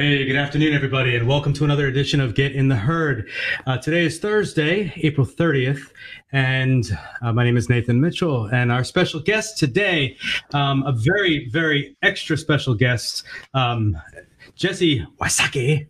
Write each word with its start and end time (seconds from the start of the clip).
Hey, 0.00 0.24
good 0.24 0.36
afternoon, 0.36 0.72
everybody, 0.72 1.14
and 1.14 1.28
welcome 1.28 1.52
to 1.52 1.62
another 1.62 1.86
edition 1.86 2.22
of 2.22 2.34
Get 2.34 2.52
in 2.52 2.68
the 2.68 2.74
Herd. 2.74 3.28
Uh, 3.66 3.76
today 3.76 4.06
is 4.06 4.18
Thursday, 4.18 4.90
April 5.02 5.26
30th, 5.26 5.90
and 6.32 6.98
uh, 7.20 7.34
my 7.34 7.44
name 7.44 7.58
is 7.58 7.68
Nathan 7.68 8.00
Mitchell. 8.00 8.46
And 8.46 8.72
our 8.72 8.82
special 8.82 9.20
guest 9.20 9.58
today, 9.58 10.16
um, 10.54 10.84
a 10.84 10.92
very, 10.92 11.50
very 11.50 11.98
extra 12.00 12.38
special 12.38 12.74
guest, 12.74 13.24
um, 13.52 13.94
Jesse 14.54 15.06
Wysocki 15.20 15.86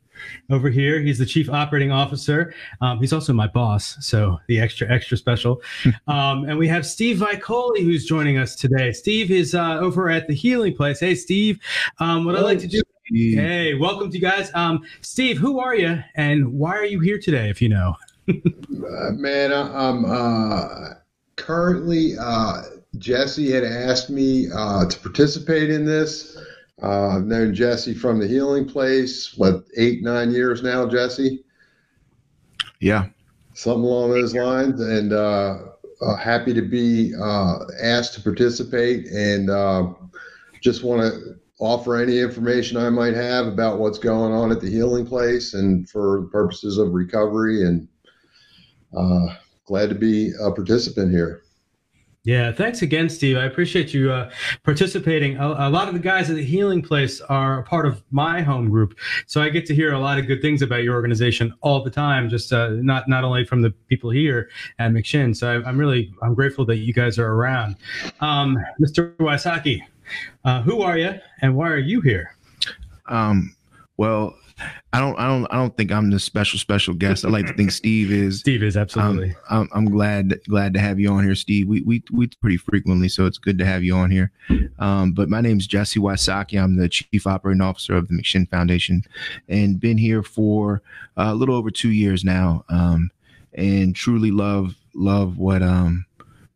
over 0.50 0.71
here. 0.71 1.00
He's 1.00 1.18
the 1.18 1.25
chief 1.25 1.49
operating 1.49 1.93
officer. 1.93 2.53
Um, 2.81 2.99
he's 2.99 3.13
also 3.13 3.32
my 3.32 3.46
boss, 3.46 3.96
so 4.00 4.40
the 4.49 4.58
extra, 4.58 4.93
extra 4.93 5.17
special. 5.18 5.63
Um, 6.08 6.45
and 6.49 6.58
we 6.58 6.67
have 6.67 6.85
Steve 6.85 7.18
Vicoli 7.18 7.85
who's 7.85 8.04
joining 8.04 8.36
us 8.36 8.57
today. 8.57 8.90
Steve 8.90 9.31
is 9.31 9.54
uh, 9.54 9.79
over 9.79 10.11
at 10.11 10.27
the 10.27 10.35
Healing 10.35 10.75
Place. 10.75 10.99
Hey, 10.99 11.14
Steve. 11.14 11.61
Um, 11.99 12.25
what 12.25 12.35
I'd 12.35 12.43
like 12.43 12.58
to 12.61 12.67
do 12.67 12.82
Hey, 13.13 13.75
welcome 13.75 14.09
to 14.09 14.17
you 14.17 14.21
guys. 14.21 14.53
Um, 14.55 14.85
Steve, 15.00 15.37
who 15.37 15.59
are 15.59 15.75
you 15.75 16.01
and 16.14 16.53
why 16.53 16.77
are 16.77 16.85
you 16.85 17.01
here 17.01 17.18
today, 17.18 17.51
if 17.51 17.61
you 17.61 17.68
know? 17.68 17.96
uh, 18.29 19.11
man, 19.14 19.53
I, 19.53 19.89
am 19.89 20.05
uh, 20.05 20.95
currently, 21.35 22.17
uh, 22.17 22.63
Jesse 22.99 23.51
had 23.51 23.65
asked 23.65 24.11
me 24.11 24.46
uh, 24.54 24.87
to 24.87 24.99
participate 25.01 25.71
in 25.71 25.85
this. 25.85 26.37
Uh, 26.81 27.09
I've 27.09 27.25
known 27.25 27.53
Jesse 27.53 27.95
from 27.95 28.21
the 28.21 28.29
Healing 28.29 28.68
Place, 28.68 29.37
what, 29.37 29.65
eight, 29.77 30.04
nine 30.04 30.31
years 30.31 30.63
now, 30.63 30.87
Jesse? 30.87 31.43
Yeah. 32.79 33.06
Something 33.55 33.83
along 33.83 34.11
those 34.11 34.37
lines. 34.37 34.81
And 34.81 35.12
uh, 35.12 35.59
happy 36.17 36.55
to 36.55 36.62
be 36.62 37.12
asked 37.83 38.15
to 38.15 38.23
participate 38.23 39.09
and 39.09 39.51
just 40.62 40.84
want 40.84 41.03
to 41.03 41.40
offer 41.61 41.97
any 41.97 42.19
information 42.19 42.77
I 42.77 42.91
might 42.91 43.14
have 43.14 43.47
about 43.47 43.78
what's 43.78 43.98
going 43.98 44.33
on 44.33 44.50
at 44.50 44.61
the 44.61 44.70
healing 44.70 45.06
place 45.06 45.55
and 45.55 45.89
for 45.89 46.22
purposes 46.28 46.78
of 46.78 46.92
recovery. 46.92 47.64
And 47.64 47.86
uh, 48.97 49.36
glad 49.66 49.91
to 49.91 49.94
be 49.94 50.33
a 50.41 50.50
participant 50.50 51.12
here. 51.12 51.42
Yeah, 52.22 52.53
thanks 52.53 52.83
again, 52.83 53.08
Steve. 53.08 53.38
I 53.38 53.44
appreciate 53.44 53.94
you 53.94 54.12
uh, 54.12 54.31
participating. 54.62 55.38
A, 55.38 55.48
a, 55.48 55.70
lot 55.70 55.88
of 55.88 55.94
the 55.94 56.00
guys 56.00 56.28
at 56.28 56.36
the 56.36 56.44
Healing 56.44 56.83
Place 56.83 57.22
are 57.22 57.61
a 57.61 57.62
part 57.62 57.86
of 57.86 58.03
my 58.11 58.42
home 58.42 58.69
group, 58.69 58.98
so 59.27 59.41
I 59.41 59.48
get 59.48 59.64
to 59.66 59.75
hear 59.75 59.94
a 59.94 59.98
lot 59.98 60.19
of 60.19 60.27
good 60.27 60.42
things 60.42 60.61
about 60.61 60.83
your 60.83 60.94
organization 60.94 61.55
all 61.62 61.83
the 61.83 61.91
time. 61.91 62.28
Just 62.28 62.53
uh, 62.53 62.72
not 62.72 63.08
not 63.08 63.25
only 63.25 63.47
from 63.47 63.62
the 63.62 63.70
people 63.70 64.11
here 64.11 64.50
at 64.78 64.91
McShin. 64.91 65.34
So 65.34 65.62
I, 65.62 65.66
am 65.66 65.78
really 65.78 66.12
I'm 66.22 66.34
grateful 66.34 66.66
that 66.66 66.77
you 66.77 66.92
guys 66.92 67.19
are 67.19 67.33
around. 67.33 67.77
Um, 68.20 68.58
Mr. 68.78 69.16
Wysocki, 69.16 69.81
uh, 70.44 70.62
who 70.62 70.83
are 70.83 70.98
you, 70.98 71.14
and 71.42 71.56
why 71.56 71.69
are 71.69 71.78
you 71.78 72.00
here? 72.00 72.34
Um, 73.08 73.55
well, 73.97 74.34
I 74.92 74.98
don't, 74.98 75.19
I 75.19 75.27
don't, 75.27 75.47
I 75.50 75.56
don't 75.56 75.77
think 75.77 75.92
I'm 75.92 76.11
the 76.11 76.19
special, 76.19 76.58
special 76.58 76.94
guest. 76.94 77.25
I 77.25 77.28
like 77.28 77.47
to 77.47 77.53
think 77.53 77.70
Steve 77.70 78.11
is. 78.11 78.41
Steve 78.41 78.62
is 78.62 78.77
absolutely. 78.77 79.31
Um, 79.48 79.69
I'm, 79.72 79.86
I'm, 79.86 79.91
glad, 79.91 80.41
glad 80.48 80.75
to 80.75 80.81
have 80.81 80.98
you 80.98 81.11
on 81.11 81.25
here, 81.25 81.34
Steve. 81.34 81.69
We, 81.69 81.83
we, 81.83 82.03
we 82.12 82.27
pretty 82.41 82.56
frequently, 82.56 83.08
so 83.08 83.27
it's 83.27 83.38
good 83.38 83.58
to 83.58 83.64
have 83.64 83.83
you 83.83 83.94
on 83.94 84.11
here. 84.11 84.33
Um, 84.78 85.12
but 85.12 85.28
my 85.28 85.41
name 85.41 85.58
is 85.58 85.66
Jesse 85.66 86.00
Wysocki. 86.00 86.61
I'm 86.61 86.77
the 86.77 86.88
chief 86.88 87.27
operating 87.27 87.61
officer 87.62 87.94
of 87.94 88.08
the 88.08 88.14
McShin 88.14 88.48
Foundation, 88.48 89.03
and 89.48 89.81
been 89.81 89.98
here 89.98 90.22
for 90.22 90.83
a 91.16 91.34
little 91.34 91.55
over 91.55 91.70
two 91.70 91.91
years 91.91 92.25
now. 92.25 92.64
Um, 92.69 93.11
and 93.55 93.94
truly 93.94 94.31
love, 94.31 94.77
love 94.94 95.38
what, 95.38 95.62
um, 95.62 96.05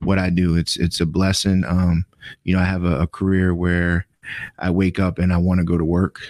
what 0.00 0.18
I 0.18 0.30
do. 0.30 0.56
It's, 0.56 0.76
it's 0.76 1.00
a 1.00 1.06
blessing. 1.06 1.64
Um, 1.66 2.04
you 2.44 2.54
know, 2.54 2.60
I 2.60 2.64
have 2.64 2.84
a, 2.84 3.00
a 3.00 3.06
career 3.06 3.54
where 3.54 4.06
I 4.58 4.70
wake 4.70 4.98
up 4.98 5.18
and 5.18 5.32
I 5.32 5.36
want 5.36 5.58
to 5.58 5.64
go 5.64 5.78
to 5.78 5.84
work. 5.84 6.20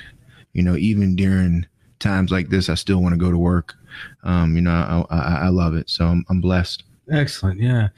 You 0.53 0.63
know, 0.63 0.77
even 0.77 1.17
during 1.17 1.67
times 1.99 2.31
like 2.31 2.49
this, 2.49 2.69
I 2.69 2.75
still 2.75 3.03
want 3.03 3.13
to 3.15 3.19
go 3.19 3.31
to 3.31 3.39
work. 3.39 3.75
Um, 4.23 4.57
you 4.57 4.63
know, 4.63 5.07
I, 5.11 5.17
I, 5.17 5.35
I 5.45 5.49
love 5.49 5.75
it. 5.75 5.89
So 5.91 6.07
I'm, 6.07 6.25
I'm 6.29 6.41
blessed. 6.41 6.85
Excellent. 7.11 7.61
Yeah. 7.61 7.89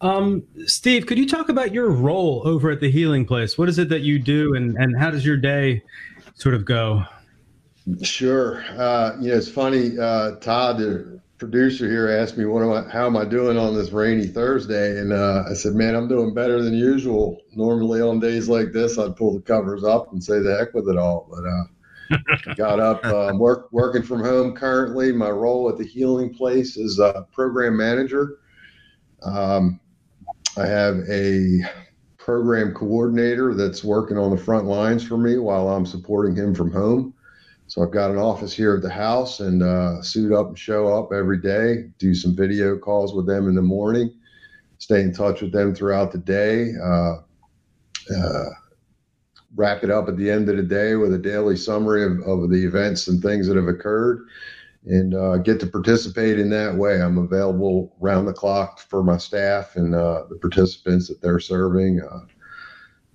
Um, 0.00 0.42
Steve, 0.66 1.06
could 1.06 1.18
you 1.18 1.28
talk 1.28 1.48
about 1.48 1.72
your 1.72 1.90
role 1.90 2.42
over 2.44 2.70
at 2.70 2.80
the 2.80 2.90
Healing 2.90 3.24
Place? 3.24 3.56
What 3.56 3.68
is 3.68 3.78
it 3.78 3.88
that 3.90 4.00
you 4.00 4.18
do 4.18 4.54
and, 4.54 4.76
and 4.76 4.98
how 4.98 5.10
does 5.10 5.24
your 5.24 5.36
day 5.36 5.82
sort 6.34 6.54
of 6.54 6.64
go? 6.64 7.04
Sure. 8.02 8.64
Uh, 8.76 9.16
you 9.20 9.28
know, 9.28 9.36
it's 9.36 9.48
funny, 9.48 9.96
uh, 9.98 10.32
Todd, 10.36 11.20
producer 11.38 11.88
here 11.88 12.08
asked 12.08 12.36
me, 12.36 12.44
"What 12.44 12.62
am 12.62 12.72
I? 12.72 12.90
How 12.90 13.06
am 13.06 13.16
I 13.16 13.24
doing 13.24 13.58
on 13.58 13.74
this 13.74 13.90
rainy 13.90 14.26
Thursday?" 14.26 14.98
And 14.98 15.12
uh, 15.12 15.44
I 15.48 15.54
said, 15.54 15.74
"Man, 15.74 15.94
I'm 15.94 16.08
doing 16.08 16.34
better 16.34 16.62
than 16.62 16.74
usual. 16.74 17.40
Normally 17.54 18.00
on 18.00 18.20
days 18.20 18.48
like 18.48 18.72
this, 18.72 18.98
I'd 18.98 19.16
pull 19.16 19.34
the 19.34 19.42
covers 19.42 19.84
up 19.84 20.12
and 20.12 20.22
say 20.22 20.40
the 20.40 20.56
heck 20.56 20.74
with 20.74 20.88
it 20.88 20.96
all." 20.96 21.28
But 21.30 21.46
uh, 21.46 22.54
got 22.54 22.80
up, 22.80 23.04
uh, 23.04 23.32
work 23.38 23.68
working 23.72 24.02
from 24.02 24.22
home 24.22 24.54
currently. 24.54 25.12
My 25.12 25.30
role 25.30 25.68
at 25.68 25.78
the 25.78 25.86
Healing 25.86 26.34
Place 26.34 26.76
is 26.76 26.98
a 26.98 27.26
program 27.32 27.76
manager. 27.76 28.38
Um, 29.22 29.80
I 30.56 30.66
have 30.66 31.00
a 31.08 31.60
program 32.18 32.72
coordinator 32.74 33.54
that's 33.54 33.84
working 33.84 34.18
on 34.18 34.30
the 34.30 34.42
front 34.42 34.66
lines 34.66 35.06
for 35.06 35.16
me 35.16 35.38
while 35.38 35.68
I'm 35.68 35.86
supporting 35.86 36.34
him 36.34 36.54
from 36.54 36.72
home. 36.72 37.14
So 37.68 37.82
I've 37.82 37.90
got 37.90 38.10
an 38.10 38.18
office 38.18 38.52
here 38.52 38.76
at 38.76 38.82
the 38.82 38.90
house 38.90 39.40
and 39.40 39.62
uh, 39.62 40.00
suit 40.00 40.32
up 40.32 40.48
and 40.48 40.58
show 40.58 40.86
up 40.88 41.12
every 41.12 41.40
day, 41.40 41.90
do 41.98 42.14
some 42.14 42.36
video 42.36 42.78
calls 42.78 43.12
with 43.12 43.26
them 43.26 43.48
in 43.48 43.54
the 43.54 43.62
morning, 43.62 44.14
stay 44.78 45.02
in 45.02 45.12
touch 45.12 45.42
with 45.42 45.52
them 45.52 45.74
throughout 45.74 46.12
the 46.12 46.18
day, 46.18 46.72
uh, 46.82 47.16
uh, 48.16 48.50
wrap 49.56 49.82
it 49.82 49.90
up 49.90 50.08
at 50.08 50.16
the 50.16 50.30
end 50.30 50.48
of 50.48 50.56
the 50.56 50.62
day 50.62 50.94
with 50.94 51.12
a 51.12 51.18
daily 51.18 51.56
summary 51.56 52.04
of, 52.04 52.20
of 52.20 52.50
the 52.50 52.64
events 52.64 53.08
and 53.08 53.20
things 53.20 53.48
that 53.48 53.56
have 53.56 53.68
occurred 53.68 54.26
and 54.84 55.14
uh, 55.14 55.36
get 55.38 55.58
to 55.58 55.66
participate 55.66 56.38
in 56.38 56.48
that 56.50 56.76
way. 56.76 57.02
I'm 57.02 57.18
available 57.18 57.96
round 57.98 58.28
the 58.28 58.32
clock 58.32 58.78
for 58.78 59.02
my 59.02 59.16
staff 59.16 59.74
and 59.74 59.94
uh, 59.94 60.24
the 60.28 60.36
participants 60.36 61.08
that 61.08 61.20
they're 61.20 61.40
serving. 61.40 62.00
Uh, 62.00 62.20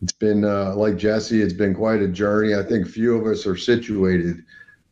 it's 0.02 0.14
been 0.14 0.44
uh, 0.44 0.76
like 0.76 0.98
Jesse. 0.98 1.42
It's 1.42 1.54
been 1.54 1.76
quite 1.76 2.02
a 2.02 2.08
journey. 2.08 2.56
I 2.56 2.64
think 2.64 2.88
few 2.88 3.16
of 3.16 3.28
us 3.28 3.46
are 3.46 3.58
situated 3.58 4.44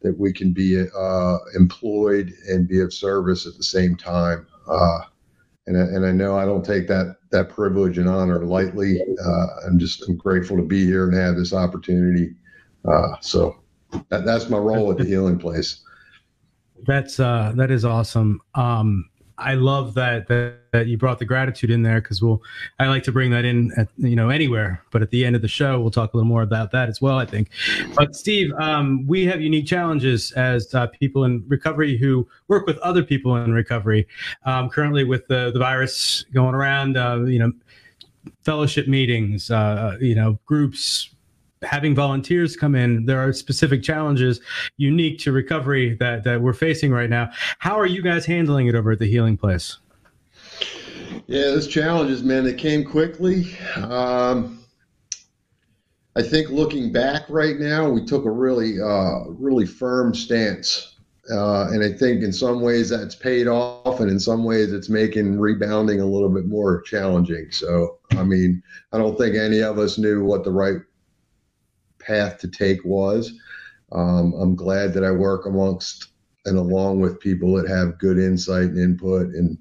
that 0.02 0.18
we 0.18 0.31
can 0.31 0.53
be 0.53 0.86
uh, 0.96 1.38
employed 1.56 2.34
and 2.47 2.68
be 2.68 2.80
of 2.80 2.94
service 2.94 3.46
at 3.46 3.58
the 3.58 3.64
same 3.64 3.96
time. 3.96 4.48
Uh, 4.68 5.00
and 5.68 5.78
I, 5.78 5.81
and 5.81 6.06
I 6.06 6.12
know 6.12 6.38
I 6.38 6.46
don't 6.46 6.66
take 6.66 6.88
that 6.88 7.18
that 7.31 7.50
privilege 7.50 7.98
and 7.98 8.08
honor 8.08 8.46
lightly. 8.46 9.02
Uh, 9.02 9.48
I'm 9.68 9.80
just 9.80 10.08
I'm 10.08 10.16
grateful 10.16 10.58
to 10.58 10.64
be 10.64 10.86
here 10.86 11.08
and 11.08 11.18
have 11.18 11.36
this 11.36 11.53
opportunity. 11.53 12.36
Uh, 12.86 13.16
so 13.22 13.62
that, 14.09 14.25
that's 14.25 14.50
my 14.50 14.58
role 14.58 14.92
at 14.92 14.98
the 14.98 15.06
Healing 15.06 15.40
Place. 15.40 15.81
That's 16.86 17.19
uh, 17.19 17.53
that 17.56 17.72
is 17.72 17.84
awesome. 17.84 18.42
Um, 18.56 19.09
I 19.39 19.55
love 19.55 19.94
that, 19.95 20.27
that, 20.27 20.57
that 20.72 20.88
you 20.88 20.97
brought 20.97 21.19
the 21.19 21.25
gratitude 21.25 21.72
in 21.72 21.83
there 21.83 22.01
because 22.01 22.22
we'll 22.22 22.41
I 22.79 22.88
like 22.88 23.03
to 23.03 23.11
bring 23.11 23.31
that 23.31 23.45
in 23.45 23.72
at 23.77 23.88
you 23.97 24.16
know 24.16 24.29
anywhere, 24.29 24.83
but 24.91 25.01
at 25.01 25.09
the 25.09 25.25
end 25.25 25.35
of 25.35 25.41
the 25.41 25.47
show 25.47 25.79
we'll 25.79 25.91
talk 25.91 26.13
a 26.13 26.17
little 26.17 26.27
more 26.27 26.41
about 26.41 26.72
that 26.72 26.89
as 26.89 27.01
well. 27.01 27.17
I 27.17 27.25
think. 27.25 27.50
But 27.95 28.16
Steve, 28.16 28.51
um, 28.59 29.05
we 29.07 29.25
have 29.25 29.41
unique 29.41 29.66
challenges 29.66 30.31
as 30.33 30.73
uh, 30.75 30.88
people 30.88 31.23
in 31.23 31.44
recovery 31.47 31.97
who 31.97 32.27
work 32.47 32.66
with 32.66 32.77
other 32.79 33.03
people 33.03 33.35
in 33.38 33.53
recovery. 33.53 34.07
Um, 34.45 34.69
currently, 34.69 35.03
with 35.03 35.27
the 35.27 35.51
the 35.51 35.59
virus 35.59 36.25
going 36.33 36.56
around, 36.56 36.97
uh, 36.97 37.23
you 37.23 37.39
know, 37.39 37.51
fellowship 38.44 38.88
meetings, 38.88 39.51
uh, 39.51 39.97
you 40.00 40.16
know, 40.16 40.39
groups 40.45 41.09
having 41.64 41.94
volunteers 41.94 42.56
come 42.56 42.75
in, 42.75 43.06
there 43.06 43.20
are 43.20 43.34
specific 43.34 43.84
challenges 43.84 44.40
unique 44.78 45.20
to 45.20 45.31
recovery 45.31 45.96
that, 45.96 46.24
that 46.24 46.42
we're 46.42 46.53
facing 46.53 46.92
right 46.92 47.09
now. 47.09 47.30
How 47.59 47.78
are 47.78 47.86
you 47.86 48.02
guys 48.02 48.25
handling 48.25 48.68
it 48.68 48.75
over 48.75 48.92
at 48.92 49.00
the 49.00 49.09
Healing 49.09 49.38
Place? 49.38 49.78
Yeah, 51.28 51.44
those 51.44 51.68
challenges, 51.68 52.24
man, 52.24 52.44
they 52.44 52.54
came 52.54 52.83
quickly. 52.83 53.57
Um, 53.75 54.63
I 56.16 56.22
think 56.22 56.50
looking 56.50 56.92
back 56.92 57.24
right 57.30 57.57
now, 57.60 57.89
we 57.89 58.06
took 58.06 58.25
a 58.25 58.31
really, 58.31 58.81
uh, 58.81 59.30
really 59.30 59.66
firm 59.66 60.13
stance. 60.13 60.95
Uh, 61.31 61.68
and 61.69 61.83
I 61.83 61.95
think 61.95 62.24
in 62.24 62.33
some 62.33 62.62
ways 62.62 62.89
that's 62.89 63.16
paid 63.16 63.48
off, 63.48 64.00
and 64.00 64.10
in 64.10 64.19
some 64.19 64.44
ways 64.44 64.74
it's 64.74 64.89
making 64.89 65.39
rebounding 65.39 66.01
a 66.01 66.06
little 66.06 66.30
bit 66.30 66.48
more 66.48 66.81
challenging. 66.81 67.51
So, 67.51 68.00
I 68.12 68.24
mean, 68.24 68.63
I 68.92 68.98
don't 68.98 69.16
think 69.16 69.36
any 69.36 69.62
of 69.62 69.78
us 69.78 70.00
knew 70.00 70.24
what 70.24 70.44
the 70.44 70.51
right 70.51 70.78
path 72.09 72.39
to 72.39 72.47
take 72.47 72.83
was. 72.83 73.33
Um, 73.91 74.33
I'm 74.33 74.56
glad 74.56 74.94
that 74.94 75.03
I 75.03 75.11
work 75.11 75.45
amongst 75.45 76.07
and 76.45 76.57
along 76.57 77.00
with 77.00 77.19
people 77.19 77.53
that 77.56 77.69
have 77.69 78.00
good 78.00 78.17
insight 78.17 78.63
and 78.63 78.79
input, 78.79 79.27
and 79.27 79.57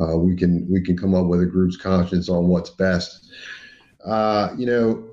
uh, 0.00 0.16
we 0.16 0.36
can 0.36 0.66
we 0.70 0.80
can 0.80 0.96
come 0.96 1.14
up 1.14 1.26
with 1.26 1.42
a 1.42 1.46
group's 1.46 1.76
conscience 1.76 2.28
on 2.28 2.48
what's 2.48 2.70
best. 2.70 3.30
Uh, 4.04 4.50
you 4.56 4.66
know, 4.66 5.04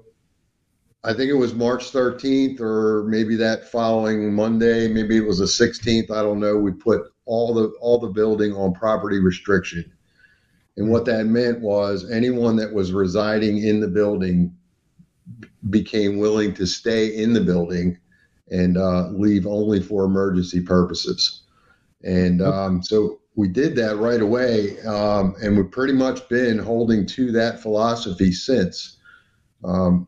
I 1.04 1.14
think 1.14 1.30
it 1.30 1.36
was 1.36 1.56
March 1.56 1.92
13th 1.92 2.60
or 2.60 3.06
maybe 3.06 3.36
that 3.38 3.72
following 3.72 4.34
Monday, 4.34 4.88
maybe 4.88 5.18
it 5.18 5.26
was 5.26 5.40
the 5.40 5.46
16th. 5.46 6.12
I 6.12 6.22
don't 6.22 6.40
know. 6.40 6.58
We 6.58 6.72
put 6.72 7.04
all 7.26 7.54
the 7.54 7.70
all 7.80 8.00
the 8.00 8.08
building 8.08 8.54
on 8.54 8.74
property 8.74 9.20
restriction, 9.20 9.92
and 10.78 10.90
what 10.90 11.06
that 11.06 11.26
meant 11.26 11.62
was 11.62 12.10
anyone 12.12 12.56
that 12.58 12.74
was 12.74 12.92
residing 12.92 13.64
in 13.64 13.80
the 13.80 13.88
building 13.88 14.56
became 15.70 16.18
willing 16.18 16.54
to 16.54 16.66
stay 16.66 17.08
in 17.16 17.34
the 17.34 17.42
building 17.42 17.98
and 18.52 18.78
uh, 18.78 19.08
leave 19.10 19.48
only 19.48 19.82
for 19.82 20.06
emergency 20.06 20.62
purposes. 20.62 21.44
And 22.04 22.42
um, 22.42 22.84
so 22.84 23.20
we 23.36 23.48
did 23.48 23.76
that 23.76 23.98
right 23.98 24.22
away, 24.22 24.80
um, 24.82 25.36
and 25.42 25.58
we've 25.58 25.72
pretty 25.72 25.94
much 25.94 26.28
been 26.30 26.60
holding 26.60 27.06
to 27.08 27.32
that 27.32 27.60
philosophy 27.60 28.32
since. 28.32 28.98
Um, 29.64 30.08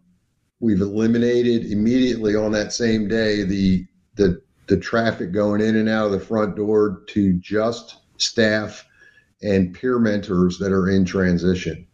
we've 0.60 0.82
eliminated 0.82 1.72
immediately 1.72 2.36
on 2.36 2.52
that 2.52 2.74
same 2.74 3.08
day 3.08 3.44
the 3.44 3.86
the 4.16 4.42
the 4.68 4.78
traffic 4.78 5.32
going 5.32 5.62
in 5.62 5.78
and 5.78 5.88
out 5.88 6.08
of 6.08 6.12
the 6.12 6.20
front 6.20 6.56
door 6.56 7.04
to 7.08 7.34
just 7.34 7.98
staff 8.18 8.86
and 9.42 9.74
peer 9.74 9.98
mentors 9.98 10.58
that 10.60 10.72
are 10.72 10.90
in 10.90 11.06
transition. 11.06 11.87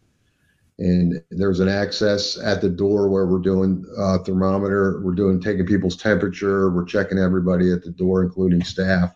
And 0.78 1.22
there's 1.30 1.60
an 1.60 1.68
access 1.68 2.36
at 2.36 2.60
the 2.60 2.68
door 2.68 3.08
where 3.08 3.26
we're 3.26 3.38
doing 3.38 3.84
uh, 3.96 4.18
thermometer, 4.18 5.00
we're 5.02 5.14
doing 5.14 5.40
taking 5.40 5.66
people's 5.66 5.96
temperature, 5.96 6.70
we're 6.70 6.84
checking 6.84 7.18
everybody 7.18 7.72
at 7.72 7.84
the 7.84 7.92
door, 7.92 8.22
including 8.24 8.64
staff, 8.64 9.14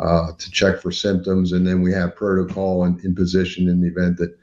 uh, 0.00 0.32
to 0.38 0.50
check 0.50 0.80
for 0.80 0.90
symptoms. 0.90 1.52
And 1.52 1.66
then 1.66 1.82
we 1.82 1.92
have 1.92 2.16
protocol 2.16 2.84
in, 2.84 2.98
in 3.04 3.14
position 3.14 3.68
in 3.68 3.80
the 3.82 3.88
event 3.88 4.16
that 4.18 4.34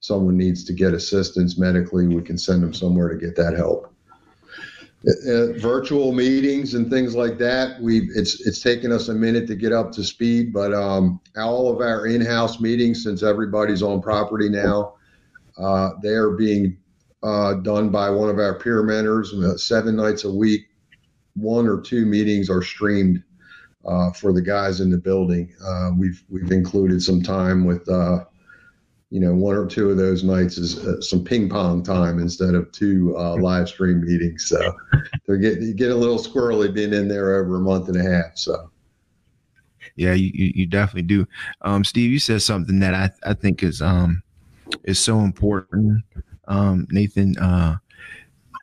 someone 0.00 0.36
needs 0.36 0.64
to 0.64 0.72
get 0.72 0.92
assistance 0.92 1.56
medically, 1.56 2.08
we 2.08 2.20
can 2.22 2.36
send 2.36 2.62
them 2.62 2.74
somewhere 2.74 3.08
to 3.08 3.16
get 3.16 3.36
that 3.36 3.54
help. 3.56 3.88
Uh, 5.04 5.52
virtual 5.58 6.12
meetings 6.12 6.74
and 6.74 6.88
things 6.88 7.16
like 7.16 7.36
that. 7.36 7.80
We 7.80 8.08
it's 8.14 8.46
it's 8.46 8.60
taken 8.60 8.92
us 8.92 9.08
a 9.08 9.14
minute 9.14 9.48
to 9.48 9.56
get 9.56 9.72
up 9.72 9.90
to 9.92 10.04
speed, 10.04 10.52
but 10.52 10.72
um, 10.72 11.20
all 11.36 11.72
of 11.72 11.80
our 11.80 12.06
in-house 12.06 12.60
meetings, 12.60 13.02
since 13.02 13.24
everybody's 13.24 13.82
on 13.82 14.00
property 14.00 14.48
now, 14.48 14.94
uh, 15.58 15.90
they 16.02 16.10
are 16.10 16.30
being 16.30 16.78
uh, 17.22 17.54
done 17.54 17.90
by 17.90 18.10
one 18.10 18.28
of 18.28 18.38
our 18.38 18.58
peer 18.58 18.82
mentors 18.82 19.32
uh, 19.34 19.56
seven 19.56 19.96
nights 19.96 20.24
a 20.24 20.32
week. 20.32 20.62
One 21.34 21.66
or 21.66 21.80
two 21.80 22.04
meetings 22.04 22.50
are 22.50 22.62
streamed 22.62 23.22
uh, 23.86 24.12
for 24.12 24.32
the 24.32 24.42
guys 24.42 24.80
in 24.80 24.90
the 24.90 24.98
building. 24.98 25.54
Uh, 25.64 25.90
we've 25.96 26.22
we've 26.28 26.52
included 26.52 27.02
some 27.02 27.22
time 27.22 27.64
with 27.64 27.88
you 29.12 29.20
know, 29.20 29.34
one 29.34 29.54
or 29.54 29.66
two 29.66 29.90
of 29.90 29.98
those 29.98 30.24
nights 30.24 30.56
is 30.56 30.78
uh, 30.78 30.98
some 31.02 31.22
ping 31.22 31.46
pong 31.46 31.82
time 31.82 32.18
instead 32.18 32.54
of 32.54 32.72
two 32.72 33.14
uh, 33.18 33.36
live 33.40 33.68
stream 33.68 34.00
meetings. 34.00 34.46
So 34.48 34.74
they're 35.26 35.36
getting 35.36 35.76
get 35.76 35.90
a 35.90 35.94
little 35.94 36.18
squirrely 36.18 36.72
being 36.72 36.94
in 36.94 37.08
there 37.08 37.36
over 37.36 37.56
a 37.56 37.60
month 37.60 37.88
and 37.88 37.96
a 37.98 38.02
half. 38.02 38.38
So. 38.38 38.70
Yeah, 39.96 40.14
you, 40.14 40.30
you 40.54 40.64
definitely 40.64 41.02
do. 41.02 41.26
Um, 41.60 41.84
Steve, 41.84 42.10
you 42.10 42.18
said 42.18 42.40
something 42.40 42.80
that 42.80 42.94
I, 42.94 43.10
I 43.28 43.34
think 43.34 43.62
is 43.62 43.82
um 43.82 44.22
is 44.84 44.98
so 44.98 45.20
important. 45.20 46.04
Um, 46.48 46.86
Nathan, 46.90 47.38
uh, 47.38 47.76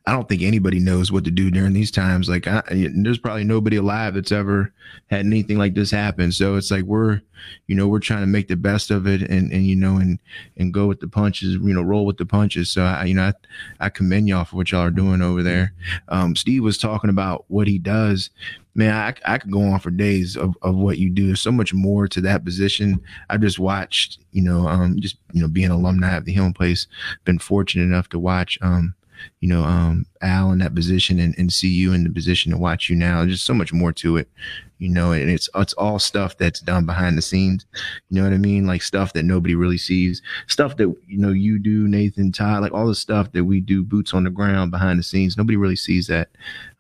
I 0.10 0.14
don't 0.14 0.28
think 0.28 0.42
anybody 0.42 0.80
knows 0.80 1.12
what 1.12 1.24
to 1.26 1.32
do 1.32 1.52
during 1.52 1.74
these 1.74 1.92
times. 1.92 2.30
Like, 2.30 2.48
I, 2.48 2.64
there's 2.96 3.20
probably 3.20 3.44
nobody 3.44 3.76
alive 3.76 4.16
that's 4.16 4.32
ever 4.32 4.74
had 5.08 5.24
anything 5.24 5.60
like 5.60 5.76
this 5.76 5.92
happen. 5.92 6.32
So 6.32 6.56
it's 6.56 6.72
like 6.72 6.86
we're, 6.86 7.22
you 7.68 7.76
know, 7.76 7.88
we're 7.88 8.00
trying 8.00 8.22
to 8.22 8.28
make 8.28 8.48
the 8.48 8.56
best 8.56 8.90
of 8.90 9.06
it, 9.06 9.22
and 9.22 9.52
and 9.52 9.68
you 9.68 9.76
know, 9.76 9.98
and 9.98 10.18
and 10.58 10.74
go 10.74 10.88
with 10.88 11.00
the 11.00 11.08
punches, 11.08 11.54
you 11.54 11.74
know, 11.74 11.84
roll 11.84 12.08
with 12.08 12.18
the 12.18 12.26
punches. 12.26 12.72
So 12.72 12.82
I, 12.82 13.06
you 13.06 13.14
know, 13.14 13.32
I, 13.80 13.86
I 13.86 13.90
commend 13.90 14.28
y'all 14.28 14.46
for 14.46 14.56
what 14.56 14.72
y'all 14.72 14.82
are 14.82 14.90
doing 14.90 15.22
over 15.22 15.44
there. 15.44 15.74
Um, 16.08 16.36
Steve 16.36 16.64
was 16.64 16.80
talking 16.80 17.12
about 17.12 17.46
what 17.48 17.68
he 17.68 17.78
does. 17.78 18.32
Man, 18.80 18.94
I, 18.94 19.34
I 19.34 19.38
could 19.38 19.52
go 19.52 19.62
on 19.62 19.82
for 19.82 19.92
days 19.92 20.38
of, 20.38 20.58
of 20.62 20.74
what 20.74 21.00
you 21.00 21.10
do. 21.10 21.28
There's 21.28 21.42
so 21.42 21.52
much 21.52 21.74
more 21.74 22.08
to 22.08 22.22
that 22.22 22.46
position. 22.46 23.02
I 23.30 23.36
just 23.36 23.60
watched, 23.60 24.20
you 24.32 24.42
know, 24.42 24.70
um, 24.70 25.02
just 25.02 25.18
you 25.34 25.42
know, 25.42 25.50
being 25.50 25.70
alumni 25.70 26.16
of 26.16 26.24
the 26.24 26.32
Healing 26.32 26.54
Place, 26.54 26.88
been 27.26 27.40
fortunate 27.40 27.84
enough 27.84 28.08
to 28.08 28.20
watch, 28.20 28.58
um, 28.62 28.96
you 29.42 29.50
know, 29.50 29.64
um, 29.64 30.06
Al 30.22 30.54
in 30.54 30.60
that 30.60 30.74
position 30.74 31.20
and, 31.20 31.36
and 31.38 31.52
see 31.52 31.68
you 31.68 31.92
in 31.92 32.06
the 32.06 32.10
position 32.10 32.54
to 32.54 32.58
watch 32.58 32.90
you 32.90 32.96
now. 32.96 33.20
There's 33.20 33.34
just 33.34 33.46
so 33.46 33.54
much 33.54 33.74
more 33.74 33.92
to 33.92 34.16
it, 34.16 34.30
you 34.78 34.88
know, 34.88 35.12
and 35.12 35.30
it's 35.30 35.50
it's 35.56 35.74
all 35.74 36.00
stuff 36.00 36.38
that's 36.38 36.62
done 36.62 36.86
behind 36.86 37.18
the 37.18 37.22
scenes. 37.22 37.66
You 38.10 38.16
know 38.16 38.24
what 38.24 38.34
I 38.34 38.38
mean? 38.38 38.66
Like 38.66 38.82
stuff 38.82 39.12
that 39.12 39.24
nobody 39.24 39.56
really 39.56 39.78
sees, 39.78 40.22
stuff 40.48 40.78
that 40.78 40.96
you 41.06 41.18
know 41.18 41.32
you 41.32 41.60
do, 41.60 41.88
Nathan, 41.88 42.32
Todd, 42.32 42.62
like 42.62 42.72
all 42.72 42.88
the 42.88 42.96
stuff 42.96 43.32
that 43.34 43.44
we 43.44 43.60
do, 43.60 43.84
boots 43.84 44.14
on 44.14 44.24
the 44.24 44.30
ground 44.30 44.72
behind 44.72 44.98
the 44.98 45.04
scenes. 45.04 45.38
Nobody 45.38 45.58
really 45.58 45.76
sees 45.76 46.08
that, 46.08 46.30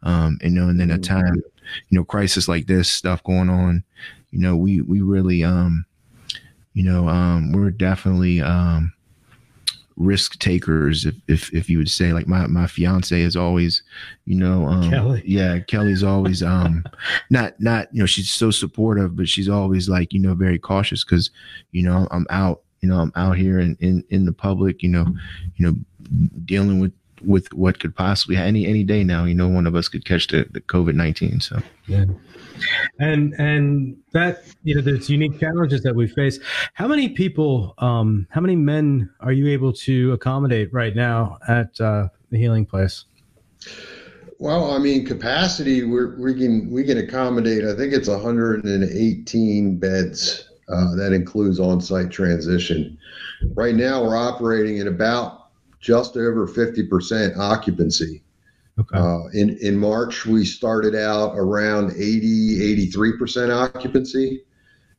um, 0.03 0.39
you 0.41 0.49
know. 0.49 0.69
And 0.69 0.79
then 0.79 0.91
a 0.91 0.93
mm-hmm. 0.93 1.01
time, 1.01 1.43
you 1.89 1.97
know, 1.97 2.03
crisis 2.03 2.47
like 2.47 2.67
this 2.67 2.91
stuff 2.91 3.23
going 3.23 3.49
on, 3.49 3.83
you 4.31 4.39
know, 4.39 4.55
we 4.55 4.81
we 4.81 5.01
really, 5.01 5.43
um, 5.43 5.85
you 6.73 6.83
know, 6.83 7.07
um, 7.07 7.51
we're 7.51 7.71
definitely, 7.71 8.41
um 8.41 8.93
risk 9.99 10.39
takers 10.39 11.05
if, 11.05 11.13
if 11.27 11.53
if 11.53 11.69
you 11.69 11.77
would 11.77 11.89
say 11.89 12.13
like 12.13 12.25
my 12.25 12.47
my 12.47 12.65
fiance 12.65 13.21
is 13.21 13.35
always 13.35 13.83
you 14.25 14.35
know 14.35 14.65
um 14.65 14.89
Kelly. 14.89 15.21
yeah 15.25 15.59
Kelly's 15.59 16.03
always 16.03 16.41
um 16.41 16.85
not 17.29 17.59
not 17.59 17.93
you 17.93 17.99
know 17.99 18.05
she's 18.05 18.31
so 18.31 18.49
supportive 18.49 19.17
but 19.17 19.27
she's 19.27 19.49
always 19.49 19.89
like 19.89 20.13
you 20.13 20.19
know 20.19 20.33
very 20.33 20.57
cautious 20.57 21.03
cuz 21.03 21.31
you 21.71 21.83
know 21.83 22.07
I'm 22.11 22.25
out 22.29 22.61
you 22.79 22.87
know 22.87 22.97
I'm 22.97 23.11
out 23.17 23.37
here 23.37 23.59
in 23.59 23.75
in 23.81 24.05
in 24.09 24.25
the 24.25 24.31
public 24.31 24.81
you 24.81 24.89
know 24.89 25.05
you 25.57 25.65
know 25.65 25.75
dealing 26.45 26.79
with 26.79 26.93
with 27.21 27.51
what 27.53 27.79
could 27.79 27.95
possibly 27.95 28.37
any 28.37 28.65
any 28.65 28.83
day 28.83 29.03
now 29.03 29.25
you 29.25 29.33
know 29.33 29.47
one 29.47 29.67
of 29.67 29.75
us 29.75 29.87
could 29.87 30.05
catch 30.05 30.27
the, 30.27 30.45
the 30.51 30.61
covid-19 30.61 31.41
so. 31.41 31.59
Yeah. 31.87 32.05
And 32.99 33.33
and 33.35 33.97
that 34.11 34.43
you 34.63 34.75
know 34.75 34.81
there's 34.81 35.09
unique 35.09 35.39
challenges 35.39 35.81
that 35.83 35.95
we 35.95 36.07
face. 36.07 36.39
How 36.73 36.87
many 36.87 37.09
people 37.09 37.73
um 37.77 38.27
how 38.29 38.41
many 38.41 38.55
men 38.55 39.09
are 39.21 39.31
you 39.31 39.47
able 39.47 39.71
to 39.73 40.11
accommodate 40.11 40.73
right 40.73 40.95
now 40.95 41.37
at 41.47 41.79
uh, 41.79 42.09
the 42.29 42.37
healing 42.37 42.65
place? 42.65 43.05
Well 44.39 44.71
i 44.71 44.77
mean 44.77 45.05
capacity 45.05 45.83
we're, 45.83 46.17
we 46.17 46.33
can 46.33 46.69
we 46.69 46.85
can 46.85 46.97
accommodate 46.97 47.65
i 47.65 47.75
think 47.75 47.93
it's 47.93 48.07
118 48.07 49.77
beds 49.77 50.49
uh, 50.69 50.95
that 50.95 51.13
includes 51.13 51.59
on-site 51.59 52.11
transition. 52.11 52.97
Right 53.53 53.75
now 53.75 54.03
we're 54.03 54.17
operating 54.17 54.79
at 54.79 54.87
about 54.87 55.38
just 55.79 56.17
over 56.17 56.47
50% 56.47 57.37
occupancy 57.37 58.23
Okay. 58.79 58.97
Uh, 58.97 59.27
in 59.33 59.57
in 59.57 59.77
March, 59.77 60.25
we 60.25 60.45
started 60.45 60.95
out 60.95 61.33
around 61.35 61.91
80, 61.91 62.87
83% 62.89 63.53
occupancy. 63.53 64.43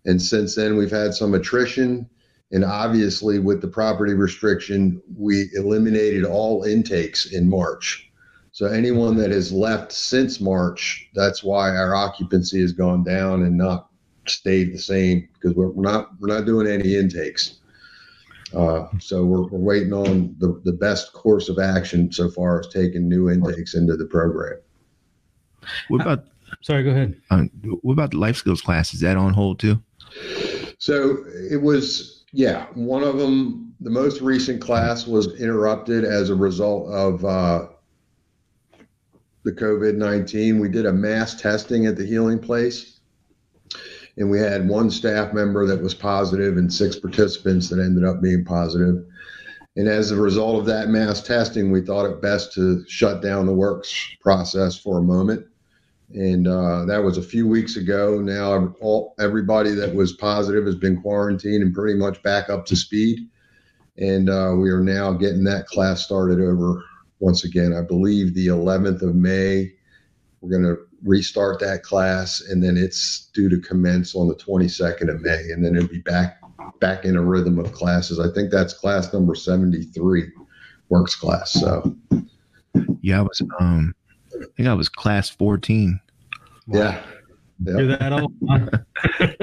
And 0.04 0.20
since 0.20 0.54
then, 0.54 0.76
we've 0.76 0.90
had 0.90 1.14
some 1.14 1.34
attrition. 1.34 2.08
And 2.52 2.64
obviously, 2.64 3.38
with 3.38 3.62
the 3.62 3.68
property 3.68 4.12
restriction, 4.12 5.00
we 5.16 5.48
eliminated 5.54 6.24
all 6.24 6.64
intakes 6.64 7.32
in 7.32 7.48
March. 7.48 8.10
So, 8.52 8.66
anyone 8.66 9.16
that 9.16 9.30
has 9.30 9.52
left 9.52 9.92
since 9.92 10.40
March, 10.40 11.08
that's 11.14 11.42
why 11.42 11.70
our 11.70 11.94
occupancy 11.94 12.60
has 12.60 12.72
gone 12.72 13.04
down 13.04 13.44
and 13.44 13.56
not 13.56 13.88
stayed 14.26 14.74
the 14.74 14.78
same 14.78 15.28
because 15.34 15.56
we're, 15.56 15.70
we're 15.70 15.90
not 15.90 16.10
we're 16.20 16.28
not 16.28 16.44
doing 16.44 16.66
any 16.66 16.96
intakes. 16.96 17.59
Uh, 18.54 18.88
so 18.98 19.24
we're, 19.24 19.46
we're 19.46 19.58
waiting 19.58 19.92
on 19.92 20.34
the, 20.38 20.60
the 20.64 20.72
best 20.72 21.12
course 21.12 21.48
of 21.48 21.58
action 21.58 22.12
so 22.12 22.30
far 22.30 22.60
as 22.60 22.68
taking 22.68 23.08
new 23.08 23.30
intakes 23.30 23.74
into 23.74 23.96
the 23.96 24.06
program. 24.06 24.58
What 25.88 26.00
about? 26.00 26.18
Uh, 26.20 26.54
sorry, 26.62 26.82
go 26.82 26.90
ahead. 26.90 27.20
Um, 27.30 27.50
what 27.82 27.92
about 27.92 28.10
the 28.10 28.18
life 28.18 28.36
skills 28.36 28.60
class? 28.60 28.92
Is 28.92 29.00
that 29.00 29.16
on 29.16 29.34
hold 29.34 29.60
too? 29.60 29.80
So 30.78 31.24
it 31.50 31.60
was, 31.60 32.24
yeah. 32.32 32.66
One 32.74 33.02
of 33.04 33.18
them, 33.18 33.74
the 33.80 33.90
most 33.90 34.20
recent 34.20 34.60
class 34.60 35.06
was 35.06 35.38
interrupted 35.40 36.04
as 36.04 36.30
a 36.30 36.34
result 36.34 36.90
of 36.92 37.24
uh, 37.24 37.66
the 39.44 39.52
COVID 39.52 39.96
19. 39.96 40.58
We 40.58 40.68
did 40.68 40.86
a 40.86 40.92
mass 40.92 41.40
testing 41.40 41.86
at 41.86 41.96
the 41.96 42.04
healing 42.04 42.38
place 42.38 42.99
and 44.16 44.30
we 44.30 44.38
had 44.38 44.68
one 44.68 44.90
staff 44.90 45.32
member 45.32 45.66
that 45.66 45.82
was 45.82 45.94
positive 45.94 46.56
and 46.56 46.72
six 46.72 46.98
participants 46.98 47.68
that 47.68 47.78
ended 47.78 48.04
up 48.04 48.20
being 48.20 48.44
positive. 48.44 49.04
And 49.76 49.88
as 49.88 50.10
a 50.10 50.16
result 50.16 50.58
of 50.58 50.66
that 50.66 50.88
mass 50.88 51.22
testing, 51.22 51.70
we 51.70 51.80
thought 51.80 52.06
it 52.06 52.20
best 52.20 52.52
to 52.54 52.84
shut 52.88 53.22
down 53.22 53.46
the 53.46 53.54
works 53.54 53.94
process 54.20 54.76
for 54.76 54.98
a 54.98 55.02
moment. 55.02 55.46
And 56.12 56.48
uh, 56.48 56.84
that 56.86 57.02
was 57.02 57.18
a 57.18 57.22
few 57.22 57.46
weeks 57.46 57.76
ago. 57.76 58.20
Now, 58.20 58.74
all, 58.80 59.14
everybody 59.20 59.70
that 59.70 59.94
was 59.94 60.12
positive 60.12 60.66
has 60.66 60.74
been 60.74 61.00
quarantined 61.00 61.62
and 61.62 61.72
pretty 61.72 61.96
much 61.96 62.20
back 62.22 62.50
up 62.50 62.66
to 62.66 62.76
speed. 62.76 63.28
And 63.96 64.28
uh, 64.28 64.54
we 64.56 64.70
are 64.70 64.82
now 64.82 65.12
getting 65.12 65.44
that 65.44 65.66
class 65.66 66.04
started 66.04 66.40
over 66.40 66.84
once 67.20 67.44
again. 67.44 67.72
I 67.72 67.82
believe 67.82 68.34
the 68.34 68.48
11th 68.48 69.02
of 69.02 69.14
May. 69.14 69.72
We're 70.40 70.50
going 70.50 70.74
to 70.74 70.89
restart 71.04 71.60
that 71.60 71.82
class, 71.82 72.40
and 72.42 72.62
then 72.62 72.76
it's 72.76 73.30
due 73.34 73.48
to 73.48 73.58
commence 73.58 74.14
on 74.14 74.28
the 74.28 74.34
22nd 74.34 75.08
of 75.08 75.20
May, 75.20 75.50
and 75.50 75.64
then 75.64 75.76
it'll 75.76 75.88
be 75.88 76.00
back 76.00 76.40
back 76.80 77.04
in 77.04 77.16
a 77.16 77.22
rhythm 77.22 77.58
of 77.58 77.72
classes. 77.72 78.18
I 78.18 78.32
think 78.32 78.50
that's 78.50 78.72
class 78.74 79.12
number 79.12 79.34
73, 79.34 80.30
works 80.88 81.14
class. 81.14 81.52
So, 81.52 81.96
yeah, 83.00 83.20
I 83.20 83.22
was 83.22 83.42
um, 83.60 83.94
I 84.34 84.44
think 84.56 84.68
I 84.68 84.74
was 84.74 84.88
class 84.88 85.28
14. 85.30 86.00
Yeah. 86.68 87.02
Yep. 87.62 87.76
You're 87.78 87.86
that 87.96 88.12
old. 88.12 88.32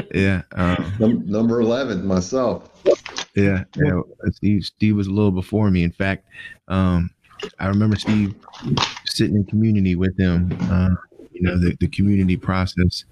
yeah. 0.14 0.42
Um, 0.54 1.24
number 1.28 1.62
11, 1.62 2.06
myself. 2.06 2.72
Yeah. 3.36 3.64
yeah. 3.76 4.02
Steve, 4.32 4.64
Steve 4.66 4.96
was 4.96 5.08
a 5.08 5.12
little 5.12 5.32
before 5.32 5.70
me. 5.70 5.84
In 5.84 5.92
fact, 5.92 6.26
um, 6.68 7.12
I 7.60 7.68
remember 7.68 7.96
Steve 7.96 8.34
sitting 9.06 9.36
in 9.36 9.44
community 9.46 9.96
with 9.96 10.18
him. 10.18 10.58
Uh, 10.64 10.96
you 11.38 11.44
know, 11.44 11.58
the, 11.58 11.76
the 11.80 11.88
community 11.88 12.38
process. 12.38 13.06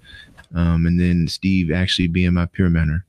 Um, 0.54 0.86
and 0.86 1.00
then 1.00 1.26
Steve 1.28 1.72
actually 1.72 2.08
being 2.08 2.34
my 2.34 2.46
peer 2.46 2.68
mentor. 2.68 3.04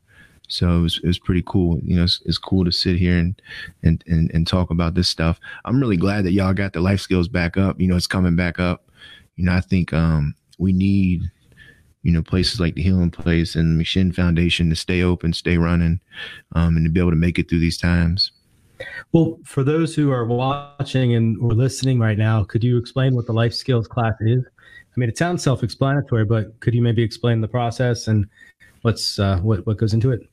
So 0.47 0.79
it 0.79 0.81
was, 0.81 0.99
it 1.03 1.07
was 1.07 1.19
pretty 1.19 1.43
cool. 1.45 1.79
You 1.83 1.97
know, 1.97 2.03
it's, 2.03 2.21
it's 2.25 2.37
cool 2.37 2.63
to 2.63 2.71
sit 2.71 2.95
here 2.95 3.17
and, 3.17 3.41
and, 3.83 4.03
and, 4.07 4.31
and 4.33 4.47
talk 4.47 4.71
about 4.71 4.93
this 4.93 5.09
stuff. 5.09 5.39
I'm 5.65 5.79
really 5.79 5.97
glad 5.97 6.23
that 6.25 6.31
y'all 6.31 6.53
got 6.53 6.73
the 6.73 6.79
life 6.79 7.01
skills 7.01 7.27
back 7.27 7.57
up. 7.57 7.79
You 7.79 7.87
know, 7.87 7.95
it's 7.95 8.07
coming 8.07 8.35
back 8.35 8.59
up. 8.59 8.89
You 9.35 9.45
know, 9.45 9.53
I 9.53 9.61
think, 9.61 9.91
um, 9.93 10.35
we 10.57 10.71
need, 10.73 11.21
you 12.01 12.11
know, 12.11 12.23
places 12.23 12.59
like 12.59 12.75
the 12.75 12.81
Healing 12.81 13.11
Place 13.11 13.55
and 13.55 13.79
the 13.79 13.83
McShin 13.83 14.15
Foundation 14.15 14.69
to 14.69 14.75
stay 14.75 15.03
open, 15.03 15.33
stay 15.33 15.57
running, 15.57 15.99
um, 16.55 16.77
and 16.77 16.85
to 16.85 16.89
be 16.89 16.99
able 16.99 17.11
to 17.11 17.17
make 17.17 17.37
it 17.37 17.49
through 17.49 17.59
these 17.59 17.77
times. 17.77 18.31
Well, 19.11 19.39
for 19.43 19.63
those 19.63 19.93
who 19.93 20.11
are 20.11 20.25
watching 20.25 21.15
and 21.15 21.37
or 21.41 21.51
listening 21.51 21.99
right 21.99 22.17
now, 22.17 22.43
could 22.43 22.63
you 22.63 22.77
explain 22.77 23.15
what 23.15 23.25
the 23.25 23.33
life 23.33 23.53
skills 23.53 23.87
class 23.87 24.13
is? 24.21 24.43
I 24.97 24.99
mean, 24.99 25.09
it 25.09 25.17
sounds 25.17 25.43
self-explanatory, 25.43 26.25
but 26.25 26.59
could 26.59 26.73
you 26.73 26.81
maybe 26.81 27.03
explain 27.03 27.39
the 27.39 27.47
process 27.47 28.07
and 28.07 28.25
what's 28.81 29.19
uh, 29.19 29.37
what 29.39 29.63
what 29.67 29.77
goes 29.77 29.93
into 29.93 30.11
it? 30.11 30.27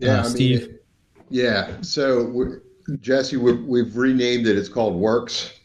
Yeah, 0.00 0.20
uh, 0.20 0.22
Steve. 0.24 0.68
Mean, 0.68 0.78
yeah. 1.30 1.80
So, 1.82 2.58
Jesse, 3.00 3.36
we 3.36 3.78
have 3.78 3.96
renamed 3.96 4.48
it. 4.48 4.58
It's 4.58 4.68
called 4.68 4.96
Works. 4.96 5.60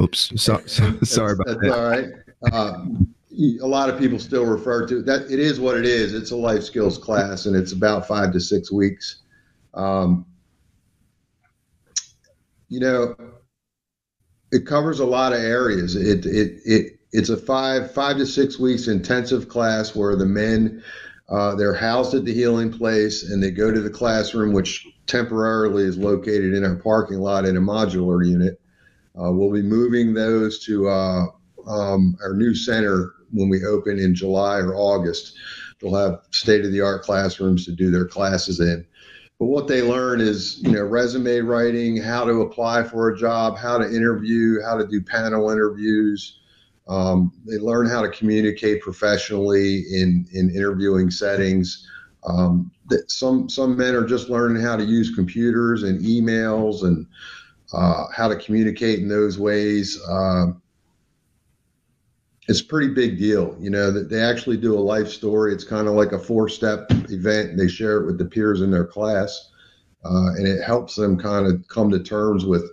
Oops. 0.00 0.32
So, 0.40 0.62
so, 0.66 0.98
sorry 1.02 1.32
about 1.32 1.46
that's 1.48 1.60
that. 1.60 1.72
All 1.72 1.90
right. 1.90 2.06
Uh, 2.52 2.84
a 3.60 3.66
lot 3.66 3.90
of 3.90 3.98
people 3.98 4.20
still 4.20 4.46
refer 4.46 4.86
to 4.86 5.00
it. 5.00 5.06
that. 5.06 5.22
It 5.22 5.40
is 5.40 5.58
what 5.58 5.76
it 5.76 5.84
is. 5.84 6.14
It's 6.14 6.30
a 6.30 6.36
life 6.36 6.62
skills 6.62 6.96
class, 6.96 7.46
and 7.46 7.56
it's 7.56 7.72
about 7.72 8.06
five 8.06 8.32
to 8.34 8.40
six 8.40 8.70
weeks. 8.70 9.22
Um, 9.74 10.26
you 12.68 12.78
know, 12.78 13.16
it 14.52 14.66
covers 14.66 15.00
a 15.00 15.06
lot 15.06 15.32
of 15.32 15.40
areas. 15.40 15.96
It 15.96 16.26
it 16.26 16.60
it 16.64 16.98
it's 17.10 17.30
a 17.30 17.36
five 17.36 17.92
five 17.92 18.18
to 18.18 18.26
six 18.26 18.58
weeks 18.58 18.86
intensive 18.86 19.48
class 19.48 19.96
where 19.96 20.14
the 20.14 20.26
men 20.26 20.84
uh, 21.28 21.54
they're 21.54 21.74
housed 21.74 22.14
at 22.14 22.24
the 22.26 22.34
healing 22.34 22.70
place 22.70 23.28
and 23.30 23.42
they 23.42 23.50
go 23.50 23.72
to 23.72 23.80
the 23.80 23.90
classroom, 23.90 24.52
which 24.52 24.86
temporarily 25.06 25.84
is 25.84 25.96
located 25.96 26.52
in 26.52 26.64
our 26.64 26.76
parking 26.76 27.18
lot 27.18 27.46
in 27.46 27.56
a 27.56 27.60
modular 27.60 28.26
unit. 28.26 28.60
Uh, 29.18 29.32
we'll 29.32 29.52
be 29.52 29.62
moving 29.62 30.12
those 30.12 30.64
to 30.64 30.88
uh, 30.88 31.24
um, 31.66 32.16
our 32.22 32.34
new 32.34 32.54
center 32.54 33.12
when 33.32 33.48
we 33.48 33.64
open 33.64 33.98
in 33.98 34.14
July 34.14 34.58
or 34.58 34.74
August. 34.74 35.34
They'll 35.80 35.94
have 35.94 36.20
state 36.30 36.64
of 36.64 36.72
the 36.72 36.82
art 36.82 37.02
classrooms 37.02 37.64
to 37.64 37.72
do 37.72 37.90
their 37.90 38.06
classes 38.06 38.60
in. 38.60 38.86
But 39.42 39.48
what 39.48 39.66
they 39.66 39.82
learn 39.82 40.20
is, 40.20 40.62
you 40.62 40.70
know, 40.70 40.84
resume 40.84 41.40
writing, 41.40 41.96
how 41.96 42.24
to 42.24 42.42
apply 42.42 42.84
for 42.84 43.08
a 43.08 43.18
job, 43.18 43.58
how 43.58 43.76
to 43.76 43.92
interview, 43.92 44.62
how 44.62 44.78
to 44.78 44.86
do 44.86 45.02
panel 45.02 45.50
interviews. 45.50 46.38
Um, 46.86 47.32
they 47.44 47.58
learn 47.58 47.88
how 47.88 48.02
to 48.02 48.08
communicate 48.10 48.82
professionally 48.82 49.78
in 49.90 50.28
in 50.32 50.54
interviewing 50.54 51.10
settings. 51.10 51.88
Um, 52.22 52.70
that 52.88 53.10
some 53.10 53.48
some 53.48 53.76
men 53.76 53.96
are 53.96 54.06
just 54.06 54.28
learning 54.28 54.62
how 54.62 54.76
to 54.76 54.84
use 54.84 55.12
computers 55.12 55.82
and 55.82 56.00
emails 56.02 56.84
and 56.84 57.04
uh, 57.72 58.04
how 58.14 58.28
to 58.28 58.36
communicate 58.36 59.00
in 59.00 59.08
those 59.08 59.40
ways. 59.40 60.00
Uh, 60.08 60.52
it's 62.48 62.60
a 62.60 62.64
pretty 62.64 62.92
big 62.92 63.18
deal. 63.18 63.56
You 63.60 63.70
know, 63.70 63.90
that 63.90 64.08
they 64.08 64.20
actually 64.20 64.56
do 64.56 64.76
a 64.76 64.80
life 64.80 65.08
story. 65.08 65.52
It's 65.52 65.64
kind 65.64 65.88
of 65.88 65.94
like 65.94 66.12
a 66.12 66.18
four 66.18 66.48
step 66.48 66.86
event. 66.90 67.56
They 67.56 67.68
share 67.68 68.00
it 68.00 68.06
with 68.06 68.18
the 68.18 68.24
peers 68.24 68.60
in 68.60 68.70
their 68.70 68.86
class. 68.86 69.50
Uh, 70.04 70.34
and 70.36 70.48
it 70.48 70.62
helps 70.62 70.96
them 70.96 71.16
kind 71.16 71.46
of 71.46 71.66
come 71.68 71.90
to 71.90 72.02
terms 72.02 72.44
with 72.44 72.68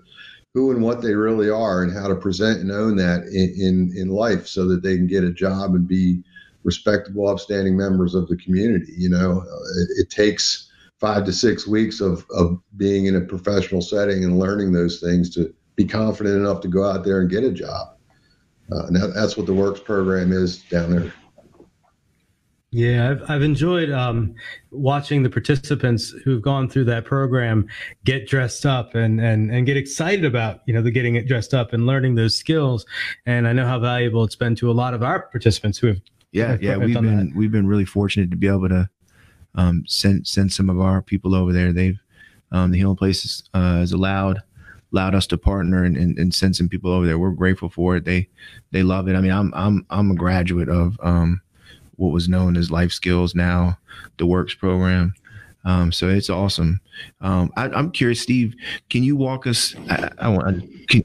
who 0.54 0.72
and 0.72 0.82
what 0.82 1.02
they 1.02 1.14
really 1.14 1.50
are 1.50 1.84
and 1.84 1.94
how 1.94 2.08
to 2.08 2.16
present 2.16 2.60
and 2.60 2.72
own 2.72 2.96
that 2.96 3.24
in, 3.26 3.54
in, 3.60 3.94
in 3.96 4.10
life 4.10 4.48
so 4.48 4.68
that 4.68 4.82
they 4.82 4.96
can 4.96 5.06
get 5.06 5.24
a 5.24 5.32
job 5.32 5.76
and 5.76 5.88
be 5.88 6.24
respectable, 6.64 7.28
upstanding 7.28 7.78
members 7.78 8.16
of 8.16 8.28
the 8.28 8.38
community. 8.38 8.94
You 8.98 9.10
know, 9.10 9.44
it, 9.78 9.90
it 10.06 10.10
takes 10.10 10.72
five 11.00 11.24
to 11.26 11.32
six 11.32 11.68
weeks 11.68 12.02
of, 12.02 12.26
of 12.32 12.60
being 12.78 13.06
in 13.06 13.16
a 13.16 13.22
professional 13.22 13.82
setting 13.82 14.24
and 14.24 14.40
learning 14.40 14.74
those 14.74 15.00
things 15.00 15.30
to 15.36 15.54
be 15.76 15.86
confident 15.86 16.36
enough 16.36 16.62
to 16.62 16.68
go 16.68 16.84
out 16.84 17.06
there 17.06 17.22
and 17.22 17.30
get 17.30 17.44
a 17.44 17.52
job. 17.52 17.96
Uh, 18.72 18.86
and 18.86 18.96
that, 18.96 19.14
that's 19.16 19.36
what 19.36 19.46
the 19.46 19.54
Works 19.54 19.80
program 19.80 20.32
is 20.32 20.60
down 20.64 20.92
there. 20.92 21.14
Yeah, 22.72 23.10
I've, 23.10 23.30
I've 23.30 23.42
enjoyed 23.42 23.90
um, 23.90 24.36
watching 24.70 25.24
the 25.24 25.30
participants 25.30 26.12
who've 26.24 26.42
gone 26.42 26.70
through 26.70 26.86
that 26.86 27.04
program 27.04 27.68
get 28.04 28.28
dressed 28.28 28.64
up 28.64 28.94
and, 28.94 29.20
and, 29.20 29.52
and 29.52 29.66
get 29.66 29.76
excited 29.76 30.24
about, 30.24 30.62
you 30.68 30.74
know, 30.76 30.84
the 30.84 30.92
getting 30.92 31.16
it 31.16 31.28
dressed 31.28 31.56
up 31.56 31.74
and 31.74 31.88
learning 31.88 32.14
those 32.14 32.36
skills. 32.36 32.86
And 33.26 33.48
I 33.48 33.54
know 33.54 33.66
how 33.66 33.80
valuable 33.80 34.24
it's 34.24 34.36
been 34.36 34.56
to 34.58 34.70
a 34.70 34.74
lot 34.74 34.94
of 34.94 35.02
our 35.02 35.24
participants 35.24 35.80
who 35.80 35.88
have. 35.88 36.02
Yeah, 36.32 36.50
have, 36.50 36.62
yeah, 36.62 36.72
have 36.74 36.82
we've 36.82 36.94
been, 36.94 37.30
that. 37.30 37.36
we've 37.36 37.52
been 37.52 37.66
really 37.66 37.86
fortunate 37.86 38.30
to 38.30 38.38
be 38.38 38.48
able 38.48 38.70
to 38.70 38.88
um, 39.56 39.84
send, 39.88 40.28
send 40.28 40.54
some 40.54 40.70
of 40.70 40.80
our 40.80 41.02
people 41.02 41.34
over 41.34 41.52
there. 41.52 41.74
They've, 41.74 42.00
um, 42.52 42.70
the 42.70 42.78
Healing 42.78 42.98
Places 42.98 43.50
uh, 43.56 43.78
has 43.78 43.94
allowed 43.94 44.44
allowed 44.92 45.16
us 45.16 45.28
to 45.28 45.38
partner 45.38 45.84
and, 45.84 45.96
and, 45.96 46.18
and, 46.18 46.34
send 46.34 46.56
some 46.56 46.68
people 46.68 46.92
over 46.92 47.06
there. 47.06 47.20
We're 47.20 47.32
grateful 47.32 47.70
for 47.70 47.96
it. 47.96 48.06
They 48.06 48.28
they 48.72 48.84
love 48.84 49.08
it. 49.08 49.16
I 49.16 49.22
mean, 49.22 49.32
I'm 49.32 49.54
I'm 49.54 49.86
I'm 49.90 50.12
a 50.12 50.16
graduate 50.16 50.70
of 50.70 50.98
um, 51.02 51.42
what 51.96 52.12
was 52.12 52.30
known 52.30 52.58
as 52.58 52.72
Life 52.72 52.92
Skills 52.92 53.36
now, 53.36 53.78
the 54.18 54.26
Works 54.26 54.54
program. 54.54 55.14
Um, 55.66 55.92
so 55.92 56.08
it's 56.08 56.30
awesome. 56.30 56.80
Um, 57.22 57.52
I, 57.58 57.66
am 57.78 57.92
curious, 57.92 58.22
Steve. 58.22 58.56
Can 58.90 59.04
you 59.04 59.16
walk 59.16 59.46
us? 59.46 59.76
I, 59.90 60.10
I 60.20 60.30
want. 60.30 60.88
Can, 60.88 61.04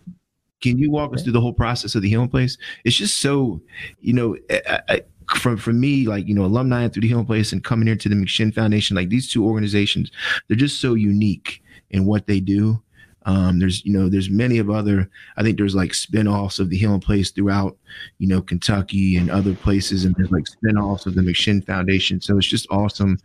can 0.63 0.79
you 0.79 0.91
walk 0.91 1.13
us 1.13 1.23
through 1.23 1.33
the 1.33 1.41
whole 1.41 1.53
process 1.53 1.95
of 1.95 2.03
the 2.03 2.09
healing 2.09 2.29
place? 2.29 2.57
It's 2.85 2.97
just 2.97 3.19
so, 3.19 3.61
you 4.01 4.15
know, 4.15 4.37
I, 4.49 4.81
I, 4.89 5.03
from 5.37 5.57
from 5.57 5.81
me, 5.81 6.07
like 6.07 6.27
you 6.27 6.35
know, 6.35 6.45
alumni 6.45 6.89
through 6.89 7.03
the 7.03 7.09
healing 7.09 7.27
place 7.27 7.53
and 7.53 7.63
coming 7.63 7.87
here 7.87 7.97
to 7.97 8.09
the 8.09 8.15
McShin 8.15 8.55
Foundation, 8.55 8.97
like 8.97 9.09
these 9.09 9.31
two 9.31 9.45
organizations, 9.45 10.11
they're 10.49 10.57
just 10.57 10.81
so 10.81 10.95
unique 10.95 11.63
in 11.91 12.07
what 12.07 12.27
they 12.27 12.41
do 12.41 12.83
um, 13.27 13.59
there's, 13.59 13.85
you 13.85 13.93
know, 13.93 14.09
there's 14.09 14.31
many 14.31 14.59
of 14.59 14.71
other, 14.71 15.09
I 15.37 15.43
think 15.43 15.57
there's 15.57 15.75
like 15.75 15.93
spinoffs 15.93 16.61
of 16.61 16.71
the 16.71 16.77
Healing 16.77 17.01
Place 17.01 17.31
throughout, 17.31 17.77
you 18.19 18.29
know, 18.29 18.43
Kentucky 18.43 19.17
and 19.17 19.31
other 19.31 19.55
places. 19.55 20.05
And 20.05 20.15
there's 20.17 20.31
like 20.31 20.45
spinoffs 20.45 21.07
of 21.07 21.15
the 21.15 21.23
McShin 21.23 21.65
Foundation. 21.65 22.21
So 22.21 22.37
it's 22.37 22.47
just 22.47 22.67
awesome, 22.71 23.19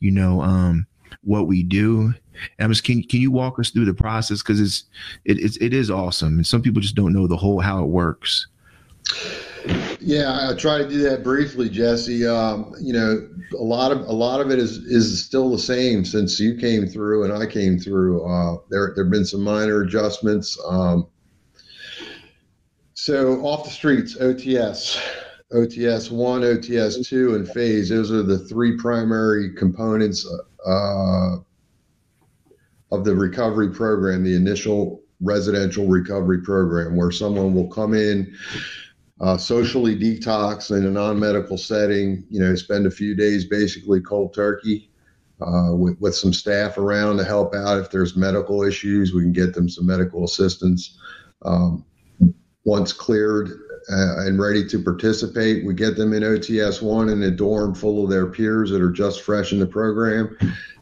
you 0.00 0.10
know, 0.10 0.42
um, 0.42 0.86
what 1.22 1.46
we 1.46 1.62
do. 1.62 2.12
And 2.58 2.64
I'm 2.64 2.70
just, 2.70 2.84
can, 2.84 3.02
can 3.02 3.20
you 3.20 3.30
walk 3.30 3.58
us 3.58 3.70
through 3.70 3.86
the 3.86 3.94
process? 3.94 4.42
Cause 4.42 4.60
it's, 4.60 4.84
it, 5.24 5.38
it's, 5.38 5.56
it 5.56 5.72
is 5.72 5.90
awesome. 5.90 6.36
And 6.36 6.46
some 6.46 6.60
people 6.60 6.82
just 6.82 6.94
don't 6.94 7.14
know 7.14 7.26
the 7.26 7.36
whole, 7.36 7.60
how 7.60 7.82
it 7.82 7.88
works. 7.88 8.48
Yeah, 10.06 10.50
I 10.50 10.54
try 10.54 10.78
to 10.78 10.88
do 10.88 11.02
that 11.02 11.24
briefly, 11.24 11.68
Jesse. 11.68 12.26
Um, 12.26 12.72
you 12.80 12.92
know, 12.92 13.28
a 13.58 13.62
lot 13.62 13.92
of 13.92 14.00
a 14.00 14.12
lot 14.12 14.40
of 14.40 14.50
it 14.50 14.58
is 14.58 14.78
is 14.78 15.24
still 15.24 15.50
the 15.50 15.58
same 15.58 16.04
since 16.04 16.38
you 16.38 16.56
came 16.56 16.86
through 16.86 17.24
and 17.24 17.32
I 17.32 17.46
came 17.46 17.78
through. 17.78 18.24
Uh, 18.24 18.58
there 18.70 18.92
there've 18.94 19.10
been 19.10 19.24
some 19.24 19.42
minor 19.42 19.82
adjustments. 19.82 20.58
Um, 20.68 21.08
so 22.94 23.44
off 23.44 23.64
the 23.64 23.70
streets, 23.70 24.16
OTS, 24.16 25.00
OTS 25.52 26.10
one, 26.10 26.42
OTS 26.42 27.06
two, 27.08 27.34
and 27.34 27.48
phase. 27.48 27.88
Those 27.88 28.12
are 28.12 28.22
the 28.22 28.38
three 28.38 28.76
primary 28.76 29.54
components 29.54 30.24
uh, 30.66 31.36
of 32.92 33.04
the 33.04 33.14
recovery 33.14 33.70
program. 33.70 34.22
The 34.22 34.36
initial 34.36 35.02
residential 35.20 35.86
recovery 35.88 36.42
program, 36.42 36.96
where 36.96 37.10
someone 37.10 37.54
will 37.54 37.68
come 37.68 37.94
in 37.94 38.36
uh, 39.20 39.36
socially 39.36 39.96
detox 39.96 40.76
in 40.76 40.84
a 40.84 40.90
non-medical 40.90 41.56
setting. 41.56 42.24
You 42.30 42.40
know, 42.40 42.54
spend 42.54 42.86
a 42.86 42.90
few 42.90 43.14
days 43.14 43.46
basically 43.46 44.00
cold 44.00 44.34
turkey 44.34 44.90
uh, 45.40 45.70
with 45.72 45.98
with 46.00 46.14
some 46.14 46.32
staff 46.32 46.78
around 46.78 47.16
to 47.18 47.24
help 47.24 47.54
out 47.54 47.78
if 47.78 47.90
there's 47.90 48.16
medical 48.16 48.62
issues. 48.62 49.14
We 49.14 49.22
can 49.22 49.32
get 49.32 49.54
them 49.54 49.68
some 49.68 49.86
medical 49.86 50.24
assistance. 50.24 50.98
Um, 51.42 51.84
once 52.64 52.92
cleared 52.92 53.50
uh, 53.90 54.26
and 54.26 54.40
ready 54.40 54.66
to 54.66 54.82
participate, 54.82 55.64
we 55.64 55.72
get 55.72 55.96
them 55.96 56.12
in 56.12 56.22
OTS 56.24 56.82
one 56.82 57.08
in 57.08 57.22
a 57.22 57.30
dorm 57.30 57.74
full 57.74 58.02
of 58.02 58.10
their 58.10 58.26
peers 58.26 58.70
that 58.70 58.82
are 58.82 58.90
just 58.90 59.22
fresh 59.22 59.52
in 59.52 59.60
the 59.60 59.66
program. 59.66 60.36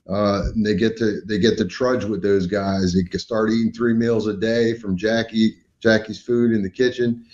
Uh, 0.08 0.44
they 0.56 0.74
get 0.74 0.96
to 0.98 1.20
they 1.26 1.38
get 1.38 1.56
to 1.58 1.64
trudge 1.66 2.04
with 2.04 2.22
those 2.22 2.46
guys. 2.46 2.94
They 2.94 3.04
can 3.04 3.20
start 3.20 3.50
eating 3.50 3.72
three 3.72 3.94
meals 3.94 4.26
a 4.26 4.36
day 4.36 4.74
from 4.74 4.96
Jackie 4.96 5.56
Jackie's 5.80 6.20
food 6.20 6.52
in 6.52 6.62
the 6.62 6.70
kitchen 6.70 7.26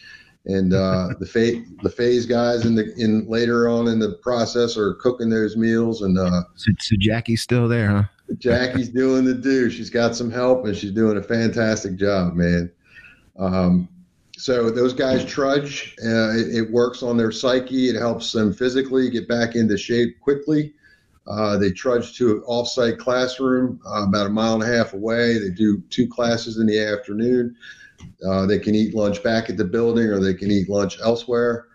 and 0.47 0.73
uh, 0.73 1.09
the 1.21 1.27
phase 1.27 1.67
the 1.83 1.91
phase 1.91 2.27
guys 2.27 2.65
in 2.65 2.75
the 2.75 2.93
in 2.97 3.29
later 3.29 3.69
on 3.69 3.89
in 3.89 3.99
the 3.99 4.15
process 4.23 4.77
are 4.77 4.95
cooking 4.95 5.31
those 5.31 5.57
meals 5.57 6.03
and 6.03 6.19
uh, 6.19 6.43
so, 6.55 6.73
so 6.79 6.97
Jackie's 6.99 7.43
still 7.43 7.69
there, 7.69 7.89
huh? 7.89 8.03
Jackie's 8.39 8.89
doing 8.95 9.25
the 9.25 9.35
do. 9.35 9.71
She's 9.71 9.91
got 9.91 10.15
some 10.15 10.31
help 10.31 10.65
and 10.65 10.77
she's 10.77 10.93
doing 10.93 11.17
a 11.17 11.23
fantastic 11.23 11.97
job, 11.97 12.35
man. 12.35 12.71
Um, 13.39 13.89
so 14.37 14.71
those 14.71 14.95
guys 14.95 15.25
trudge. 15.25 15.95
Uh, 16.03 16.31
it, 16.31 16.55
it, 16.55 16.71
works 16.71 17.03
on 17.03 17.17
their 17.17 17.31
psyche. 17.31 17.91
It 17.91 17.97
helps 17.99 18.33
them 18.33 18.55
physically 18.55 19.11
get 19.11 19.29
back 19.29 19.55
into 19.55 19.77
shape 19.77 20.19
quickly. 20.21 20.73
Uh, 21.27 21.59
they 21.59 21.71
trudge 21.71 22.17
to 22.17 22.33
an 22.33 22.43
off-site 22.47 22.99
classroom 22.99 23.81
uh, 23.87 24.05
about 24.05 24.27
a 24.27 24.31
mile 24.31 24.55
and 24.55 24.63
a 24.63 24.67
half 24.67 24.95
away. 24.95 25.39
They 25.39 25.51
do 25.51 25.83
two 25.91 26.09
classes 26.09 26.59
in 26.59 26.67
the 26.67 26.79
afternoon 26.79 27.55
Uh, 28.27 28.47
they 28.47 28.59
can 28.59 28.75
eat 28.75 28.95
lunch 28.95 29.23
back 29.23 29.51
at 29.51 29.57
the 29.57 29.65
building 29.65 30.07
or 30.07 30.21
they 30.21 30.35
can 30.35 30.51
eat 30.51 30.69
lunch 30.69 30.99
elsewhere. 31.03 31.67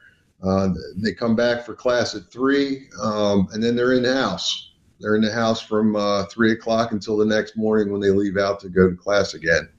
Uh, 0.43 0.69
they 0.97 1.13
come 1.13 1.35
back 1.35 1.65
for 1.65 1.73
class 1.73 2.13
at 2.13 2.29
three, 2.31 2.87
um, 3.01 3.47
and 3.53 3.63
then 3.63 3.75
they're 3.75 3.93
in 3.93 4.03
the 4.03 4.13
house. 4.13 4.73
They're 4.99 5.15
in 5.15 5.21
the 5.21 5.31
house 5.31 5.61
from 5.61 5.95
uh, 5.95 6.25
three 6.25 6.51
o'clock 6.51 6.91
until 6.91 7.17
the 7.17 7.25
next 7.25 7.57
morning 7.57 7.91
when 7.91 8.01
they 8.01 8.11
leave 8.11 8.37
out 8.37 8.59
to 8.61 8.69
go 8.69 8.89
to 8.89 8.95
class 8.95 9.33
again. 9.33 9.69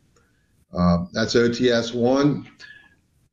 Uh, 0.76 1.04
that's 1.12 1.34
OTS 1.34 1.94
one. 1.94 2.48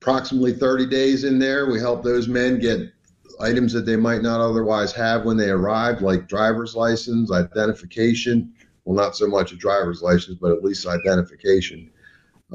Approximately 0.02 0.54
30 0.54 0.86
days 0.88 1.24
in 1.24 1.40
there, 1.40 1.70
we 1.70 1.80
help 1.80 2.04
those 2.04 2.28
men 2.28 2.60
get 2.60 2.92
items 3.40 3.74
that 3.74 3.86
they 3.86 3.96
might 3.96 4.22
not 4.22 4.42
otherwise 4.42 4.92
have 4.94 5.26
when 5.26 5.38
they 5.38 5.50
arrive, 5.50 6.02
like 6.02 6.28
driver's 6.28 6.76
license, 6.76 7.32
identification. 7.32 8.54
Well, 8.86 8.96
not 8.96 9.16
so 9.16 9.28
much 9.28 9.54
a 9.54 9.56
driver's 9.56 10.02
license, 10.02 10.38
but 10.42 10.52
at 10.52 10.64
least 10.64 10.86
identification. 10.86 11.90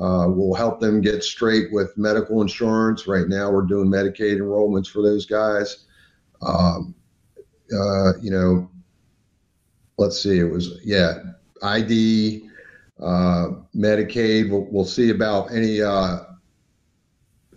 Uh, 0.00 0.28
we'll 0.28 0.54
help 0.54 0.80
them 0.80 1.00
get 1.00 1.24
straight 1.24 1.72
with 1.72 1.96
medical 1.96 2.40
insurance. 2.40 3.06
Right 3.06 3.28
now, 3.28 3.50
we're 3.50 3.62
doing 3.62 3.88
Medicaid 3.88 4.38
enrollments 4.38 4.88
for 4.88 5.02
those 5.02 5.26
guys. 5.26 5.86
Um, 6.40 6.94
uh, 7.72 8.12
you 8.20 8.30
know, 8.30 8.70
let's 9.98 10.22
see, 10.22 10.38
it 10.38 10.44
was, 10.44 10.78
yeah, 10.84 11.14
ID, 11.62 12.48
uh, 13.00 13.48
Medicaid. 13.74 14.50
We'll, 14.50 14.68
we'll, 14.70 14.84
see 14.84 15.10
about 15.10 15.52
any 15.52 15.82
uh, 15.82 16.20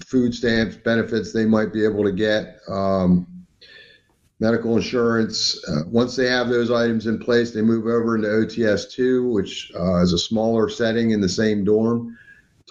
food 0.05 0.33
stamps 0.33 0.75
benefits 0.77 1.31
they 1.31 1.45
might 1.45 1.71
be 1.71 1.85
able 1.85 2.03
to 2.03 2.11
get. 2.11 2.57
Um, 2.67 3.27
medical 4.39 4.75
insurance. 4.75 5.63
Uh, 5.67 5.83
once 5.87 6.15
they 6.15 6.27
have 6.27 6.49
those 6.49 6.71
items 6.71 7.05
in 7.05 7.19
place, 7.19 7.51
they 7.51 7.61
move 7.61 7.85
over 7.85 8.15
into 8.15 8.27
OTS 8.27 8.91
2, 8.91 9.29
which 9.29 9.71
uh, 9.79 10.01
is 10.01 10.13
a 10.13 10.17
smaller 10.17 10.67
setting 10.67 11.11
in 11.11 11.21
the 11.21 11.29
same 11.29 11.63
dorm. 11.63 12.17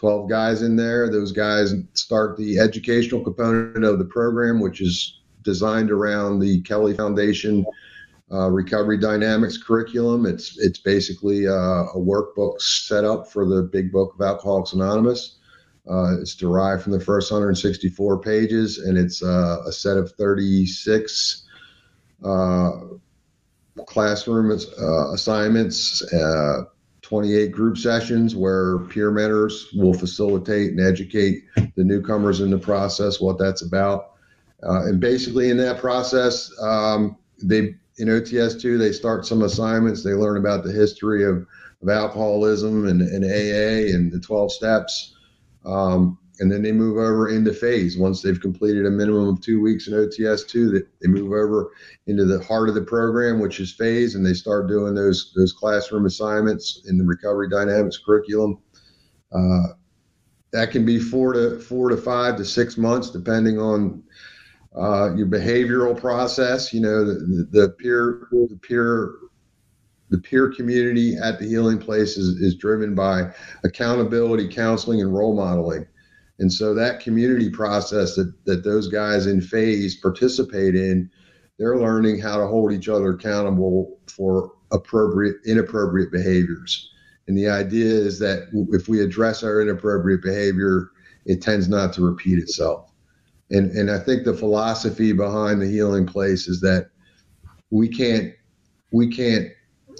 12 0.01 0.31
guys 0.31 0.63
in 0.63 0.77
there. 0.77 1.11
Those 1.11 1.31
guys 1.31 1.75
start 1.93 2.39
the 2.39 2.59
educational 2.59 3.23
component 3.23 3.85
of 3.85 3.99
the 3.99 4.07
program, 4.07 4.59
which 4.59 4.81
is 4.81 5.21
designed 5.43 5.91
around 5.91 6.39
the 6.39 6.63
Kelly 6.63 6.95
Foundation 6.95 7.67
uh, 8.33 8.49
Recovery 8.49 8.97
Dynamics 8.97 9.59
curriculum. 9.59 10.25
It's 10.25 10.59
it's 10.59 10.79
basically 10.79 11.47
uh, 11.47 11.53
a 11.93 11.99
workbook 11.99 12.63
set 12.63 13.05
up 13.05 13.31
for 13.31 13.45
the 13.45 13.65
Big 13.65 13.93
Book 13.93 14.15
of 14.15 14.23
Alcoholics 14.23 14.73
Anonymous. 14.73 15.37
Uh, 15.91 16.19
it's 16.19 16.35
derived 16.35 16.83
from 16.83 16.93
the 16.93 17.01
first 17.01 17.31
164 17.31 18.21
pages, 18.21 18.79
and 18.79 18.97
it's 18.97 19.23
uh, 19.23 19.59
a 19.67 19.73
set 19.73 19.99
of 19.99 20.13
36 20.13 21.43
uh, 22.25 22.71
classroom 23.87 24.51
uh, 24.51 25.13
assignments 25.13 26.03
28 27.11 27.51
group 27.51 27.77
sessions 27.77 28.37
where 28.37 28.79
peer 28.87 29.11
mentors 29.11 29.67
will 29.75 29.93
facilitate 29.93 30.71
and 30.71 30.81
educate 30.81 31.43
the 31.75 31.83
newcomers 31.83 32.41
in 32.41 32.51
the 32.51 32.59
process 32.59 33.21
what 33.21 33.37
that's 33.37 33.63
about. 33.63 34.13
Uh, 34.63 34.85
and 34.87 35.01
basically, 35.01 35.51
in 35.51 35.57
that 35.57 35.81
process, 35.81 36.53
um, 36.63 37.17
they 37.43 37.75
in 37.99 38.07
OTS2 38.07 38.79
they 38.79 38.93
start 38.93 39.27
some 39.27 39.43
assignments. 39.43 40.05
They 40.05 40.13
learn 40.13 40.37
about 40.37 40.63
the 40.63 40.71
history 40.71 41.25
of, 41.25 41.45
of 41.83 41.89
alcoholism 41.89 42.87
and, 42.87 43.03
and 43.03 43.25
AA 43.25 43.93
and 43.93 44.13
the 44.13 44.21
12 44.21 44.53
steps. 44.53 45.17
Um, 45.67 46.17
and 46.41 46.51
then 46.51 46.63
they 46.63 46.73
move 46.73 46.97
over 46.97 47.29
into 47.29 47.53
phase. 47.53 47.99
Once 47.99 48.23
they've 48.23 48.41
completed 48.41 48.87
a 48.87 48.91
minimum 48.91 49.29
of 49.29 49.43
two 49.43 49.61
weeks 49.61 49.87
in 49.87 49.95
OTS2, 49.95 50.73
that 50.73 50.87
they 51.01 51.09
move 51.09 51.33
over 51.33 51.71
into 52.07 52.25
the 52.25 52.43
heart 52.43 52.71
of 52.71 52.75
the 52.75 52.83
program, 52.83 53.39
which 53.41 53.61
is 53.61 53.73
phase, 53.73 54.15
and 54.15 54.25
they 54.25 54.33
start 54.33 54.67
doing 54.67 54.95
those 54.95 55.33
those 55.37 55.53
classroom 55.53 56.07
assignments 56.07 56.83
in 56.89 56.97
the 56.97 57.05
recovery 57.05 57.49
dynamics 57.49 57.99
curriculum. 58.05 58.59
Uh, 59.33 59.75
that 60.53 60.71
can 60.71 60.85
be 60.85 60.99
four 60.99 61.35
to 61.35 61.61
four 61.61 61.91
to 61.91 61.97
five 61.97 62.37
to 62.37 62.45
six 62.45 62.79
months, 62.79 63.11
depending 63.11 63.59
on 63.59 64.03
uh, 64.75 65.15
your 65.15 65.27
behavioral 65.27 65.99
process. 65.99 66.73
You 66.73 66.81
know, 66.81 67.05
the, 67.05 67.49
the, 67.51 67.69
peer 67.79 68.27
the 68.31 68.59
peer 68.63 69.13
the 70.09 70.19
peer 70.19 70.49
community 70.49 71.17
at 71.17 71.39
the 71.39 71.47
healing 71.47 71.79
place 71.79 72.17
is, 72.17 72.41
is 72.41 72.57
driven 72.57 72.95
by 72.95 73.31
accountability, 73.63 74.49
counseling, 74.49 75.03
and 75.03 75.15
role 75.15 75.37
modeling. 75.37 75.87
And 76.41 76.51
so 76.51 76.73
that 76.75 77.01
community 77.01 77.51
process 77.51 78.15
that, 78.15 78.33
that 78.47 78.65
those 78.65 78.89
guys 78.89 79.27
in 79.27 79.43
phase 79.43 79.97
participate 79.97 80.75
in, 80.75 81.11
they're 81.59 81.79
learning 81.79 82.19
how 82.19 82.39
to 82.39 82.47
hold 82.47 82.73
each 82.73 82.89
other 82.89 83.11
accountable 83.11 83.99
for 84.07 84.53
appropriate, 84.73 85.37
inappropriate 85.45 86.11
behaviors. 86.11 86.91
And 87.29 87.37
the 87.37 87.49
idea 87.49 87.93
is 87.93 88.19
that 88.21 88.49
if 88.73 88.89
we 88.89 89.03
address 89.03 89.45
our 89.45 89.61
inappropriate 89.61 90.23
behavior, 90.23 90.91
it 91.27 91.43
tends 91.43 91.69
not 91.69 91.93
to 91.93 92.03
repeat 92.03 92.39
itself. 92.39 92.91
And, 93.51 93.71
and 93.73 93.91
I 93.91 93.99
think 93.99 94.25
the 94.25 94.33
philosophy 94.33 95.13
behind 95.13 95.61
the 95.61 95.69
healing 95.69 96.07
place 96.07 96.49
is 96.49 96.63
that 96.63 96.89
we 97.71 97.89
can't 97.89 98.33
we 98.93 99.09
can't 99.09 99.49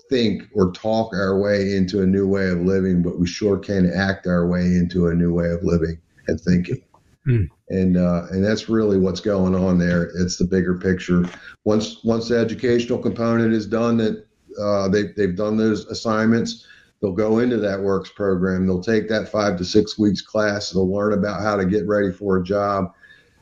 think 0.09 0.45
or 0.55 0.73
talk 0.73 1.13
our 1.13 1.39
way 1.39 1.77
into 1.77 2.03
a 2.03 2.07
new 2.07 2.27
way 2.27 2.49
of 2.49 2.61
living, 2.63 3.03
but 3.03 3.21
we 3.21 3.27
sure 3.27 3.59
can 3.59 3.93
act 3.93 4.27
our 4.27 4.49
way 4.49 4.63
into 4.63 5.09
a 5.09 5.15
new 5.15 5.33
way 5.33 5.51
of 5.51 5.63
living 5.63 6.01
and 6.31 6.41
thinking. 6.41 6.83
Mm. 7.27 7.49
And 7.69 7.97
uh, 7.97 8.27
and 8.31 8.45
that's 8.45 8.69
really 8.69 8.99
what's 8.99 9.21
going 9.21 9.55
on 9.55 9.79
there. 9.79 10.11
It's 10.17 10.37
the 10.37 10.45
bigger 10.45 10.79
picture. 10.79 11.29
Once 11.65 12.03
once 12.03 12.29
the 12.29 12.39
educational 12.39 12.99
component 12.99 13.53
is 13.53 13.67
done, 13.67 13.99
that 13.99 14.27
uh, 14.61 14.89
they 14.89 15.09
they've 15.17 15.37
done 15.37 15.57
those 15.57 15.85
assignments, 15.87 16.67
they'll 17.01 17.13
go 17.13 17.39
into 17.39 17.59
that 17.59 17.81
works 17.81 18.11
program. 18.11 18.67
They'll 18.67 18.83
take 18.83 19.09
that 19.11 19.29
five 19.29 19.59
to 19.59 19.65
six 19.65 19.99
weeks 19.99 20.23
class. 20.23 20.71
They'll 20.71 20.91
learn 20.91 21.13
about 21.13 21.43
how 21.43 21.57
to 21.57 21.67
get 21.67 21.87
ready 21.87 22.11
for 22.11 22.39
a 22.39 22.43
job. 22.43 22.93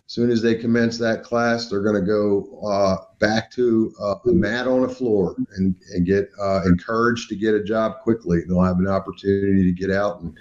As 0.07 0.15
soon 0.15 0.31
as 0.31 0.41
they 0.41 0.55
commence 0.55 0.97
that 0.99 1.23
class, 1.23 1.69
they're 1.69 1.83
going 1.83 1.95
to 1.95 2.07
go 2.07 2.61
uh, 2.67 2.97
back 3.19 3.51
to 3.53 3.93
uh, 4.01 4.15
a 4.27 4.33
mat 4.33 4.67
on 4.67 4.81
the 4.81 4.89
floor 4.89 5.37
and, 5.57 5.75
and 5.93 6.07
get 6.07 6.31
uh, 6.41 6.63
encouraged 6.65 7.29
to 7.29 7.37
get 7.37 7.55
a 7.55 7.63
job 7.63 8.01
quickly. 8.03 8.41
They'll 8.49 8.63
have 8.63 8.79
an 8.79 8.89
opportunity 8.89 9.65
to 9.65 9.73
get 9.73 9.91
out 9.91 10.21
and 10.21 10.35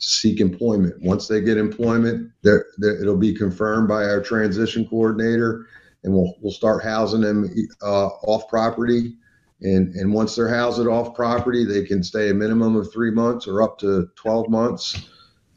seek 0.00 0.40
employment. 0.40 1.00
Once 1.02 1.28
they 1.28 1.40
get 1.40 1.58
employment, 1.58 2.30
they're, 2.42 2.66
they're, 2.78 3.00
it'll 3.00 3.16
be 3.16 3.34
confirmed 3.34 3.86
by 3.86 4.04
our 4.04 4.20
transition 4.20 4.86
coordinator, 4.88 5.66
and 6.02 6.12
we'll 6.12 6.34
we'll 6.40 6.52
start 6.52 6.82
housing 6.82 7.20
them 7.20 7.54
uh, 7.82 8.06
off 8.06 8.48
property. 8.48 9.14
And 9.62 9.94
and 9.94 10.12
once 10.12 10.34
they're 10.34 10.48
housed 10.48 10.80
off 10.86 11.14
property, 11.14 11.64
they 11.64 11.84
can 11.84 12.02
stay 12.02 12.30
a 12.30 12.34
minimum 12.34 12.76
of 12.76 12.90
three 12.92 13.10
months 13.10 13.46
or 13.46 13.62
up 13.62 13.78
to 13.80 14.08
12 14.16 14.48
months. 14.48 15.08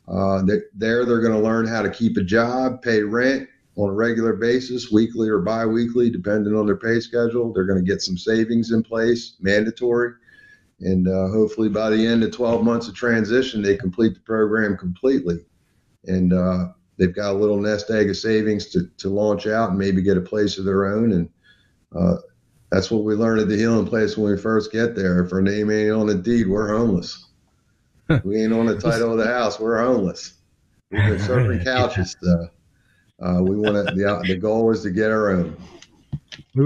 Uh, 0.06 0.44
there, 0.76 1.06
they're 1.06 1.22
going 1.22 1.32
to 1.32 1.40
learn 1.40 1.66
how 1.66 1.82
to 1.82 1.90
keep 1.90 2.18
a 2.18 2.24
job, 2.24 2.82
pay 2.82 3.02
rent 3.02 3.48
on 3.78 3.90
a 3.90 3.94
regular 3.94 4.34
basis, 4.34 4.92
weekly 4.92 5.30
or 5.30 5.40
biweekly, 5.40 6.10
depending 6.10 6.54
on 6.54 6.66
their 6.66 6.76
pay 6.76 7.00
schedule. 7.00 7.54
They're 7.54 7.64
going 7.64 7.84
to 7.84 7.90
get 7.90 8.02
some 8.02 8.18
savings 8.18 8.72
in 8.72 8.84
place, 8.84 9.38
mandatory 9.40 10.12
and 10.84 11.08
uh, 11.08 11.28
hopefully 11.30 11.70
by 11.70 11.90
the 11.90 12.06
end 12.06 12.24
of 12.24 12.36
12 12.36 12.64
months 12.64 12.88
of 12.88 12.96
transition, 12.96 13.62
they 13.62 13.78
complete 13.78 14.14
the 14.14 14.20
program 14.20 14.78
completely. 14.78 15.46
And 16.06 16.34
uh, 16.34 16.70
they've 16.98 17.16
got 17.16 17.32
a 17.32 17.38
little 17.38 17.60
nest 17.60 17.90
egg 17.90 18.10
of 18.10 18.18
savings 18.18 18.68
to, 18.72 18.88
to 18.98 19.10
launch 19.10 19.48
out 19.48 19.70
and 19.70 19.80
maybe 19.80 20.02
get 20.02 20.18
a 20.18 20.22
place 20.22 20.58
of 20.58 20.66
their 20.66 20.86
own. 20.86 21.14
And 21.14 21.30
uh, 21.96 22.18
that's 22.70 22.92
what 22.92 23.04
we 23.04 23.16
learn 23.16 23.40
at 23.40 23.48
the 23.48 23.56
healing 23.56 23.88
place 23.88 24.18
when 24.18 24.32
we 24.32 24.38
first 24.38 24.72
get 24.72 24.96
there. 24.96 25.24
If 25.24 25.32
our 25.32 25.42
name 25.42 25.72
ain't 25.72 25.92
on 25.92 26.08
the 26.08 26.16
deed, 26.16 26.48
we're 26.48 26.76
homeless. 26.76 27.28
we 28.26 28.44
ain't 28.44 28.54
on 28.54 28.66
the 28.66 28.78
title 28.78 29.12
of 29.14 29.18
the 29.18 29.26
house, 29.26 29.60
we're 29.60 29.82
homeless. 29.82 30.34
We've 30.92 31.06
been 31.06 31.20
serving 31.20 31.60
couches. 31.64 32.16
Uh, 32.22 33.42
we 33.42 33.56
want 33.56 33.76
to. 33.88 33.96
The, 33.96 34.24
the 34.28 34.36
goal 34.36 34.72
is 34.72 34.84
to 34.84 34.92
get 34.92 35.12
our 35.12 35.32
own. 35.32 35.56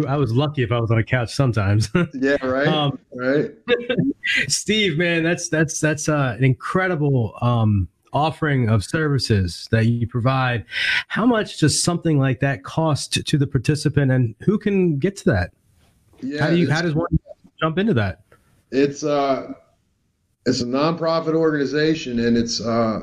I 0.07 0.17
was 0.17 0.33
lucky 0.33 0.63
if 0.63 0.71
I 0.71 0.79
was 0.79 0.91
on 0.91 0.97
a 0.97 1.03
couch 1.03 1.33
sometimes. 1.33 1.89
yeah, 2.13 2.45
right. 2.45 2.67
Um, 2.67 2.99
right. 3.13 3.51
Steve, 4.47 4.97
man, 4.97 5.23
that's 5.23 5.47
that's 5.47 5.79
that's 5.79 6.09
uh, 6.09 6.35
an 6.37 6.43
incredible 6.43 7.33
um, 7.41 7.87
offering 8.11 8.67
of 8.67 8.83
services 8.83 9.67
that 9.71 9.85
you 9.85 10.05
provide. 10.05 10.65
How 11.07 11.25
much 11.25 11.59
does 11.59 11.81
something 11.81 12.19
like 12.19 12.41
that 12.41 12.63
cost 12.63 13.25
to 13.25 13.37
the 13.37 13.47
participant, 13.47 14.11
and 14.11 14.35
who 14.41 14.57
can 14.57 14.99
get 14.99 15.15
to 15.17 15.25
that? 15.25 15.51
Yeah, 16.21 16.41
how 16.41 16.49
do 16.49 16.57
you? 16.57 16.69
How 16.69 16.81
does 16.81 16.93
one 16.93 17.07
jump 17.59 17.77
into 17.77 17.93
that? 17.93 18.23
It's 18.71 19.05
uh, 19.05 19.53
it's 20.45 20.61
a 20.61 20.65
nonprofit 20.65 21.33
organization, 21.33 22.19
and 22.19 22.35
it's 22.35 22.59
uh, 22.59 22.99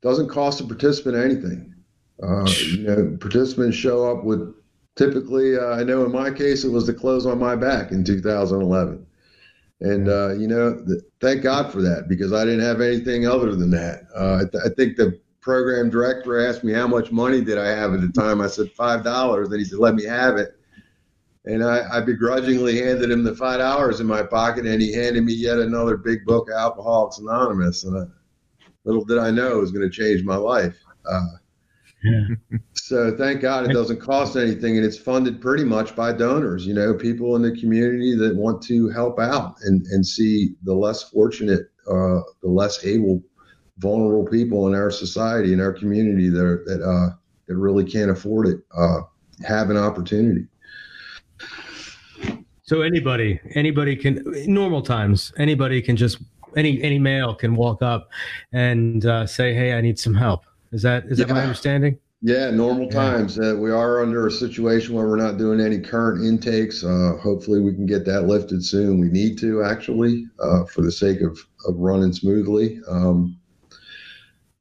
doesn't 0.00 0.28
cost 0.28 0.60
a 0.60 0.64
participant 0.64 1.16
anything. 1.16 1.74
Uh, 2.22 2.50
you 2.66 2.82
know, 2.82 3.16
participants 3.20 3.76
show 3.76 4.10
up 4.10 4.24
with 4.24 4.54
typically, 5.00 5.56
uh, 5.56 5.76
I 5.76 5.82
know 5.82 6.04
in 6.04 6.12
my 6.12 6.30
case, 6.30 6.62
it 6.62 6.68
was 6.70 6.86
the 6.86 6.92
clothes 6.92 7.24
on 7.24 7.38
my 7.38 7.56
back 7.56 7.90
in 7.90 8.04
2011. 8.04 9.06
And, 9.80 10.08
uh, 10.10 10.34
you 10.34 10.46
know, 10.46 10.74
th- 10.86 11.00
thank 11.22 11.42
God 11.42 11.72
for 11.72 11.80
that 11.80 12.06
because 12.06 12.34
I 12.34 12.44
didn't 12.44 12.60
have 12.60 12.82
anything 12.82 13.26
other 13.26 13.56
than 13.56 13.70
that. 13.70 14.02
Uh, 14.14 14.42
I, 14.42 14.50
th- 14.50 14.62
I, 14.62 14.68
think 14.74 14.98
the 14.98 15.18
program 15.40 15.88
director 15.88 16.46
asked 16.46 16.64
me 16.64 16.74
how 16.74 16.86
much 16.86 17.10
money 17.10 17.40
did 17.40 17.56
I 17.56 17.68
have 17.68 17.94
at 17.94 18.02
the 18.02 18.12
time. 18.12 18.42
I 18.42 18.46
said 18.46 18.74
$5. 18.78 19.44
And 19.46 19.54
he 19.54 19.64
said, 19.64 19.78
let 19.78 19.94
me 19.94 20.04
have 20.04 20.36
it. 20.36 20.50
And 21.46 21.64
I, 21.64 21.96
I 21.96 22.00
begrudgingly 22.02 22.78
handed 22.82 23.10
him 23.10 23.24
the 23.24 23.32
$5 23.32 24.00
in 24.00 24.06
my 24.06 24.22
pocket 24.22 24.66
and 24.66 24.82
he 24.82 24.92
handed 24.92 25.24
me 25.24 25.32
yet 25.32 25.58
another 25.58 25.96
big 25.96 26.26
book, 26.26 26.48
Alcoholics 26.54 27.16
Anonymous. 27.16 27.84
And 27.84 27.96
I, 27.96 28.04
little 28.84 29.06
did 29.06 29.16
I 29.16 29.30
know 29.30 29.56
it 29.56 29.60
was 29.62 29.72
going 29.72 29.90
to 29.90 29.96
change 29.96 30.22
my 30.24 30.36
life. 30.36 30.76
Uh, 31.10 31.24
yeah. 32.02 32.58
so 32.74 33.16
thank 33.16 33.40
God 33.40 33.68
it 33.68 33.72
doesn't 33.72 34.00
cost 34.00 34.36
anything, 34.36 34.76
and 34.76 34.84
it's 34.84 34.98
funded 34.98 35.40
pretty 35.40 35.64
much 35.64 35.94
by 35.94 36.12
donors. 36.12 36.66
You 36.66 36.74
know, 36.74 36.94
people 36.94 37.36
in 37.36 37.42
the 37.42 37.52
community 37.60 38.14
that 38.16 38.34
want 38.36 38.62
to 38.62 38.88
help 38.88 39.18
out 39.18 39.56
and 39.62 39.84
and 39.86 40.06
see 40.06 40.54
the 40.64 40.74
less 40.74 41.02
fortunate, 41.04 41.70
uh, 41.86 42.20
the 42.42 42.48
less 42.48 42.84
able, 42.84 43.22
vulnerable 43.78 44.26
people 44.26 44.66
in 44.68 44.74
our 44.74 44.90
society 44.90 45.52
in 45.52 45.60
our 45.60 45.72
community 45.72 46.28
that 46.28 46.44
are, 46.44 46.64
that 46.66 46.82
uh, 46.82 47.16
that 47.46 47.56
really 47.56 47.84
can't 47.84 48.10
afford 48.10 48.46
it 48.46 48.60
uh, 48.76 49.00
have 49.44 49.70
an 49.70 49.76
opportunity. 49.76 50.46
So 52.62 52.82
anybody, 52.82 53.40
anybody 53.54 53.96
can 53.96 54.22
normal 54.46 54.82
times, 54.82 55.32
anybody 55.36 55.82
can 55.82 55.96
just 55.96 56.18
any 56.56 56.80
any 56.82 56.98
male 56.98 57.34
can 57.34 57.54
walk 57.54 57.82
up 57.82 58.10
and 58.52 59.04
uh, 59.04 59.26
say, 59.26 59.54
"Hey, 59.54 59.72
I 59.72 59.80
need 59.80 59.98
some 59.98 60.14
help." 60.14 60.44
Is 60.72 60.82
that 60.82 61.06
is 61.06 61.18
yeah. 61.18 61.26
that 61.26 61.34
my 61.34 61.42
understanding? 61.42 61.98
Yeah, 62.22 62.50
normal 62.50 62.84
yeah. 62.84 62.90
times. 62.90 63.38
Uh, 63.38 63.56
we 63.58 63.70
are 63.70 64.02
under 64.02 64.26
a 64.26 64.30
situation 64.30 64.94
where 64.94 65.06
we're 65.06 65.16
not 65.16 65.38
doing 65.38 65.58
any 65.58 65.80
current 65.80 66.24
intakes. 66.24 66.84
Uh, 66.84 67.16
hopefully, 67.20 67.60
we 67.60 67.74
can 67.74 67.86
get 67.86 68.04
that 68.04 68.22
lifted 68.26 68.64
soon. 68.64 69.00
We 69.00 69.08
need 69.08 69.38
to 69.38 69.64
actually, 69.64 70.26
uh, 70.38 70.64
for 70.66 70.82
the 70.82 70.92
sake 70.92 71.22
of 71.22 71.38
of 71.66 71.76
running 71.76 72.12
smoothly. 72.12 72.80
Um, 72.88 73.38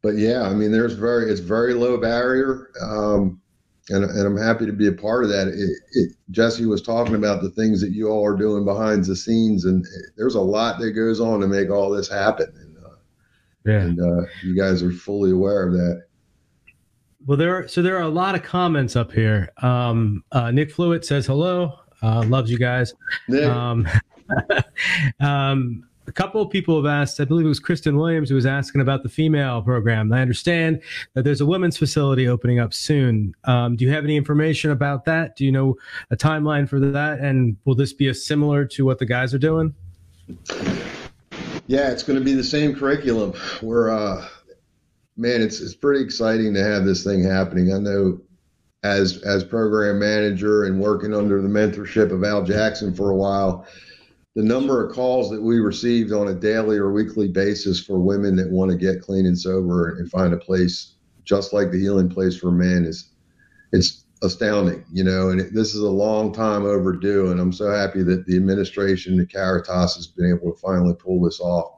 but 0.02 0.15
yeah, 0.15 0.43
I 0.43 0.54
mean, 0.54 0.72
there's 0.72 0.93
very 0.93 1.30
it's 1.30 1.41
very 1.41 1.74
low 1.74 1.98
barrier. 1.98 2.72
Um, 2.82 3.41
and, 3.89 4.04
and 4.04 4.19
I'm 4.19 4.38
happy 4.38 4.65
to 4.65 4.72
be 4.72 4.88
a 4.88 4.93
part 4.93 5.24
of 5.24 5.30
that. 5.32 5.48
It, 5.48 5.69
it, 5.93 6.15
Jesse 6.30 6.65
was 6.65 6.82
talking 6.82 7.15
about 7.15 7.41
the 7.41 7.50
things 7.50 7.82
that 7.82 7.91
you 7.91 8.08
all 8.08 8.24
are 8.26 8.38
doing 8.38 8.63
behind 8.63 9.04
the 9.04 9.15
scenes, 9.15 9.65
and 9.65 9.86
there's 10.15 10.36
a 10.36 10.41
lot 10.41 10.80
that 10.80 10.91
goes 10.91 11.19
on 11.19 11.39
to 11.41 11.48
make 11.48 11.69
all 11.69 11.89
this 11.89 12.08
happen. 12.08 12.69
And, 13.70 13.98
yeah, 13.98 14.04
and 14.04 14.22
uh, 14.22 14.26
you 14.44 14.56
guys 14.56 14.84
are 14.84 14.92
fully 14.92 15.32
aware 15.32 15.68
of 15.68 15.74
that. 15.74 16.04
Well, 17.26 17.38
there 17.38 17.56
are 17.56 17.68
so 17.68 17.82
there 17.82 17.98
are 17.98 18.04
a 18.04 18.10
lot 18.10 18.36
of 18.36 18.44
comments 18.44 18.96
up 18.96 19.12
here. 19.12 19.52
Um, 19.62 20.24
uh, 20.32 20.52
Nick 20.52 20.72
Fluitt 20.72 21.06
says 21.06 21.26
hello, 21.26 21.80
uh, 22.02 22.24
loves 22.28 22.50
you 22.50 22.58
guys. 22.58 22.94
Um, 23.44 23.88
um, 25.20 25.90
a 26.10 26.12
couple 26.12 26.42
of 26.42 26.50
people 26.50 26.76
have 26.76 26.88
asked, 26.88 27.20
I 27.20 27.26
believe 27.26 27.46
it 27.46 27.50
was 27.50 27.60
Kristen 27.60 27.96
Williams 27.96 28.30
who 28.30 28.36
was 28.36 28.48
asking 28.48 28.82
about 28.82 29.04
the 29.04 29.10
female 29.10 29.62
program. 29.62 30.12
I 30.12 30.22
understand 30.22 30.82
that 31.14 31.24
there's 31.24 31.40
a 31.40 31.46
women's 31.46 31.78
facility 31.78 32.28
opening 32.28 32.60
up 32.60 32.74
soon. 32.74 33.36
Um, 33.44 33.76
do 33.76 33.86
you 33.86 33.92
have 33.92 34.06
any 34.06 34.18
information 34.18 34.72
about 34.72 35.06
that? 35.06 35.36
Do 35.36 35.46
you 35.46 35.52
know 35.52 35.76
a 36.10 36.18
timeline 36.18 36.68
for 36.68 36.80
that? 36.80 37.20
And 37.20 37.58
will 37.66 37.76
this 37.76 37.94
be 37.94 38.08
a 38.08 38.14
similar 38.14 38.66
to 38.66 38.86
what 38.86 38.98
the 38.98 39.06
guys 39.06 39.36
are 39.36 39.40
doing? 39.40 39.76
Yeah, 41.70 41.92
it's 41.92 42.02
going 42.02 42.18
to 42.18 42.26
be 42.26 42.34
the 42.34 42.44
same 42.44 42.74
curriculum. 42.74 43.36
We're, 43.62 43.92
uh, 43.92 44.28
man, 45.18 45.40
it's 45.44 45.62
it's 45.62 45.76
pretty 45.76 46.04
exciting 46.04 46.52
to 46.56 46.64
have 46.64 46.84
this 46.84 47.04
thing 47.04 47.24
happening. 47.24 47.72
I 47.72 47.78
know 47.78 48.20
as 48.82 49.22
as 49.22 49.44
program 49.44 50.00
manager 50.00 50.64
and 50.64 50.82
working 50.82 51.14
under 51.14 51.44
the 51.44 51.48
mentorship 51.48 52.12
of 52.12 52.24
Al 52.24 52.44
Jackson 52.44 52.92
for 52.92 53.12
a 53.12 53.16
while, 53.16 53.68
the 54.34 54.42
number 54.42 54.84
of 54.84 54.96
calls 54.96 55.30
that 55.30 55.44
we 55.44 55.60
received 55.60 56.12
on 56.12 56.30
a 56.30 56.34
daily 56.34 56.78
or 56.78 56.92
weekly 56.92 57.28
basis 57.28 57.80
for 57.80 58.00
women 58.00 58.36
that 58.38 58.50
want 58.50 58.72
to 58.72 58.76
get 58.76 59.04
clean 59.04 59.28
and 59.28 59.38
sober 59.38 60.00
and 60.00 60.10
find 60.10 60.34
a 60.34 60.38
place 60.38 60.96
just 61.24 61.54
like 61.54 61.70
the 61.70 61.80
healing 61.80 62.10
place 62.10 62.36
for 62.36 62.50
men 62.50 62.84
is 62.84 63.12
it's 63.74 64.06
astounding, 64.22 64.84
you 64.92 65.04
know, 65.04 65.30
and 65.30 65.40
it, 65.40 65.54
this 65.54 65.74
is 65.74 65.82
a 65.82 65.90
long 65.90 66.34
time 66.34 66.66
overdue. 66.66 67.32
And 67.32 67.40
I'm 67.40 67.54
so 67.54 67.72
happy 67.72 68.04
that 68.04 68.26
the 68.26 68.36
administration, 68.36 69.18
the 69.18 69.26
Caritas 69.26 69.96
has 69.96 70.08
been 70.08 70.30
able 70.30 70.54
to 70.54 70.60
finally 70.60 70.94
pull 70.94 71.22
this 71.22 71.40
off. 71.40 71.74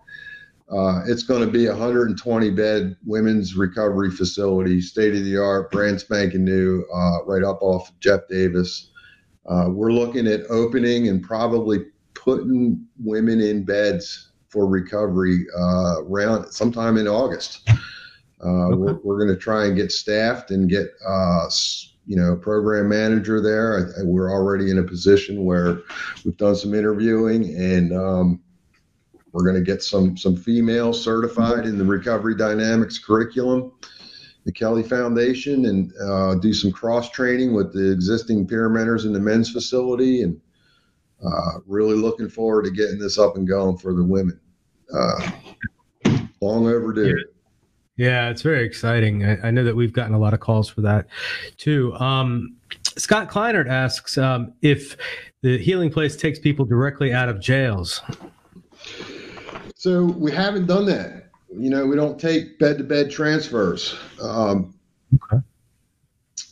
Uh, 0.71 1.01
it's 1.05 1.23
going 1.23 1.41
to 1.41 1.51
be 1.51 1.65
a 1.65 1.71
120 1.71 2.49
bed 2.51 2.95
women's 3.05 3.55
recovery 3.55 4.09
facility, 4.09 4.79
state 4.79 5.13
of 5.13 5.25
the 5.25 5.37
art, 5.37 5.69
brand 5.69 5.99
spanking 5.99 6.45
new, 6.45 6.85
uh, 6.93 7.23
right 7.25 7.43
up 7.43 7.61
off 7.61 7.91
Jeff 7.99 8.21
Davis. 8.29 8.91
Uh, 9.45 9.65
we're 9.69 9.91
looking 9.91 10.27
at 10.27 10.41
opening 10.49 11.09
and 11.09 11.21
probably 11.21 11.79
putting 12.13 12.85
women 13.03 13.41
in 13.41 13.65
beds 13.65 14.31
for 14.47 14.65
recovery 14.65 15.45
uh, 15.57 16.03
around 16.03 16.49
sometime 16.51 16.97
in 16.97 17.07
August. 17.07 17.67
Uh, 18.43 18.67
okay. 18.67 18.75
We're, 18.75 18.99
we're 19.03 19.25
going 19.25 19.35
to 19.35 19.41
try 19.41 19.65
and 19.65 19.75
get 19.75 19.91
staffed 19.91 20.51
and 20.51 20.69
get 20.69 20.87
uh, 21.05 21.47
you 22.05 22.15
know 22.15 22.35
program 22.35 22.89
manager 22.89 23.41
there. 23.41 23.93
I, 23.97 24.03
we're 24.03 24.31
already 24.31 24.71
in 24.71 24.79
a 24.79 24.83
position 24.83 25.45
where 25.45 25.81
we've 26.25 26.37
done 26.37 26.55
some 26.55 26.73
interviewing 26.73 27.55
and 27.55 27.93
um, 27.93 28.41
we're 29.31 29.43
going 29.43 29.55
to 29.55 29.61
get 29.61 29.83
some 29.83 30.17
some 30.17 30.35
females 30.35 31.01
certified 31.01 31.65
in 31.65 31.77
the 31.77 31.85
recovery 31.85 32.35
dynamics 32.35 32.99
curriculum, 32.99 33.71
the 34.45 34.51
Kelly 34.51 34.83
Foundation, 34.83 35.65
and 35.65 35.93
uh, 36.01 36.35
do 36.35 36.53
some 36.53 36.71
cross 36.71 37.09
training 37.11 37.53
with 37.53 37.73
the 37.73 37.91
existing 37.91 38.47
peer 38.47 38.69
mentors 38.69 39.05
in 39.05 39.13
the 39.13 39.19
men's 39.19 39.51
facility 39.51 40.23
and 40.23 40.39
uh, 41.25 41.59
really 41.67 41.95
looking 41.95 42.29
forward 42.29 42.65
to 42.65 42.71
getting 42.71 42.97
this 42.97 43.17
up 43.17 43.35
and 43.35 43.47
going 43.47 43.77
for 43.77 43.93
the 43.93 44.03
women. 44.03 44.39
Uh, 44.93 45.31
long 46.41 46.67
overdue. 46.67 47.15
Yeah, 48.01 48.31
it's 48.31 48.41
very 48.41 48.65
exciting. 48.65 49.23
I, 49.23 49.49
I, 49.49 49.51
know 49.51 49.63
that 49.63 49.75
we've 49.75 49.93
gotten 49.93 50.15
a 50.15 50.17
lot 50.17 50.33
of 50.33 50.39
calls 50.39 50.67
for 50.67 50.81
that 50.81 51.05
too. 51.57 51.93
Um, 51.97 52.55
Scott 52.97 53.29
Kleinert 53.29 53.69
asks 53.69 54.17
um, 54.17 54.53
if 54.63 54.97
the 55.43 55.59
healing 55.59 55.91
place 55.91 56.15
takes 56.15 56.39
people 56.39 56.65
directly 56.65 57.13
out 57.13 57.29
of 57.29 57.39
jails. 57.39 58.01
So 59.75 60.05
we 60.05 60.31
haven't 60.31 60.65
done 60.65 60.87
that. 60.87 61.29
You 61.55 61.69
know, 61.69 61.85
we 61.85 61.95
don't 61.95 62.19
take 62.19 62.57
bed 62.57 62.79
to 62.79 62.83
bed 62.83 63.11
transfers. 63.11 63.95
Um, 64.19 64.73
okay 65.13 65.43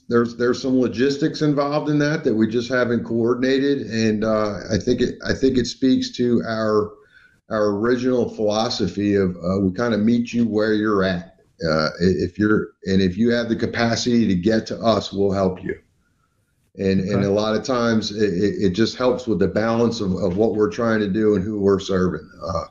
there's 0.08 0.36
there's 0.38 0.62
some 0.62 0.80
logistics 0.80 1.44
involved 1.44 1.90
in 1.90 2.00
that 2.00 2.24
that 2.24 2.34
we 2.34 2.48
just 2.48 2.68
haven't 2.68 3.04
coordinated, 3.04 3.82
and 3.88 4.24
uh, 4.24 4.58
I 4.72 4.78
think 4.80 5.02
it 5.02 5.20
I 5.24 5.34
think 5.34 5.58
it 5.58 5.66
speaks 5.66 6.10
to 6.14 6.42
our 6.48 6.94
our 7.52 7.76
original 7.76 8.28
philosophy 8.28 9.14
of 9.14 9.36
uh, 9.38 9.60
we 9.62 9.72
kind 9.72 9.94
of 9.94 10.00
meet 10.00 10.34
you 10.34 10.48
where 10.48 10.74
you're 10.74 11.04
at. 11.04 11.39
Uh, 11.68 11.90
if 12.00 12.38
you're 12.40 12.70
and 12.86 13.02
if 13.02 13.18
you 13.18 13.32
have 13.32 13.50
the 13.50 13.56
capacity 13.56 14.28
to 14.28 14.36
get 14.36 14.66
to 14.68 14.80
us, 14.80 15.12
we'll 15.12 15.32
help 15.32 15.64
you. 15.64 15.78
And 16.78 17.02
and 17.02 17.26
a 17.26 17.32
lot 17.32 17.56
of 17.56 17.64
times 17.64 18.12
it, 18.12 18.34
it 18.34 18.70
just 18.72 18.96
helps 18.96 19.28
with 19.28 19.40
the 19.40 19.48
balance 19.48 20.00
of, 20.00 20.14
of 20.14 20.38
what 20.38 20.56
we're 20.56 20.72
trying 20.72 21.00
to 21.00 21.10
do 21.10 21.36
and 21.36 21.44
who 21.44 21.60
we're 21.60 21.80
serving. 21.80 22.30
Uh, 22.42 22.66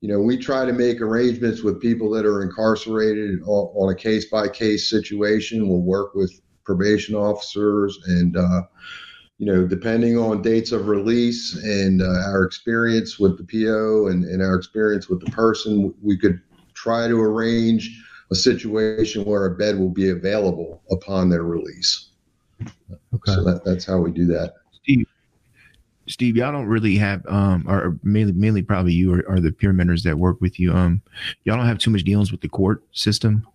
you 0.00 0.08
know, 0.08 0.20
we 0.20 0.36
try 0.36 0.66
to 0.66 0.72
make 0.72 1.00
arrangements 1.00 1.62
with 1.62 1.80
people 1.80 2.10
that 2.10 2.26
are 2.26 2.42
incarcerated 2.42 3.40
on, 3.42 3.72
on 3.74 3.92
a 3.92 3.96
case 3.96 4.26
by 4.26 4.48
case 4.48 4.90
situation. 4.90 5.68
We'll 5.68 5.80
work 5.80 6.14
with 6.14 6.42
probation 6.64 7.14
officers 7.14 7.98
and 8.06 8.36
uh, 8.36 8.62
you 9.38 9.46
know 9.46 9.66
depending 9.66 10.16
on 10.16 10.42
dates 10.42 10.72
of 10.72 10.88
release 10.88 11.54
and 11.64 12.02
uh, 12.02 12.28
our 12.28 12.44
experience 12.44 13.18
with 13.18 13.36
the 13.38 13.44
po 13.44 14.08
and, 14.08 14.24
and 14.24 14.42
our 14.42 14.54
experience 14.54 15.08
with 15.08 15.24
the 15.24 15.30
person 15.30 15.92
we 16.02 16.16
could 16.16 16.40
try 16.82 17.06
to 17.06 17.20
arrange 17.20 18.02
a 18.30 18.34
situation 18.34 19.24
where 19.24 19.46
a 19.46 19.54
bed 19.54 19.78
will 19.78 19.90
be 19.90 20.10
available 20.10 20.82
upon 20.90 21.28
their 21.28 21.44
release 21.44 22.08
okay 22.62 23.34
so 23.34 23.44
that, 23.44 23.62
that's 23.64 23.84
how 23.84 23.98
we 23.98 24.10
do 24.10 24.26
that 24.26 24.54
steve 24.72 25.06
steve 26.06 26.36
y'all 26.36 26.52
don't 26.52 26.66
really 26.66 26.96
have 26.96 27.24
um 27.26 27.64
or 27.68 27.96
mainly 28.02 28.32
mainly 28.32 28.62
probably 28.62 28.92
you 28.92 29.14
are, 29.14 29.28
are 29.28 29.40
the 29.40 29.52
peer 29.52 29.72
mentors 29.72 30.02
that 30.02 30.18
work 30.18 30.40
with 30.40 30.58
you 30.58 30.72
um 30.72 31.00
y'all 31.44 31.56
don't 31.56 31.66
have 31.66 31.78
too 31.78 31.90
much 31.90 32.04
dealings 32.04 32.32
with 32.32 32.40
the 32.40 32.48
court 32.48 32.82
system 32.92 33.46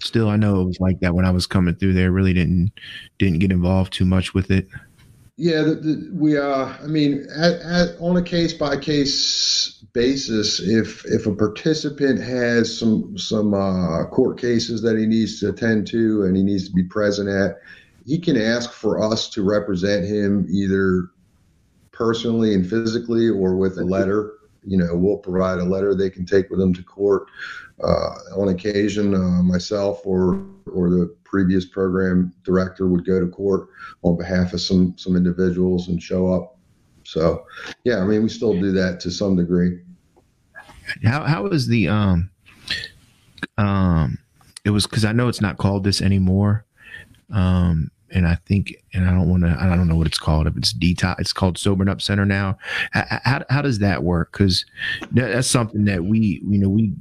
still, 0.00 0.28
I 0.28 0.36
know 0.36 0.60
it 0.60 0.64
was 0.64 0.80
like 0.80 1.00
that 1.00 1.14
when 1.14 1.24
I 1.24 1.30
was 1.30 1.46
coming 1.46 1.74
through 1.74 1.94
there. 1.94 2.10
Really 2.10 2.32
didn't 2.32 2.72
didn't 3.18 3.38
get 3.38 3.52
involved 3.52 3.92
too 3.92 4.04
much 4.04 4.34
with 4.34 4.50
it. 4.50 4.68
Yeah, 5.40 5.62
the, 5.62 5.74
the, 5.76 6.10
we 6.12 6.36
are. 6.36 6.76
I 6.82 6.86
mean, 6.88 7.24
at, 7.32 7.60
at, 7.60 7.96
on 8.00 8.16
a 8.16 8.22
case 8.22 8.52
by 8.52 8.76
case 8.76 9.84
basis, 9.92 10.58
if 10.58 11.04
if 11.06 11.26
a 11.26 11.34
participant 11.34 12.20
has 12.20 12.76
some 12.76 13.16
some 13.16 13.54
uh, 13.54 14.06
court 14.06 14.40
cases 14.40 14.82
that 14.82 14.98
he 14.98 15.06
needs 15.06 15.38
to 15.38 15.50
attend 15.50 15.86
to 15.88 16.24
and 16.24 16.36
he 16.36 16.42
needs 16.42 16.68
to 16.68 16.74
be 16.74 16.82
present 16.82 17.28
at, 17.28 17.60
he 18.04 18.18
can 18.18 18.36
ask 18.36 18.72
for 18.72 19.00
us 19.00 19.30
to 19.30 19.44
represent 19.44 20.04
him 20.04 20.44
either 20.50 21.10
personally 21.92 22.52
and 22.52 22.68
physically 22.68 23.28
or 23.28 23.54
with 23.54 23.78
a 23.78 23.84
letter. 23.84 24.32
You 24.66 24.78
know, 24.78 24.96
we'll 24.96 25.18
provide 25.18 25.60
a 25.60 25.64
letter 25.64 25.94
they 25.94 26.10
can 26.10 26.26
take 26.26 26.50
with 26.50 26.58
them 26.58 26.74
to 26.74 26.82
court 26.82 27.28
on 27.86 28.48
occasion, 28.48 29.14
uh, 29.14 29.42
myself 29.42 30.00
or 30.04 30.44
or 30.72 30.90
the 30.90 31.14
previous 31.24 31.64
program 31.66 32.32
director 32.44 32.86
would 32.86 33.06
go 33.06 33.20
to 33.20 33.26
court 33.26 33.68
on 34.02 34.16
behalf 34.16 34.52
of 34.52 34.60
some 34.60 34.96
some 34.96 35.16
individuals 35.16 35.88
and 35.88 36.02
show 36.02 36.32
up. 36.32 36.56
So, 37.04 37.46
yeah, 37.84 37.98
I 37.98 38.04
mean, 38.04 38.22
we 38.22 38.28
still 38.28 38.52
do 38.52 38.72
that 38.72 39.00
to 39.00 39.10
some 39.10 39.36
degree. 39.36 39.80
How 41.04 41.24
how 41.24 41.46
is 41.46 41.66
the 41.66 41.88
um 41.88 42.30
um 43.56 44.18
it 44.64 44.70
was 44.70 44.86
because 44.86 45.04
I 45.04 45.12
know 45.12 45.28
it's 45.28 45.40
not 45.40 45.56
called 45.56 45.84
this 45.84 46.02
anymore. 46.02 46.66
Um, 47.32 47.90
and 48.10 48.26
I 48.26 48.36
think, 48.46 48.74
and 48.94 49.08
I 49.08 49.12
don't 49.12 49.28
want 49.28 49.42
to, 49.42 49.56
I 49.58 49.66
don't 49.66 49.88
know 49.88 49.96
what 49.96 50.06
it's 50.06 50.18
called. 50.18 50.46
If 50.46 50.56
it's 50.56 50.72
detox, 50.72 51.20
it's 51.20 51.32
called 51.32 51.58
Sobering 51.58 51.88
Up 51.88 52.00
Center 52.00 52.24
now. 52.24 52.58
How, 52.92 53.20
how, 53.24 53.44
how 53.50 53.62
does 53.62 53.78
that 53.80 54.02
work? 54.02 54.32
Because 54.32 54.64
that's 55.12 55.48
something 55.48 55.84
that 55.86 56.04
we, 56.04 56.40
you 56.46 56.58
know, 56.58 56.68
we 56.68 56.92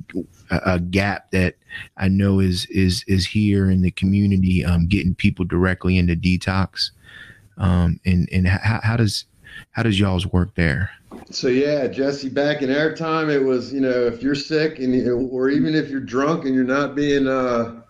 a, 0.49 0.79
gap 0.79 1.31
that 1.31 1.55
I 1.97 2.07
know 2.07 2.39
is 2.39 2.65
is 2.67 3.03
is 3.07 3.25
here 3.25 3.69
in 3.69 3.81
the 3.81 3.91
community, 3.91 4.63
um, 4.63 4.87
getting 4.87 5.15
people 5.15 5.45
directly 5.45 5.97
into 5.97 6.15
detox. 6.15 6.91
Um, 7.57 7.99
and 8.05 8.29
and 8.31 8.47
how, 8.47 8.79
how 8.83 8.97
does 8.97 9.25
how 9.71 9.83
does 9.83 9.99
y'all's 9.99 10.27
work 10.27 10.55
there? 10.55 10.91
So 11.31 11.47
yeah, 11.47 11.87
Jesse, 11.87 12.29
back 12.29 12.61
in 12.61 12.73
our 12.75 12.93
time, 12.93 13.29
it 13.29 13.43
was 13.43 13.73
you 13.73 13.81
know 13.81 14.07
if 14.07 14.21
you're 14.21 14.35
sick 14.35 14.79
and 14.79 15.07
or 15.31 15.49
even 15.49 15.75
if 15.75 15.89
you're 15.89 15.99
drunk 15.99 16.45
and 16.45 16.53
you're 16.53 16.63
not 16.63 16.95
being 16.95 17.27
uh, 17.27 17.81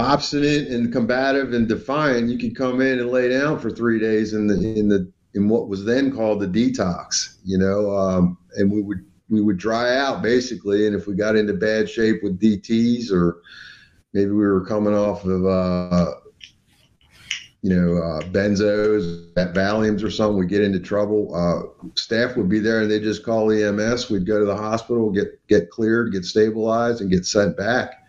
obstinate 0.00 0.68
and 0.68 0.92
combative 0.92 1.52
and 1.52 1.68
defiant, 1.68 2.28
you 2.28 2.38
could 2.38 2.56
come 2.56 2.80
in 2.80 2.98
and 2.98 3.10
lay 3.10 3.28
down 3.28 3.58
for 3.58 3.70
three 3.70 3.98
days 3.98 4.32
in 4.32 4.46
the 4.46 4.54
in 4.54 4.88
the 4.88 5.10
in 5.34 5.48
what 5.48 5.68
was 5.68 5.84
then 5.84 6.14
called 6.14 6.40
the 6.40 6.46
detox. 6.46 7.36
You 7.44 7.58
know, 7.58 7.96
um, 7.96 8.38
and 8.56 8.70
we 8.70 8.82
would 8.82 9.04
we 9.28 9.40
would 9.40 9.58
dry 9.58 9.96
out 9.96 10.22
basically, 10.22 10.86
and 10.86 10.96
if 10.96 11.06
we 11.06 11.14
got 11.14 11.36
into 11.36 11.54
bad 11.54 11.88
shape 11.88 12.22
with 12.22 12.40
DTS 12.40 13.12
or 13.12 13.42
maybe 14.12 14.30
we 14.30 14.46
were 14.46 14.64
coming 14.64 14.94
off 14.94 15.24
of 15.24 15.46
uh, 15.46 16.14
you 17.62 17.74
know, 17.74 17.96
uh, 17.98 18.20
benzos, 18.30 19.26
at 19.36 19.52
Valiums 19.52 20.02
or 20.02 20.10
something, 20.10 20.38
we 20.38 20.46
get 20.46 20.62
into 20.62 20.80
trouble. 20.80 21.34
Uh, 21.34 21.88
staff 21.94 22.36
would 22.36 22.48
be 22.48 22.58
there 22.58 22.80
and 22.80 22.90
they 22.90 22.98
just 22.98 23.24
call 23.24 23.50
EMS. 23.50 24.08
We'd 24.08 24.26
go 24.26 24.38
to 24.38 24.46
the 24.46 24.56
hospital, 24.56 25.10
get 25.10 25.46
get 25.46 25.70
cleared, 25.70 26.12
get 26.12 26.24
stabilized, 26.24 27.02
and 27.02 27.10
get 27.10 27.26
sent 27.26 27.56
back, 27.56 27.99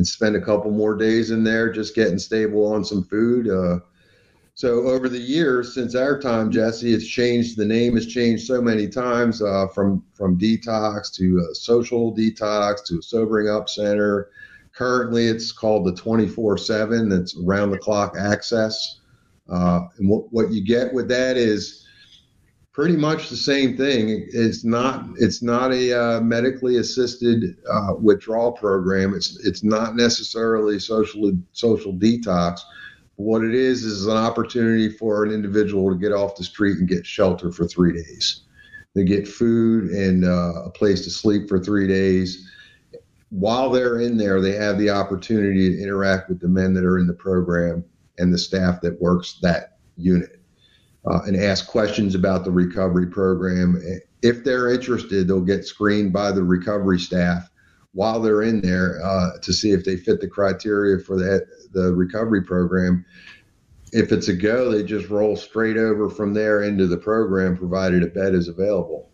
and 0.00 0.06
spend 0.06 0.34
a 0.34 0.40
couple 0.40 0.70
more 0.70 0.96
days 0.96 1.30
in 1.30 1.44
there 1.44 1.70
just 1.70 1.94
getting 1.94 2.18
stable 2.18 2.66
on 2.72 2.82
some 2.84 3.04
food. 3.04 3.48
Uh, 3.48 3.80
so 4.54 4.88
over 4.88 5.08
the 5.08 5.18
years 5.18 5.74
since 5.74 5.94
our 5.94 6.18
time, 6.18 6.50
Jesse, 6.50 6.94
it's 6.94 7.06
changed. 7.06 7.56
The 7.56 7.66
name 7.66 7.94
has 7.96 8.06
changed 8.06 8.46
so 8.46 8.62
many 8.62 8.88
times 8.88 9.42
uh, 9.42 9.66
from 9.68 10.02
from 10.14 10.38
detox 10.38 11.14
to 11.16 11.54
social 11.54 12.14
detox 12.14 12.84
to 12.86 13.02
sobering 13.02 13.48
up 13.48 13.68
center 13.68 14.30
Currently, 14.72 15.26
it's 15.26 15.52
called 15.52 15.86
the 15.86 15.94
24 15.94 16.58
7. 16.58 17.08
That's 17.08 17.34
round 17.36 17.72
the 17.72 17.78
clock 17.78 18.14
access. 18.18 19.00
Uh, 19.48 19.82
and 19.98 20.08
what, 20.08 20.32
what 20.32 20.52
you 20.52 20.64
get 20.64 20.94
with 20.94 21.08
that 21.08 21.36
is 21.36 21.79
pretty 22.72 22.96
much 22.96 23.28
the 23.28 23.36
same 23.36 23.76
thing. 23.76 24.26
It's 24.32 24.64
not 24.64 25.04
it's 25.16 25.42
not 25.42 25.72
a 25.72 25.92
uh, 25.92 26.20
medically 26.20 26.76
assisted 26.76 27.56
uh, 27.70 27.94
withdrawal 28.00 28.52
program. 28.52 29.14
It's 29.14 29.38
it's 29.44 29.62
not 29.62 29.96
necessarily 29.96 30.78
social 30.78 31.32
social 31.52 31.92
detox. 31.94 32.60
What 33.16 33.44
it 33.44 33.54
is 33.54 33.84
is 33.84 34.06
an 34.06 34.16
opportunity 34.16 34.88
for 34.88 35.24
an 35.24 35.30
individual 35.30 35.90
to 35.90 35.98
get 35.98 36.12
off 36.12 36.36
the 36.36 36.44
street 36.44 36.78
and 36.78 36.88
get 36.88 37.04
shelter 37.04 37.52
for 37.52 37.66
three 37.66 37.92
days. 37.92 38.42
They 38.94 39.04
get 39.04 39.28
food 39.28 39.90
and 39.90 40.24
uh, 40.24 40.64
a 40.64 40.70
place 40.70 41.04
to 41.04 41.10
sleep 41.10 41.48
for 41.48 41.62
three 41.62 41.86
days 41.86 42.50
while 43.30 43.70
they're 43.70 44.00
in 44.00 44.16
there, 44.16 44.40
they 44.40 44.52
have 44.52 44.78
the 44.78 44.90
opportunity 44.90 45.70
to 45.70 45.82
interact 45.82 46.28
with 46.28 46.40
the 46.40 46.48
men 46.48 46.74
that 46.74 46.84
are 46.84 46.98
in 46.98 47.06
the 47.06 47.14
program 47.14 47.84
and 48.18 48.32
the 48.32 48.38
staff 48.38 48.80
that 48.82 49.00
works 49.00 49.38
that 49.42 49.78
unit 49.96 50.39
uh, 51.06 51.20
and 51.26 51.36
ask 51.36 51.66
questions 51.66 52.14
about 52.14 52.44
the 52.44 52.50
recovery 52.50 53.06
program. 53.06 53.80
If 54.22 54.44
they're 54.44 54.70
interested, 54.70 55.28
they'll 55.28 55.40
get 55.40 55.64
screened 55.64 56.12
by 56.12 56.32
the 56.32 56.42
recovery 56.42 56.98
staff 56.98 57.50
while 57.92 58.20
they're 58.20 58.42
in 58.42 58.60
there 58.60 59.00
uh, 59.02 59.38
to 59.40 59.52
see 59.52 59.72
if 59.72 59.84
they 59.84 59.96
fit 59.96 60.20
the 60.20 60.28
criteria 60.28 61.02
for 61.02 61.16
that 61.16 61.46
the 61.72 61.92
recovery 61.94 62.42
program. 62.42 63.04
If 63.92 64.12
it's 64.12 64.28
a 64.28 64.34
go, 64.34 64.70
they 64.70 64.84
just 64.84 65.08
roll 65.08 65.34
straight 65.34 65.76
over 65.76 66.08
from 66.08 66.32
there 66.32 66.62
into 66.62 66.86
the 66.86 66.96
program, 66.96 67.56
provided 67.56 68.02
a 68.04 68.06
bed 68.06 68.34
is 68.34 68.48
available. 68.48 69.10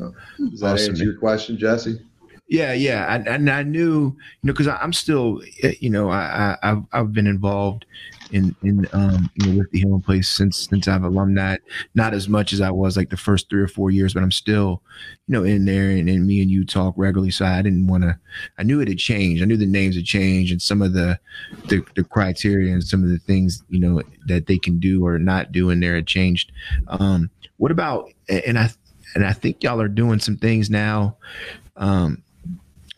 Uh, 0.00 0.10
does 0.50 0.60
that 0.60 0.74
awesome. 0.74 0.90
answer 0.90 1.04
your 1.04 1.16
question, 1.16 1.58
Jesse? 1.58 2.00
Yeah, 2.46 2.74
yeah, 2.74 3.06
I, 3.06 3.16
and 3.34 3.48
I 3.48 3.62
knew, 3.62 4.14
you 4.14 4.16
know, 4.42 4.52
because 4.52 4.68
I'm 4.68 4.92
still, 4.92 5.40
eh, 5.62 5.72
you 5.80 5.88
know, 5.88 6.10
I, 6.10 6.56
I 6.62 6.68
have 6.68 6.84
I've 6.92 7.12
been 7.14 7.26
involved 7.26 7.86
in 8.32 8.54
in 8.62 8.86
um 8.92 9.30
you 9.36 9.46
know 9.46 9.58
with 9.58 9.70
the 9.70 9.78
healing 9.80 10.02
place 10.02 10.28
since 10.28 10.68
since 10.68 10.86
I've 10.86 11.04
alumni, 11.04 11.56
not 11.94 12.12
as 12.12 12.28
much 12.28 12.52
as 12.52 12.60
I 12.60 12.70
was 12.70 12.98
like 12.98 13.08
the 13.08 13.16
first 13.16 13.48
three 13.48 13.62
or 13.62 13.66
four 13.68 13.90
years, 13.90 14.12
but 14.12 14.22
I'm 14.22 14.30
still, 14.30 14.82
you 15.26 15.32
know, 15.32 15.42
in 15.44 15.64
there, 15.64 15.88
and, 15.88 16.06
and 16.06 16.26
me 16.26 16.42
and 16.42 16.50
you 16.50 16.66
talk 16.66 16.92
regularly. 16.98 17.30
So 17.30 17.46
I 17.46 17.62
didn't 17.62 17.86
want 17.86 18.02
to. 18.02 18.18
I 18.58 18.62
knew 18.62 18.80
it 18.80 18.88
had 18.88 18.98
changed. 18.98 19.42
I 19.42 19.46
knew 19.46 19.56
the 19.56 19.64
names 19.64 19.96
had 19.96 20.04
changed, 20.04 20.52
and 20.52 20.60
some 20.60 20.82
of 20.82 20.92
the, 20.92 21.18
the 21.68 21.82
the 21.96 22.04
criteria 22.04 22.74
and 22.74 22.84
some 22.84 23.02
of 23.02 23.08
the 23.08 23.18
things 23.20 23.62
you 23.70 23.80
know 23.80 24.02
that 24.26 24.46
they 24.48 24.58
can 24.58 24.78
do 24.78 25.06
or 25.06 25.18
not 25.18 25.50
do 25.50 25.70
in 25.70 25.80
there 25.80 25.94
had 25.94 26.06
changed. 26.06 26.52
Um, 26.88 27.30
what 27.56 27.70
about 27.72 28.10
and 28.28 28.58
I 28.58 28.68
and 29.14 29.24
I 29.24 29.32
think 29.32 29.62
y'all 29.62 29.80
are 29.80 29.88
doing 29.88 30.18
some 30.18 30.36
things 30.36 30.68
now. 30.68 31.16
Um, 31.76 32.22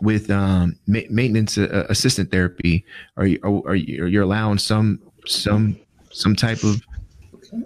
with 0.01 0.31
um, 0.31 0.77
ma- 0.87 1.01
maintenance 1.11 1.59
uh, 1.59 1.87
assistant 1.89 2.31
therapy? 2.31 2.85
Are 3.17 3.27
you 3.27 3.39
are, 3.43 3.71
are 3.71 3.75
you 3.75 4.05
are 4.05 4.09
you 4.09 4.23
allowing 4.23 4.59
some 4.59 5.01
some 5.27 5.79
some 6.11 6.37
type 6.37 6.63
of? 6.63 6.83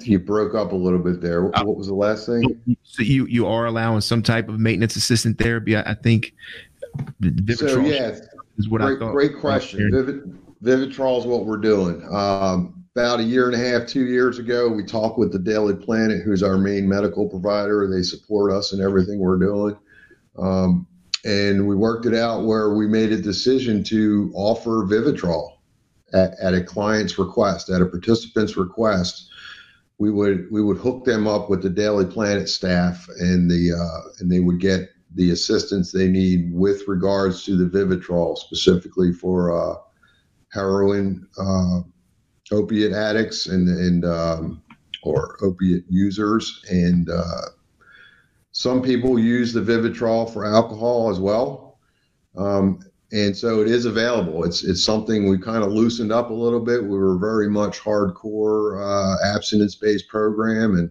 You 0.02 0.18
broke 0.18 0.54
up 0.54 0.72
a 0.72 0.76
little 0.76 0.98
bit 0.98 1.20
there. 1.20 1.42
What, 1.44 1.66
what 1.66 1.76
was 1.76 1.86
the 1.86 1.94
last 1.94 2.26
thing? 2.26 2.60
So 2.82 3.02
you 3.02 3.26
you 3.26 3.46
are 3.46 3.66
allowing 3.66 4.02
some 4.02 4.22
type 4.22 4.48
of 4.48 4.60
maintenance 4.60 4.96
assistant 4.96 5.38
therapy. 5.38 5.76
I, 5.76 5.82
I 5.82 5.94
think. 5.94 6.34
So 7.56 7.80
yeah, 7.80 8.18
is 8.58 8.68
what 8.68 8.80
great, 8.80 8.96
I 8.96 8.98
thought. 8.98 9.12
Great 9.12 9.38
question. 9.38 9.90
Vivid, 9.92 10.38
Vivitrol 10.62 11.18
is 11.18 11.26
what 11.26 11.46
we're 11.46 11.56
doing. 11.56 12.06
Um, 12.10 12.84
about 12.94 13.20
a 13.20 13.22
year 13.22 13.46
and 13.50 13.54
a 13.54 13.58
half, 13.58 13.86
two 13.86 14.04
years 14.06 14.38
ago, 14.38 14.68
we 14.68 14.84
talked 14.84 15.18
with 15.18 15.32
the 15.32 15.38
Daily 15.38 15.74
Planet, 15.74 16.22
who's 16.22 16.42
our 16.42 16.58
main 16.58 16.88
medical 16.88 17.28
provider. 17.28 17.88
They 17.88 18.02
support 18.02 18.52
us 18.52 18.72
in 18.72 18.80
everything 18.80 19.18
we're 19.20 19.38
doing. 19.38 19.76
Um, 20.36 20.86
and 21.24 21.66
we 21.66 21.76
worked 21.76 22.06
it 22.06 22.14
out 22.14 22.44
where 22.44 22.74
we 22.74 22.86
made 22.86 23.12
a 23.12 23.20
decision 23.20 23.84
to 23.84 24.30
offer 24.34 24.86
Vivitrol 24.86 25.58
at, 26.12 26.32
at 26.40 26.54
a 26.54 26.62
client's 26.62 27.18
request, 27.18 27.70
at 27.70 27.82
a 27.82 27.86
participant's 27.86 28.56
request. 28.56 29.28
We 29.98 30.10
would 30.10 30.50
we 30.50 30.62
would 30.62 30.78
hook 30.78 31.04
them 31.04 31.26
up 31.26 31.50
with 31.50 31.62
the 31.62 31.68
Daily 31.68 32.06
Planet 32.06 32.48
staff, 32.48 33.06
and 33.18 33.50
the 33.50 33.72
uh, 33.72 34.10
and 34.18 34.32
they 34.32 34.40
would 34.40 34.58
get 34.58 34.88
the 35.14 35.30
assistance 35.30 35.92
they 35.92 36.08
need 36.08 36.52
with 36.54 36.88
regards 36.88 37.44
to 37.44 37.56
the 37.56 37.64
Vivitrol, 37.78 38.38
specifically 38.38 39.12
for 39.12 39.52
uh, 39.52 39.76
heroin, 40.52 41.26
uh, 41.38 41.80
opiate 42.50 42.92
addicts, 42.92 43.46
and 43.46 43.68
and 43.68 44.06
um, 44.06 44.62
or 45.02 45.36
opiate 45.42 45.84
users, 45.90 46.64
and 46.70 47.10
uh, 47.10 47.42
some 48.60 48.82
people 48.82 49.18
use 49.18 49.54
the 49.54 49.60
Vivitrol 49.62 50.30
for 50.30 50.44
alcohol 50.44 51.08
as 51.08 51.18
well. 51.18 51.78
Um, 52.36 52.80
and 53.10 53.34
so 53.34 53.62
it 53.62 53.68
is 53.68 53.86
available. 53.86 54.44
It's 54.44 54.62
it's 54.64 54.84
something 54.84 55.30
we 55.30 55.38
kind 55.38 55.64
of 55.64 55.72
loosened 55.72 56.12
up 56.12 56.28
a 56.28 56.34
little 56.34 56.60
bit. 56.60 56.82
We 56.82 56.98
were 56.98 57.16
very 57.16 57.48
much 57.48 57.80
hardcore 57.80 58.76
uh, 58.84 59.34
abstinence 59.34 59.76
based 59.76 60.08
program, 60.08 60.74
and 60.74 60.90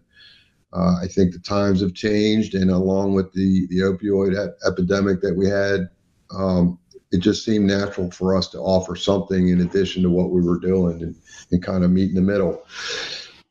uh, 0.73 0.95
I 0.99 1.05
think 1.05 1.31
the 1.31 1.39
times 1.39 1.81
have 1.81 1.93
changed. 1.93 2.55
And 2.55 2.71
along 2.71 3.13
with 3.13 3.31
the 3.33 3.67
the 3.67 3.81
opioid 3.81 4.35
ep- 4.35 4.57
epidemic 4.65 5.21
that 5.21 5.35
we 5.35 5.47
had, 5.47 5.89
um, 6.35 6.79
it 7.11 7.19
just 7.19 7.45
seemed 7.45 7.67
natural 7.67 8.09
for 8.09 8.35
us 8.35 8.47
to 8.49 8.57
offer 8.57 8.95
something 8.95 9.49
in 9.49 9.61
addition 9.61 10.01
to 10.01 10.09
what 10.09 10.31
we 10.31 10.41
were 10.41 10.59
doing 10.59 11.03
and, 11.03 11.15
and 11.51 11.63
kind 11.63 11.83
of 11.83 11.91
meet 11.91 12.09
in 12.09 12.15
the 12.15 12.21
middle 12.21 12.63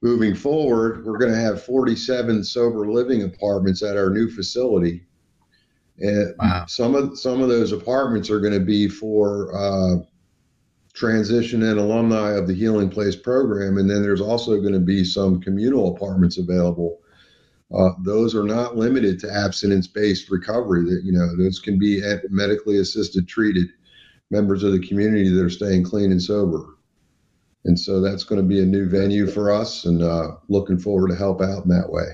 moving 0.01 0.35
forward, 0.35 1.05
we're 1.05 1.19
going 1.19 1.33
to 1.33 1.39
have 1.39 1.63
47 1.63 2.45
sober 2.45 2.91
living 2.91 3.23
apartments 3.23 3.83
at 3.83 3.97
our 3.97 4.11
new 4.11 4.31
facility. 4.31 5.05
And 5.99 6.35
wow. 6.39 6.65
some 6.69 6.95
of 6.95 7.19
some 7.19 7.43
of 7.43 7.49
those 7.49 7.73
apartments 7.73 8.31
are 8.31 8.39
going 8.39 8.53
to 8.53 8.65
be 8.65 8.89
for 8.89 9.53
uh, 9.53 9.97
transition 10.95 11.65
and 11.65 11.81
alumni 11.81 12.31
of 12.31 12.47
the 12.47 12.55
Healing 12.55 12.89
Place 12.89 13.17
program, 13.17 13.79
and 13.79 13.91
then 13.91 14.03
there's 14.03 14.21
also 14.21 14.61
going 14.61 14.75
to 14.75 14.79
be 14.79 15.03
some 15.03 15.41
communal 15.41 15.95
apartments 15.97 16.39
available. 16.39 17.01
Uh, 17.77 17.91
those 18.05 18.35
are 18.35 18.45
not 18.45 18.77
limited 18.77 19.19
to 19.21 19.31
abstinence-based 19.31 20.31
recovery. 20.31 20.85
That 20.85 21.03
you 21.05 21.11
know, 21.11 21.37
those 21.37 21.59
can 21.59 21.81
be 21.81 22.01
medically 22.31 22.79
assisted 22.79 23.27
treated 23.27 23.67
members 24.31 24.63
of 24.63 24.71
the 24.71 24.87
community 24.87 25.29
that 25.31 25.45
are 25.45 25.51
staying 25.51 25.83
clean 25.83 26.13
and 26.13 26.23
sober 26.23 26.78
and 27.65 27.79
so 27.79 28.01
that's 28.01 28.25
going 28.25 28.41
to 28.41 28.47
be 28.47 28.63
a 28.63 28.67
new 28.67 28.89
venue 28.89 29.27
for 29.27 29.53
us 29.53 29.85
and 29.85 30.03
uh, 30.03 30.33
looking 30.49 30.79
forward 30.79 31.09
to 31.09 31.17
help 31.17 31.41
out 31.41 31.65
in 31.65 31.71
that 31.71 31.91
way. 31.91 32.07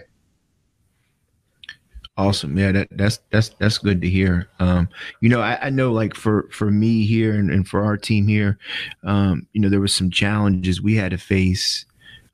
Awesome. 2.16 2.56
Yeah 2.56 2.70
that, 2.70 2.88
that's 2.92 3.18
that's 3.30 3.50
that's 3.58 3.78
good 3.78 4.00
to 4.02 4.08
hear. 4.08 4.48
Um, 4.60 4.88
you 5.20 5.28
know 5.28 5.40
I, 5.40 5.66
I, 5.66 5.70
know 5.70 5.92
like 5.92 6.14
for 6.14 6.48
for 6.52 6.70
me 6.70 7.04
here 7.06 7.34
and, 7.34 7.50
and 7.50 7.66
for 7.66 7.84
our 7.84 7.96
team 7.96 8.28
here 8.28 8.56
um, 9.02 9.48
you 9.52 9.60
know 9.60 9.68
there 9.68 9.80
was 9.80 9.92
some 9.92 10.10
challenges 10.10 10.80
we 10.80 10.94
had 10.94 11.10
to 11.10 11.18
face 11.18 11.86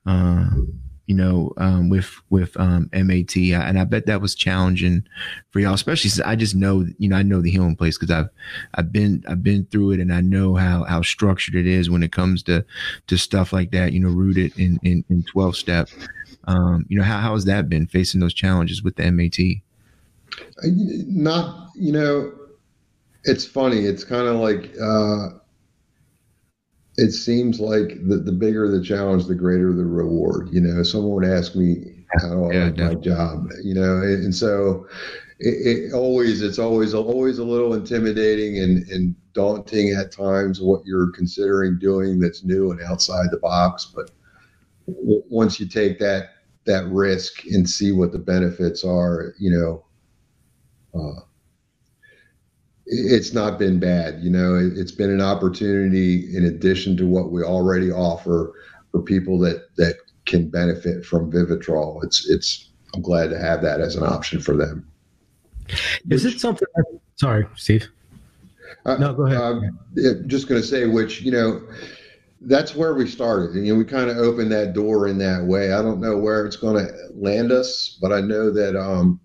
um, 0.04 0.80
you 1.10 1.16
know, 1.16 1.52
um, 1.56 1.88
with 1.88 2.08
with 2.30 2.56
um, 2.56 2.88
MAT, 2.92 3.36
and 3.36 3.80
I 3.80 3.82
bet 3.82 4.06
that 4.06 4.20
was 4.20 4.36
challenging 4.36 5.04
for 5.50 5.58
y'all, 5.58 5.74
especially 5.74 6.08
since 6.08 6.24
I 6.24 6.36
just 6.36 6.54
know, 6.54 6.86
you 6.98 7.08
know, 7.08 7.16
I 7.16 7.24
know 7.24 7.42
the 7.42 7.50
healing 7.50 7.74
place 7.74 7.98
because 7.98 8.12
I've 8.12 8.28
I've 8.74 8.92
been 8.92 9.24
I've 9.26 9.42
been 9.42 9.66
through 9.72 9.90
it, 9.90 9.98
and 9.98 10.14
I 10.14 10.20
know 10.20 10.54
how 10.54 10.84
how 10.84 11.02
structured 11.02 11.56
it 11.56 11.66
is 11.66 11.90
when 11.90 12.04
it 12.04 12.12
comes 12.12 12.44
to 12.44 12.64
to 13.08 13.18
stuff 13.18 13.52
like 13.52 13.72
that. 13.72 13.92
You 13.92 13.98
know, 13.98 14.08
rooted 14.08 14.56
in 14.56 14.78
in, 14.84 15.04
in 15.10 15.24
twelve 15.24 15.56
step. 15.56 15.88
Um, 16.44 16.86
you 16.88 16.96
know, 16.96 17.04
how 17.04 17.18
how 17.18 17.34
has 17.34 17.44
that 17.46 17.68
been 17.68 17.88
facing 17.88 18.20
those 18.20 18.32
challenges 18.32 18.84
with 18.84 18.94
the 18.94 19.10
MAT? 19.10 19.36
Not, 20.62 21.70
you 21.74 21.90
know, 21.90 22.32
it's 23.24 23.44
funny. 23.44 23.80
It's 23.80 24.04
kind 24.04 24.28
of 24.28 24.36
like. 24.36 24.70
Uh, 24.80 25.39
it 26.96 27.12
seems 27.12 27.60
like 27.60 27.88
the, 28.06 28.16
the 28.16 28.32
bigger 28.32 28.68
the 28.68 28.82
challenge, 28.82 29.26
the 29.26 29.34
greater 29.34 29.72
the 29.72 29.84
reward. 29.84 30.48
You 30.52 30.60
know, 30.60 30.82
someone 30.82 31.12
would 31.12 31.24
ask 31.24 31.54
me 31.54 32.04
how 32.20 32.28
do 32.28 32.44
I 32.44 32.52
yeah, 32.52 32.64
like 32.64 32.76
my 32.76 32.94
job, 32.94 33.48
you 33.62 33.74
know, 33.74 34.02
and, 34.02 34.24
and 34.24 34.34
so 34.34 34.86
it, 35.38 35.88
it, 35.88 35.94
always 35.94 36.42
it's 36.42 36.58
always 36.58 36.92
always 36.92 37.38
a 37.38 37.44
little 37.44 37.74
intimidating 37.74 38.58
and, 38.58 38.86
and 38.88 39.14
daunting 39.32 39.90
at 39.90 40.12
times 40.12 40.60
what 40.60 40.84
you're 40.84 41.12
considering 41.12 41.78
doing 41.78 42.18
that's 42.18 42.44
new 42.44 42.70
and 42.70 42.80
outside 42.82 43.26
the 43.30 43.38
box. 43.38 43.92
But 43.94 44.10
w- 44.86 45.22
once 45.30 45.60
you 45.60 45.66
take 45.66 45.98
that 46.00 46.30
that 46.64 46.84
risk 46.86 47.46
and 47.46 47.68
see 47.68 47.92
what 47.92 48.12
the 48.12 48.18
benefits 48.18 48.84
are, 48.84 49.34
you 49.38 49.50
know. 49.50 49.84
Uh, 50.92 51.20
it's 52.90 53.32
not 53.32 53.58
been 53.58 53.78
bad. 53.78 54.20
You 54.20 54.30
know, 54.30 54.56
it, 54.56 54.76
has 54.76 54.92
been 54.92 55.10
an 55.10 55.20
opportunity 55.20 56.36
in 56.36 56.44
addition 56.44 56.96
to 56.98 57.06
what 57.06 57.30
we 57.30 57.42
already 57.42 57.90
offer 57.90 58.52
for 58.90 59.00
people 59.00 59.38
that 59.40 59.74
that 59.76 59.96
can 60.26 60.50
benefit 60.50 61.04
from 61.04 61.30
Vivitrol. 61.30 62.02
It's 62.04 62.28
it's 62.28 62.70
I'm 62.94 63.02
glad 63.02 63.30
to 63.30 63.38
have 63.38 63.62
that 63.62 63.80
as 63.80 63.94
an 63.94 64.02
option 64.02 64.40
for 64.40 64.56
them. 64.56 64.86
Is 66.10 66.24
which, 66.24 66.34
it 66.34 66.40
something? 66.40 66.66
Sorry, 67.14 67.46
Steve. 67.54 67.88
Uh, 68.84 68.96
no, 68.96 69.12
go 69.12 69.26
ahead. 69.26 69.40
Uh, 69.40 70.14
just 70.26 70.48
going 70.48 70.60
to 70.60 70.66
say, 70.66 70.86
which 70.86 71.22
you 71.22 71.30
know, 71.30 71.62
that's 72.40 72.74
where 72.74 72.94
we 72.94 73.06
started, 73.06 73.50
and 73.54 73.64
you 73.64 73.72
know, 73.72 73.78
we 73.78 73.84
kind 73.84 74.10
of 74.10 74.16
opened 74.16 74.50
that 74.50 74.72
door 74.72 75.06
in 75.06 75.18
that 75.18 75.44
way. 75.44 75.72
I 75.72 75.80
don't 75.80 76.00
know 76.00 76.18
where 76.18 76.44
it's 76.44 76.56
going 76.56 76.84
to 76.84 76.92
land 77.14 77.52
us, 77.52 77.98
but 78.00 78.12
I 78.12 78.20
know 78.20 78.50
that 78.50 78.76
um, 78.76 79.20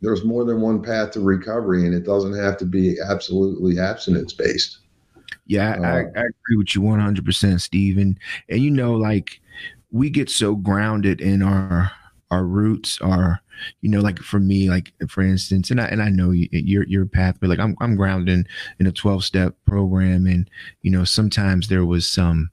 there's 0.00 0.24
more 0.24 0.44
than 0.44 0.60
one 0.60 0.82
path 0.82 1.12
to 1.12 1.20
recovery, 1.20 1.86
and 1.86 1.94
it 1.94 2.04
doesn't 2.04 2.36
have 2.36 2.56
to 2.58 2.64
be 2.64 2.96
absolutely 3.00 3.78
abstinence 3.78 4.32
based. 4.32 4.78
Yeah, 5.46 5.76
I, 5.80 6.02
uh, 6.02 6.04
I, 6.16 6.24
agree 6.24 6.56
with 6.56 6.74
you 6.74 6.82
100%, 6.82 7.60
Steve. 7.60 7.98
And, 7.98 8.18
and 8.48 8.60
you 8.60 8.70
know, 8.70 8.94
like 8.94 9.40
we 9.90 10.10
get 10.10 10.28
so 10.28 10.54
grounded 10.54 11.20
in 11.20 11.42
our 11.42 11.90
our 12.30 12.44
roots, 12.44 13.00
our 13.00 13.40
you 13.80 13.88
know, 13.88 14.00
like 14.00 14.18
for 14.18 14.40
me, 14.40 14.68
like 14.68 14.92
for 15.08 15.22
instance, 15.22 15.70
and 15.70 15.80
I 15.80 15.86
and 15.86 16.02
I 16.02 16.08
know 16.08 16.32
your 16.32 16.84
your 16.86 17.06
path, 17.06 17.38
but 17.40 17.48
like 17.48 17.58
I'm 17.58 17.76
I'm 17.80 17.96
grounded 17.96 18.28
in, 18.28 18.46
in 18.80 18.86
a 18.86 18.92
12 18.92 19.24
step 19.24 19.54
program, 19.66 20.26
and 20.26 20.50
you 20.82 20.90
know, 20.90 21.04
sometimes 21.04 21.68
there 21.68 21.86
was 21.86 22.08
some 22.08 22.50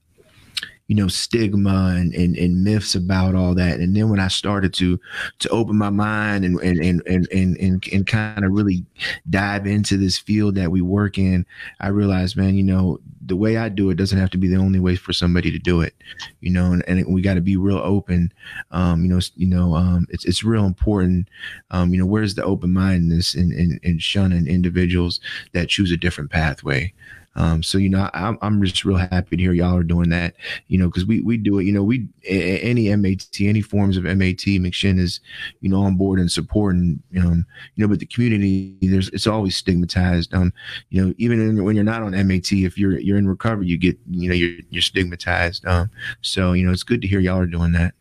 you 0.86 0.94
know 0.96 1.08
stigma 1.08 1.94
and, 1.96 2.14
and, 2.14 2.36
and 2.36 2.62
myths 2.62 2.94
about 2.94 3.34
all 3.34 3.54
that. 3.54 3.80
And 3.80 3.96
then 3.96 4.10
when 4.10 4.20
i 4.20 4.28
started 4.28 4.74
to 4.74 5.00
to 5.38 5.48
open 5.48 5.76
my 5.76 5.90
mind 5.90 6.44
and 6.44 6.60
and 6.60 6.78
and 6.78 7.02
and 7.06 7.28
and, 7.32 7.56
and, 7.58 7.88
and 7.92 8.06
kind 8.06 8.44
of 8.44 8.52
really 8.52 8.84
dive 9.30 9.66
into 9.66 9.96
this 9.96 10.18
field 10.18 10.54
that 10.54 10.70
we 10.70 10.80
work 10.80 11.18
in 11.18 11.46
i 11.80 11.88
realized 11.88 12.36
man 12.36 12.54
you 12.54 12.62
know 12.62 12.98
the 13.26 13.36
way 13.36 13.56
i 13.56 13.68
do 13.68 13.90
it 13.90 13.96
doesn't 13.96 14.18
have 14.18 14.30
to 14.30 14.38
be 14.38 14.48
the 14.48 14.56
only 14.56 14.78
way 14.78 14.96
for 14.96 15.12
somebody 15.12 15.50
to 15.50 15.58
do 15.58 15.80
it 15.80 15.94
you 16.40 16.50
know 16.50 16.72
and, 16.72 16.82
and 16.86 17.06
we 17.12 17.22
got 17.22 17.34
to 17.34 17.40
be 17.40 17.56
real 17.56 17.78
open 17.78 18.32
um 18.70 19.02
you 19.02 19.08
know 19.08 19.20
you 19.36 19.46
know 19.46 19.74
um 19.74 20.06
it's 20.10 20.24
it's 20.24 20.44
real 20.44 20.66
important 20.66 21.28
um 21.70 21.92
you 21.92 21.98
know 21.98 22.06
where's 22.06 22.34
the 22.34 22.44
open 22.44 22.72
mindedness 22.72 23.34
in, 23.34 23.52
in 23.52 23.78
in 23.82 23.98
shunning 23.98 24.46
individuals 24.46 25.20
that 25.52 25.68
choose 25.68 25.90
a 25.90 25.96
different 25.96 26.30
pathway 26.30 26.92
um, 27.36 27.62
so 27.62 27.78
you 27.78 27.88
know, 27.88 28.08
I'm 28.14 28.38
I'm 28.42 28.62
just 28.62 28.84
real 28.84 28.96
happy 28.96 29.36
to 29.36 29.42
hear 29.42 29.52
y'all 29.52 29.76
are 29.76 29.82
doing 29.82 30.10
that. 30.10 30.34
You 30.68 30.78
know, 30.78 30.86
because 30.86 31.04
we 31.04 31.20
we 31.20 31.36
do 31.36 31.58
it. 31.58 31.64
You 31.64 31.72
know, 31.72 31.82
we 31.82 32.06
any 32.24 32.94
MAT, 32.94 33.26
any 33.40 33.60
forms 33.60 33.96
of 33.96 34.04
MAT, 34.04 34.44
McShin 34.46 35.00
is 35.00 35.20
you 35.60 35.68
know 35.68 35.82
on 35.82 35.96
board 35.96 36.20
and 36.20 36.30
supporting. 36.30 37.02
Um, 37.18 37.44
you 37.74 37.84
know, 37.84 37.88
but 37.88 37.98
the 37.98 38.06
community 38.06 38.76
there's 38.82 39.08
it's 39.08 39.26
always 39.26 39.56
stigmatized. 39.56 40.32
Um, 40.32 40.52
you 40.90 41.04
know, 41.04 41.14
even 41.18 41.40
in, 41.40 41.64
when 41.64 41.74
you're 41.74 41.84
not 41.84 42.02
on 42.02 42.12
MAT, 42.12 42.52
if 42.52 42.78
you're 42.78 42.98
you're 43.00 43.18
in 43.18 43.26
recovery, 43.26 43.66
you 43.66 43.78
get 43.78 43.98
you 44.10 44.28
know 44.28 44.34
you're 44.34 44.60
you're 44.70 44.82
stigmatized. 44.82 45.66
Um, 45.66 45.90
so 46.20 46.52
you 46.52 46.64
know, 46.64 46.72
it's 46.72 46.84
good 46.84 47.02
to 47.02 47.08
hear 47.08 47.18
y'all 47.18 47.40
are 47.40 47.46
doing 47.46 47.72
that. 47.72 47.94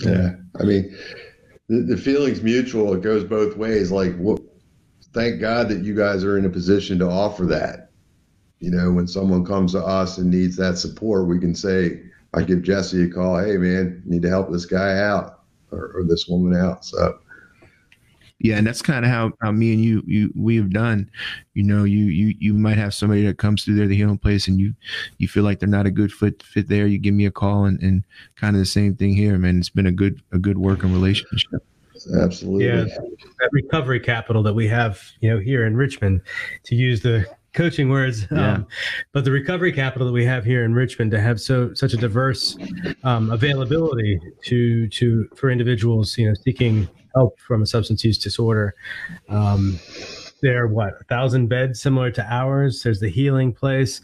Yeah, 0.00 0.32
I 0.58 0.64
mean, 0.64 0.96
the, 1.68 1.82
the 1.82 1.96
feeling's 1.96 2.42
mutual. 2.42 2.92
It 2.94 3.02
goes 3.02 3.22
both 3.22 3.56
ways. 3.56 3.92
Like, 3.92 4.14
thank 5.12 5.40
God 5.40 5.68
that 5.68 5.84
you 5.84 5.94
guys 5.94 6.24
are 6.24 6.36
in 6.36 6.44
a 6.44 6.50
position 6.50 6.98
to 6.98 7.08
offer 7.08 7.46
that 7.46 7.83
you 8.60 8.70
know, 8.70 8.92
when 8.92 9.06
someone 9.06 9.44
comes 9.44 9.72
to 9.72 9.84
us 9.84 10.18
and 10.18 10.30
needs 10.30 10.56
that 10.56 10.78
support, 10.78 11.26
we 11.26 11.38
can 11.38 11.54
say, 11.54 12.02
I 12.32 12.42
give 12.42 12.62
Jesse 12.62 13.04
a 13.04 13.08
call. 13.08 13.38
Hey, 13.38 13.56
man, 13.56 14.02
need 14.04 14.22
to 14.22 14.28
help 14.28 14.50
this 14.50 14.66
guy 14.66 14.98
out 14.98 15.40
or, 15.70 15.92
or 15.94 16.04
this 16.04 16.26
woman 16.26 16.58
out. 16.58 16.84
So, 16.84 17.18
yeah, 18.40 18.56
and 18.56 18.66
that's 18.66 18.82
kind 18.82 19.04
of 19.04 19.10
how, 19.10 19.32
how 19.40 19.52
me 19.52 19.72
and 19.72 19.82
you 19.82 20.02
you 20.06 20.32
we 20.34 20.56
have 20.56 20.70
done. 20.70 21.08
You 21.54 21.62
know, 21.62 21.84
you 21.84 22.06
you 22.06 22.34
you 22.40 22.52
might 22.52 22.76
have 22.76 22.92
somebody 22.92 23.24
that 23.26 23.38
comes 23.38 23.64
through 23.64 23.76
there, 23.76 23.86
the 23.86 23.96
healing 23.96 24.18
place, 24.18 24.48
and 24.48 24.58
you 24.58 24.74
you 25.18 25.28
feel 25.28 25.44
like 25.44 25.60
they're 25.60 25.68
not 25.68 25.86
a 25.86 25.90
good 25.90 26.12
fit 26.12 26.42
fit 26.42 26.68
there. 26.68 26.86
You 26.86 26.98
give 26.98 27.14
me 27.14 27.26
a 27.26 27.30
call, 27.30 27.64
and, 27.64 27.80
and 27.80 28.04
kind 28.36 28.56
of 28.56 28.60
the 28.60 28.66
same 28.66 28.96
thing 28.96 29.14
here, 29.14 29.38
man. 29.38 29.58
It's 29.58 29.70
been 29.70 29.86
a 29.86 29.92
good 29.92 30.20
a 30.32 30.38
good 30.38 30.58
working 30.58 30.92
relationship. 30.92 31.64
Absolutely. 32.20 32.66
Yeah, 32.66 32.84
that 32.84 33.48
recovery 33.52 34.00
capital 34.00 34.42
that 34.42 34.54
we 34.54 34.66
have, 34.68 35.00
you 35.20 35.30
know, 35.30 35.38
here 35.38 35.64
in 35.64 35.76
Richmond, 35.76 36.20
to 36.64 36.74
use 36.74 37.00
the 37.00 37.24
coaching 37.54 37.88
words. 37.88 38.26
Yeah. 38.30 38.54
Um, 38.54 38.66
but 39.12 39.24
the 39.24 39.30
recovery 39.30 39.72
capital 39.72 40.06
that 40.06 40.12
we 40.12 40.24
have 40.24 40.44
here 40.44 40.64
in 40.64 40.74
Richmond 40.74 41.10
to 41.12 41.20
have 41.20 41.40
so 41.40 41.72
such 41.74 41.94
a 41.94 41.96
diverse 41.96 42.56
um, 43.04 43.30
availability 43.30 44.20
to 44.44 44.88
to 44.88 45.28
for 45.34 45.50
individuals, 45.50 46.18
you 46.18 46.28
know, 46.28 46.34
seeking 46.44 46.88
help 47.14 47.38
from 47.38 47.62
a 47.62 47.66
substance 47.66 48.04
use 48.04 48.18
disorder. 48.18 48.74
Um, 49.28 49.78
there 50.42 50.64
are 50.64 50.68
what 50.68 50.94
a 51.00 51.04
thousand 51.04 51.46
beds 51.46 51.80
similar 51.80 52.10
to 52.10 52.26
ours. 52.30 52.82
There's 52.82 53.00
the 53.00 53.08
healing 53.08 53.52
place, 53.52 54.02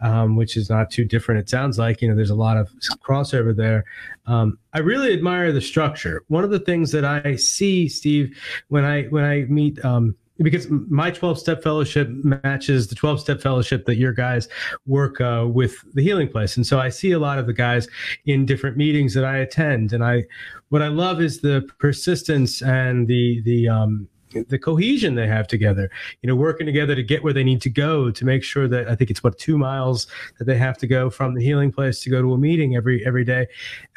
um, 0.00 0.36
which 0.36 0.56
is 0.56 0.70
not 0.70 0.90
too 0.90 1.04
different. 1.04 1.40
It 1.40 1.50
sounds 1.50 1.78
like 1.78 2.00
you 2.00 2.08
know 2.08 2.16
there's 2.16 2.30
a 2.30 2.34
lot 2.34 2.56
of 2.56 2.70
crossover 3.06 3.54
there. 3.54 3.84
Um, 4.26 4.58
I 4.72 4.78
really 4.78 5.12
admire 5.12 5.52
the 5.52 5.60
structure. 5.60 6.22
One 6.28 6.44
of 6.44 6.50
the 6.50 6.60
things 6.60 6.92
that 6.92 7.04
I 7.04 7.36
see, 7.36 7.88
Steve, 7.88 8.38
when 8.68 8.84
I 8.84 9.04
when 9.04 9.24
I 9.24 9.42
meet 9.42 9.84
um, 9.84 10.16
because 10.42 10.68
my 10.70 11.10
12 11.10 11.38
step 11.38 11.62
fellowship 11.62 12.08
matches 12.08 12.88
the 12.88 12.94
12 12.94 13.20
step 13.20 13.40
fellowship 13.40 13.84
that 13.86 13.96
your 13.96 14.12
guys 14.12 14.48
work 14.86 15.20
uh, 15.20 15.46
with 15.48 15.76
the 15.94 16.02
healing 16.02 16.28
place. 16.28 16.56
And 16.56 16.66
so 16.66 16.78
i 16.78 16.88
see 16.88 17.12
a 17.12 17.18
lot 17.18 17.38
of 17.38 17.46
the 17.46 17.52
guys 17.52 17.88
in 18.26 18.46
different 18.46 18.76
meetings 18.76 19.14
that 19.14 19.24
i 19.24 19.38
attend. 19.38 19.92
And 19.92 20.04
i 20.04 20.24
what 20.70 20.82
i 20.82 20.88
love 20.88 21.20
is 21.20 21.40
the 21.40 21.68
persistence 21.78 22.62
and 22.62 23.06
the 23.08 23.42
the 23.42 23.68
um 23.68 24.08
the 24.48 24.58
cohesion 24.58 25.14
they 25.14 25.26
have 25.26 25.46
together, 25.46 25.90
you 26.22 26.28
know, 26.28 26.34
working 26.34 26.66
together 26.66 26.94
to 26.94 27.02
get 27.02 27.22
where 27.22 27.32
they 27.32 27.44
need 27.44 27.60
to 27.62 27.70
go 27.70 28.10
to 28.10 28.24
make 28.24 28.42
sure 28.42 28.68
that 28.68 28.88
I 28.88 28.94
think 28.94 29.10
it's 29.10 29.22
what 29.22 29.38
two 29.38 29.58
miles 29.58 30.06
that 30.38 30.44
they 30.44 30.56
have 30.56 30.78
to 30.78 30.86
go 30.86 31.10
from 31.10 31.34
the 31.34 31.42
healing 31.42 31.72
place 31.72 32.00
to 32.02 32.10
go 32.10 32.22
to 32.22 32.32
a 32.32 32.38
meeting 32.38 32.76
every 32.76 33.04
every 33.06 33.24
day, 33.24 33.46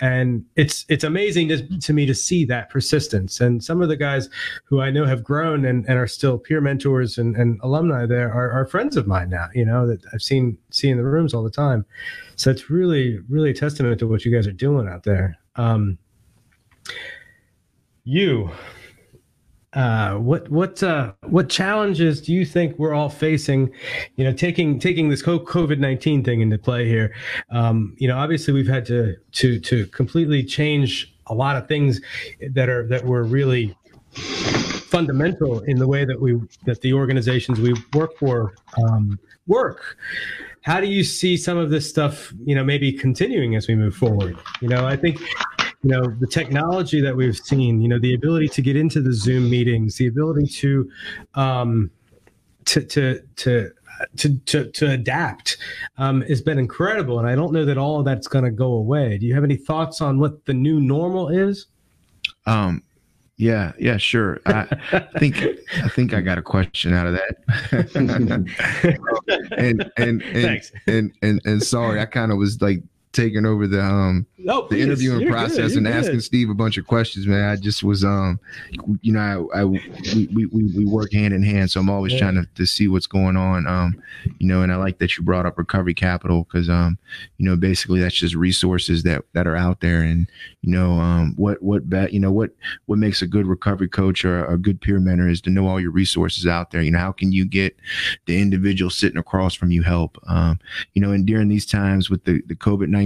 and 0.01 0.45
it's 0.55 0.85
it's 0.89 1.03
amazing 1.03 1.49
to, 1.49 1.79
to 1.79 1.93
me 1.93 2.05
to 2.05 2.15
see 2.15 2.45
that 2.45 2.69
persistence. 2.69 3.39
And 3.41 3.63
some 3.63 3.81
of 3.81 3.89
the 3.89 3.97
guys 3.97 4.29
who 4.65 4.81
I 4.81 4.91
know 4.91 5.05
have 5.05 5.23
grown 5.23 5.65
and, 5.65 5.85
and 5.87 5.97
are 5.97 6.07
still 6.07 6.37
peer 6.37 6.61
mentors 6.61 7.17
and, 7.17 7.35
and 7.35 7.59
alumni 7.63 8.05
there 8.05 8.31
are, 8.31 8.51
are 8.51 8.65
friends 8.65 8.97
of 8.97 9.07
mine 9.07 9.29
now. 9.29 9.47
You 9.53 9.65
know 9.65 9.87
that 9.87 10.01
I've 10.13 10.21
seen 10.21 10.57
see 10.71 10.89
in 10.89 10.97
the 10.97 11.03
rooms 11.03 11.33
all 11.33 11.43
the 11.43 11.49
time. 11.49 11.85
So 12.35 12.51
it's 12.51 12.69
really 12.69 13.19
really 13.29 13.51
a 13.51 13.53
testament 13.53 13.99
to 13.99 14.07
what 14.07 14.25
you 14.25 14.33
guys 14.33 14.47
are 14.47 14.51
doing 14.51 14.87
out 14.87 15.03
there. 15.03 15.37
Um, 15.55 15.97
you 18.03 18.51
uh, 19.75 20.15
what 20.15 20.49
what 20.49 20.81
uh, 20.81 21.11
what 21.23 21.49
challenges 21.49 22.21
do 22.21 22.33
you 22.33 22.45
think 22.45 22.79
we're 22.79 22.93
all 22.93 23.09
facing? 23.09 23.71
You 24.15 24.23
know, 24.23 24.31
taking 24.31 24.79
taking 24.79 25.09
this 25.09 25.21
COVID 25.21 25.79
nineteen 25.79 26.23
thing 26.23 26.41
into 26.41 26.57
play 26.57 26.87
here. 26.87 27.13
Um, 27.49 27.93
you 27.97 28.07
know, 28.07 28.17
obviously 28.17 28.53
we've 28.53 28.67
had 28.67 28.85
to 28.85 29.15
to 29.33 29.59
to 29.59 29.85
completely 29.87 30.43
change 30.43 31.13
a 31.27 31.33
lot 31.33 31.57
of 31.57 31.67
things 31.67 31.99
that 32.51 32.69
are 32.69 32.87
that 32.87 33.05
were 33.05 33.23
really 33.23 33.75
fundamental 34.11 35.59
in 35.61 35.77
the 35.77 35.87
way 35.87 36.05
that 36.05 36.21
we 36.21 36.39
that 36.65 36.79
the 36.79 36.93
organizations 36.93 37.59
we 37.59 37.75
work 37.93 38.17
for 38.17 38.55
um, 38.81 39.19
work. 39.47 39.97
How 40.61 40.79
do 40.79 40.87
you 40.87 41.03
see 41.03 41.35
some 41.35 41.57
of 41.57 41.69
this 41.69 41.87
stuff? 41.87 42.33
You 42.45 42.55
know, 42.55 42.63
maybe 42.63 42.93
continuing 42.93 43.55
as 43.55 43.67
we 43.67 43.75
move 43.75 43.95
forward. 43.95 44.37
You 44.61 44.69
know, 44.69 44.85
I 44.87 44.95
think 44.95 45.19
you 45.85 45.91
know 45.91 46.03
the 46.19 46.27
technology 46.27 46.99
that 46.99 47.15
we've 47.15 47.37
seen 47.37 47.79
you 47.79 47.87
know 47.87 47.99
the 47.99 48.15
ability 48.15 48.47
to 48.47 48.61
get 48.61 48.75
into 48.75 49.01
the 49.01 49.13
zoom 49.13 49.47
meetings 49.49 49.97
the 49.97 50.07
ability 50.07 50.47
to 50.47 50.89
um 51.35 51.91
to 52.65 52.81
to 52.81 53.21
to 53.35 53.71
to, 54.17 54.37
to, 54.39 54.69
to 54.71 54.91
adapt 54.91 55.55
um, 55.97 56.19
has 56.23 56.41
been 56.41 56.59
incredible. 56.59 57.17
And 57.17 57.29
I 57.29 57.33
don't 57.33 57.53
know 57.53 57.63
that 57.63 57.77
all 57.77 57.99
of 57.99 58.03
that's 58.03 58.27
going 58.27 58.43
to 58.43 58.51
go 58.51 58.73
away. 58.73 59.17
Do 59.17 59.25
you 59.25 59.33
have 59.33 59.45
any 59.45 59.55
thoughts 59.55 60.01
on 60.01 60.19
what 60.19 60.45
the 60.45 60.53
new 60.53 60.81
normal 60.81 61.29
is? 61.29 61.67
Um, 62.45 62.83
yeah, 63.37 63.71
yeah, 63.79 63.95
sure. 63.95 64.41
I, 64.45 64.65
think 65.17 65.41
I 65.81 65.87
think 65.87 66.13
I 66.13 66.19
got 66.19 66.37
a 66.37 66.41
question 66.41 66.93
out 66.93 67.07
of 67.07 67.13
that. 67.13 67.91
and, 69.57 69.89
and, 69.97 70.21
and, 70.23 70.23
and, 70.23 70.71
and, 70.87 71.13
and, 71.21 71.41
and 71.45 71.63
sorry, 71.63 72.01
I 72.01 72.05
kind 72.05 72.33
of 72.33 72.37
was 72.37 72.61
like 72.61 72.81
taking 73.15 73.45
over 73.45 73.65
the 73.65 73.81
um 73.81 74.25
no, 74.37 74.67
the 74.69 74.79
interviewing 74.79 75.25
process 75.27 75.71
good, 75.71 75.77
and 75.77 75.87
you're 75.87 75.95
asking. 75.95 76.19
Steve 76.19 76.49
a 76.49 76.53
bunch 76.53 76.77
of 76.77 76.85
questions, 76.85 77.25
man. 77.25 77.49
I 77.49 77.55
just 77.55 77.83
was 77.83 78.03
um 78.03 78.39
you 79.01 79.11
know 79.11 79.49
I, 79.53 79.61
I 79.61 79.63
we, 79.65 80.27
we, 80.33 80.45
we 80.47 80.63
we 80.65 80.85
work 80.85 81.13
hand 81.13 81.33
in 81.33 81.41
hand, 81.41 81.71
so 81.71 81.79
I'm 81.79 81.89
always 81.89 82.13
Yeah. 82.13 82.19
trying 82.19 82.35
to, 82.35 82.47
to 82.55 82.65
see 82.65 82.87
what's 82.87 83.07
going 83.07 83.37
on. 83.37 83.65
Um, 83.67 83.95
you 84.39 84.47
know, 84.47 84.61
and 84.61 84.71
I 84.71 84.75
like 84.75 84.99
that 84.99 85.17
you 85.17 85.23
brought 85.23 85.45
up 85.45 85.57
recovery 85.57 85.93
capital 85.93 86.43
because 86.43 86.69
um 86.69 86.97
you 87.37 87.45
know 87.45 87.55
basically 87.55 87.99
that's 88.01 88.15
just 88.15 88.35
resources 88.35 89.03
that 89.03 89.23
that 89.33 89.47
are 89.47 89.55
out 89.55 89.79
there, 89.81 90.01
and 90.01 90.27
you 90.61 90.71
know 90.71 90.99
um 90.99 91.33
what 91.37 91.61
what 91.63 91.89
bet 91.89 92.13
you 92.13 92.19
know 92.19 92.31
what 92.31 92.51
what 92.85 92.99
makes 92.99 93.21
a 93.21 93.27
good 93.27 93.47
recovery 93.47 93.87
coach 93.87 94.25
or 94.25 94.45
a 94.45 94.57
good 94.57 94.81
peer 94.81 94.99
mentor 94.99 95.29
is 95.29 95.41
to 95.41 95.49
know 95.49 95.67
all 95.67 95.79
your 95.79 95.91
resources 95.91 96.45
out 96.45 96.71
there. 96.71 96.81
You 96.81 96.91
know 96.91 96.99
how 96.99 97.11
can 97.13 97.31
you 97.31 97.45
get 97.45 97.75
the 98.25 98.39
individual 98.39 98.89
sitting 98.91 99.17
across 99.17 99.53
from 99.55 99.71
you 99.71 99.81
help? 99.83 100.19
Um, 100.27 100.59
you 100.93 101.01
know, 101.01 101.11
and 101.11 101.25
during 101.25 101.47
these 101.47 101.65
times 101.65 102.09
with 102.09 102.25
the 102.25 102.41
the 102.47 102.55
COVID 102.55 102.89
nineteen, 102.89 103.04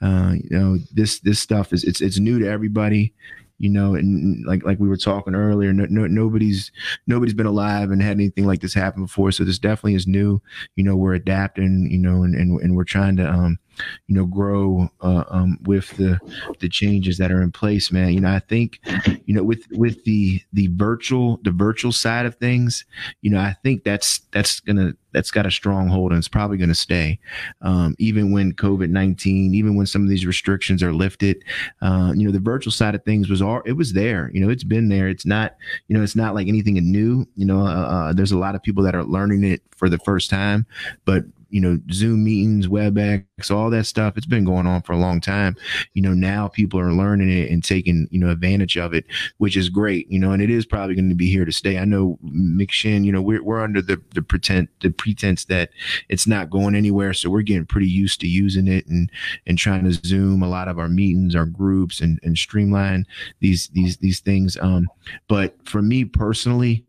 uh, 0.00 0.34
you 0.34 0.58
know 0.58 0.78
this 0.92 1.20
this 1.20 1.40
stuff 1.40 1.72
is 1.72 1.84
it's 1.84 2.00
it's 2.00 2.18
new 2.18 2.38
to 2.38 2.48
everybody. 2.48 3.12
You 3.58 3.68
know, 3.68 3.94
and 3.94 4.44
like 4.44 4.64
like 4.64 4.80
we 4.80 4.88
were 4.88 4.96
talking 4.96 5.36
earlier, 5.36 5.72
no, 5.72 5.86
no, 5.88 6.08
nobody's 6.08 6.72
nobody's 7.06 7.34
been 7.34 7.46
alive 7.46 7.92
and 7.92 8.02
had 8.02 8.16
anything 8.16 8.44
like 8.44 8.60
this 8.60 8.74
happen 8.74 9.02
before. 9.02 9.30
So 9.30 9.44
this 9.44 9.60
definitely 9.60 9.94
is 9.94 10.06
new. 10.06 10.42
You 10.74 10.82
know, 10.82 10.96
we're 10.96 11.14
adapting. 11.14 11.88
You 11.88 11.98
know, 11.98 12.24
and 12.24 12.34
and, 12.34 12.60
and 12.60 12.74
we're 12.74 12.82
trying 12.82 13.16
to 13.18 13.30
um, 13.30 13.58
you 14.06 14.14
know, 14.14 14.26
grow 14.26 14.90
uh, 15.00 15.24
um 15.28 15.58
with 15.62 15.90
the 15.96 16.18
the 16.60 16.68
changes 16.68 17.18
that 17.18 17.32
are 17.32 17.42
in 17.42 17.52
place, 17.52 17.90
man. 17.92 18.12
You 18.12 18.20
know, 18.20 18.30
I 18.30 18.40
think, 18.40 18.80
you 19.24 19.34
know, 19.34 19.42
with 19.42 19.66
with 19.72 20.04
the 20.04 20.40
the 20.52 20.68
virtual 20.72 21.40
the 21.42 21.50
virtual 21.50 21.92
side 21.92 22.26
of 22.26 22.36
things, 22.36 22.84
you 23.20 23.30
know, 23.30 23.38
I 23.38 23.56
think 23.62 23.84
that's 23.84 24.20
that's 24.32 24.60
gonna 24.60 24.94
that's 25.12 25.30
got 25.30 25.46
a 25.46 25.50
stronghold 25.50 26.12
and 26.12 26.18
it's 26.18 26.28
probably 26.28 26.56
gonna 26.56 26.74
stay, 26.74 27.18
um, 27.60 27.94
even 27.98 28.32
when 28.32 28.52
COVID 28.52 28.90
nineteen, 28.90 29.54
even 29.54 29.76
when 29.76 29.86
some 29.86 30.02
of 30.02 30.08
these 30.08 30.26
restrictions 30.26 30.82
are 30.82 30.92
lifted. 30.92 31.44
Uh, 31.80 32.12
you 32.16 32.24
know, 32.24 32.32
the 32.32 32.40
virtual 32.40 32.72
side 32.72 32.94
of 32.94 33.04
things 33.04 33.28
was 33.28 33.42
all 33.42 33.62
it 33.66 33.72
was 33.72 33.92
there. 33.92 34.30
You 34.32 34.40
know, 34.40 34.50
it's 34.50 34.64
been 34.64 34.88
there. 34.88 35.08
It's 35.08 35.26
not, 35.26 35.56
you 35.88 35.96
know, 35.96 36.02
it's 36.02 36.16
not 36.16 36.34
like 36.34 36.48
anything 36.48 36.74
new. 36.74 37.26
You 37.36 37.46
know, 37.46 37.60
uh, 37.60 37.86
uh, 37.86 38.12
there's 38.12 38.32
a 38.32 38.38
lot 38.38 38.54
of 38.54 38.62
people 38.62 38.82
that 38.84 38.94
are 38.94 39.04
learning 39.04 39.44
it 39.44 39.62
for 39.76 39.88
the 39.88 39.98
first 39.98 40.30
time, 40.30 40.66
but 41.04 41.24
you 41.52 41.60
know, 41.60 41.78
Zoom 41.92 42.24
meetings, 42.24 42.66
WebEx, 42.66 43.50
all 43.50 43.68
that 43.70 43.84
stuff. 43.84 44.16
It's 44.16 44.26
been 44.26 44.44
going 44.44 44.66
on 44.66 44.80
for 44.80 44.94
a 44.94 44.98
long 44.98 45.20
time. 45.20 45.54
You 45.92 46.00
know, 46.00 46.14
now 46.14 46.48
people 46.48 46.80
are 46.80 46.92
learning 46.92 47.30
it 47.30 47.50
and 47.50 47.62
taking, 47.62 48.08
you 48.10 48.18
know, 48.18 48.30
advantage 48.30 48.78
of 48.78 48.94
it, 48.94 49.04
which 49.36 49.54
is 49.56 49.68
great, 49.68 50.10
you 50.10 50.18
know, 50.18 50.32
and 50.32 50.42
it 50.42 50.48
is 50.48 50.64
probably 50.64 50.94
going 50.94 51.10
to 51.10 51.14
be 51.14 51.30
here 51.30 51.44
to 51.44 51.52
stay. 51.52 51.78
I 51.78 51.84
know 51.84 52.18
McShin, 52.24 53.04
you 53.04 53.12
know, 53.12 53.20
we're, 53.20 53.44
we're 53.44 53.60
under 53.60 53.82
the, 53.82 54.00
the 54.14 54.22
pretend, 54.22 54.68
the 54.80 54.90
pretense 54.90 55.44
that 55.44 55.70
it's 56.08 56.26
not 56.26 56.48
going 56.48 56.74
anywhere. 56.74 57.12
So 57.12 57.28
we're 57.28 57.42
getting 57.42 57.66
pretty 57.66 57.88
used 57.88 58.20
to 58.22 58.26
using 58.26 58.66
it 58.66 58.86
and, 58.86 59.10
and 59.46 59.58
trying 59.58 59.84
to 59.84 59.92
Zoom 59.92 60.42
a 60.42 60.48
lot 60.48 60.68
of 60.68 60.78
our 60.78 60.88
meetings, 60.88 61.36
our 61.36 61.46
groups 61.46 62.00
and, 62.00 62.18
and 62.22 62.38
streamline 62.38 63.06
these, 63.40 63.68
these, 63.68 63.98
these 63.98 64.20
things. 64.20 64.56
Um, 64.62 64.88
but 65.28 65.56
for 65.68 65.82
me 65.82 66.06
personally, 66.06 66.86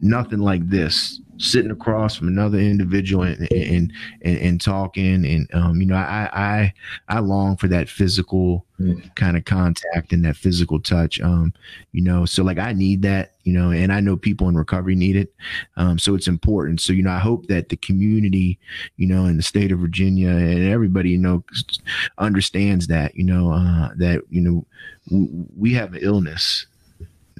nothing 0.00 0.40
like 0.40 0.68
this 0.68 1.20
sitting 1.38 1.72
across 1.72 2.14
from 2.14 2.28
another 2.28 2.58
individual 2.58 3.24
and 3.24 3.50
and 3.52 3.92
and, 4.22 4.38
and 4.38 4.60
talking 4.60 5.24
and 5.26 5.52
um 5.52 5.80
you 5.80 5.86
know 5.86 5.96
I, 5.96 6.28
I 6.32 6.72
i 7.08 7.18
long 7.18 7.56
for 7.56 7.68
that 7.68 7.88
physical 7.88 8.64
Mm. 8.80 9.14
kind 9.14 9.36
of 9.36 9.44
contact 9.44 10.12
and 10.12 10.24
that 10.24 10.34
physical 10.36 10.80
touch 10.80 11.20
um 11.20 11.52
you 11.92 12.02
know 12.02 12.24
so 12.24 12.42
like 12.42 12.58
i 12.58 12.72
need 12.72 13.02
that 13.02 13.34
you 13.44 13.52
know 13.52 13.70
and 13.70 13.92
i 13.92 14.00
know 14.00 14.16
people 14.16 14.48
in 14.48 14.56
recovery 14.56 14.96
need 14.96 15.14
it 15.14 15.32
um 15.76 15.96
so 15.96 16.16
it's 16.16 16.26
important 16.26 16.80
so 16.80 16.92
you 16.92 17.00
know 17.04 17.12
i 17.12 17.20
hope 17.20 17.46
that 17.46 17.68
the 17.68 17.76
community 17.76 18.58
you 18.96 19.06
know 19.06 19.26
in 19.26 19.36
the 19.36 19.44
state 19.44 19.70
of 19.70 19.78
virginia 19.78 20.30
and 20.30 20.64
everybody 20.64 21.10
you 21.10 21.18
know 21.18 21.44
understands 22.18 22.88
that 22.88 23.14
you 23.14 23.22
know 23.22 23.52
uh 23.52 23.90
that 23.96 24.22
you 24.28 24.40
know 24.40 24.66
w- 25.08 25.46
we 25.56 25.72
have 25.72 25.94
an 25.94 26.00
illness 26.02 26.66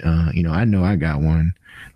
uh 0.04 0.30
you 0.32 0.42
know 0.44 0.52
i 0.52 0.64
know 0.64 0.84
i 0.84 0.94
got 0.94 1.20
one 1.20 1.52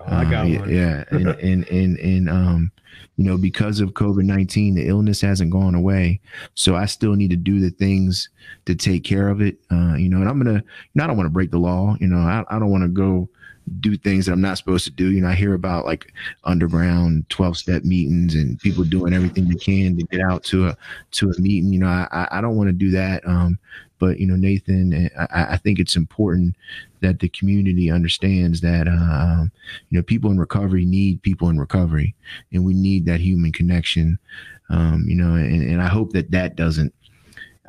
Oh, 0.07 0.17
I 0.17 0.25
got 0.25 0.47
uh, 0.47 0.49
yeah, 0.49 0.59
one. 0.61 0.71
Yeah, 0.71 1.05
and, 1.11 1.29
and 1.43 1.69
and 1.69 1.99
and 1.99 2.29
um, 2.29 2.73
you 3.17 3.25
know, 3.25 3.37
because 3.37 3.81
of 3.81 3.91
COVID 3.95 4.25
nineteen, 4.25 4.75
the 4.75 4.87
illness 4.89 5.21
hasn't 5.21 5.51
gone 5.51 5.75
away. 5.75 6.21
So 6.55 6.77
I 6.77 6.87
still 6.87 7.15
need 7.15 7.31
to 7.31 7.37
do 7.37 7.61
the 7.61 7.71
things 7.71 8.29
to 8.67 8.75
take 8.75 9.05
care 9.05 9.29
of 9.29 9.41
it. 9.41 9.59
Uh, 9.71 9.95
you 9.95 10.09
know, 10.09 10.19
and 10.19 10.29
I'm 10.29 10.39
gonna, 10.39 10.55
you 10.55 10.63
know, 10.95 11.05
I 11.05 11.07
don't 11.07 11.17
want 11.17 11.27
to 11.27 11.33
break 11.33 11.51
the 11.51 11.59
law. 11.59 11.97
You 12.01 12.07
know, 12.09 12.19
I, 12.19 12.45
I 12.49 12.59
don't 12.59 12.71
want 12.71 12.83
to 12.85 12.89
go 12.89 13.29
do 13.81 13.99
things 13.99 14.25
that 14.25 14.33
I'm 14.33 14.41
not 14.41 14.57
supposed 14.57 14.85
to 14.87 14.91
do. 14.91 15.11
You 15.13 15.21
know, 15.21 15.29
I 15.29 15.35
hear 15.35 15.53
about 15.53 15.85
like 15.85 16.13
underground 16.45 17.29
12 17.29 17.57
step 17.59 17.85
meetings 17.85 18.35
and 18.35 18.59
people 18.61 18.85
doing 18.85 19.13
everything 19.13 19.47
they 19.49 19.57
can 19.57 19.97
to 19.99 20.05
get 20.05 20.21
out 20.23 20.43
to 20.45 20.69
a 20.69 20.77
to 21.13 21.31
a 21.31 21.41
meeting. 21.41 21.73
You 21.73 21.81
know, 21.81 21.89
I 21.89 22.09
I- 22.13 22.39
I 22.39 22.41
don't 22.41 22.57
want 22.57 22.69
to 22.69 22.73
do 22.73 22.91
that. 22.93 23.27
Um, 23.27 23.59
but 23.99 24.19
you 24.21 24.27
know, 24.27 24.37
Nathan, 24.37 25.11
I, 25.19 25.55
I 25.55 25.57
think 25.57 25.79
it's 25.79 25.97
important 25.97 26.57
that 27.01 27.21
the 27.21 27.29
community 27.29 27.91
understands 27.91 28.61
that 28.63 28.89
um, 28.89 29.51
you 29.91 29.99
know 29.99 30.03
people 30.03 30.31
in 30.31 30.39
recovery 30.39 30.85
need 30.85 31.23
people 31.23 31.49
in 31.49 31.59
recovery, 31.59 32.15
and 32.53 32.65
we 32.65 32.75
need 32.75 33.07
that 33.07 33.21
human 33.21 33.53
connection. 33.53 34.19
Um, 34.71 35.05
you 35.07 35.17
know, 35.17 35.35
and, 35.35 35.63
and 35.63 35.81
I 35.83 35.89
hope 35.89 36.13
that 36.13 36.31
that 36.33 36.57
doesn't. 36.57 36.95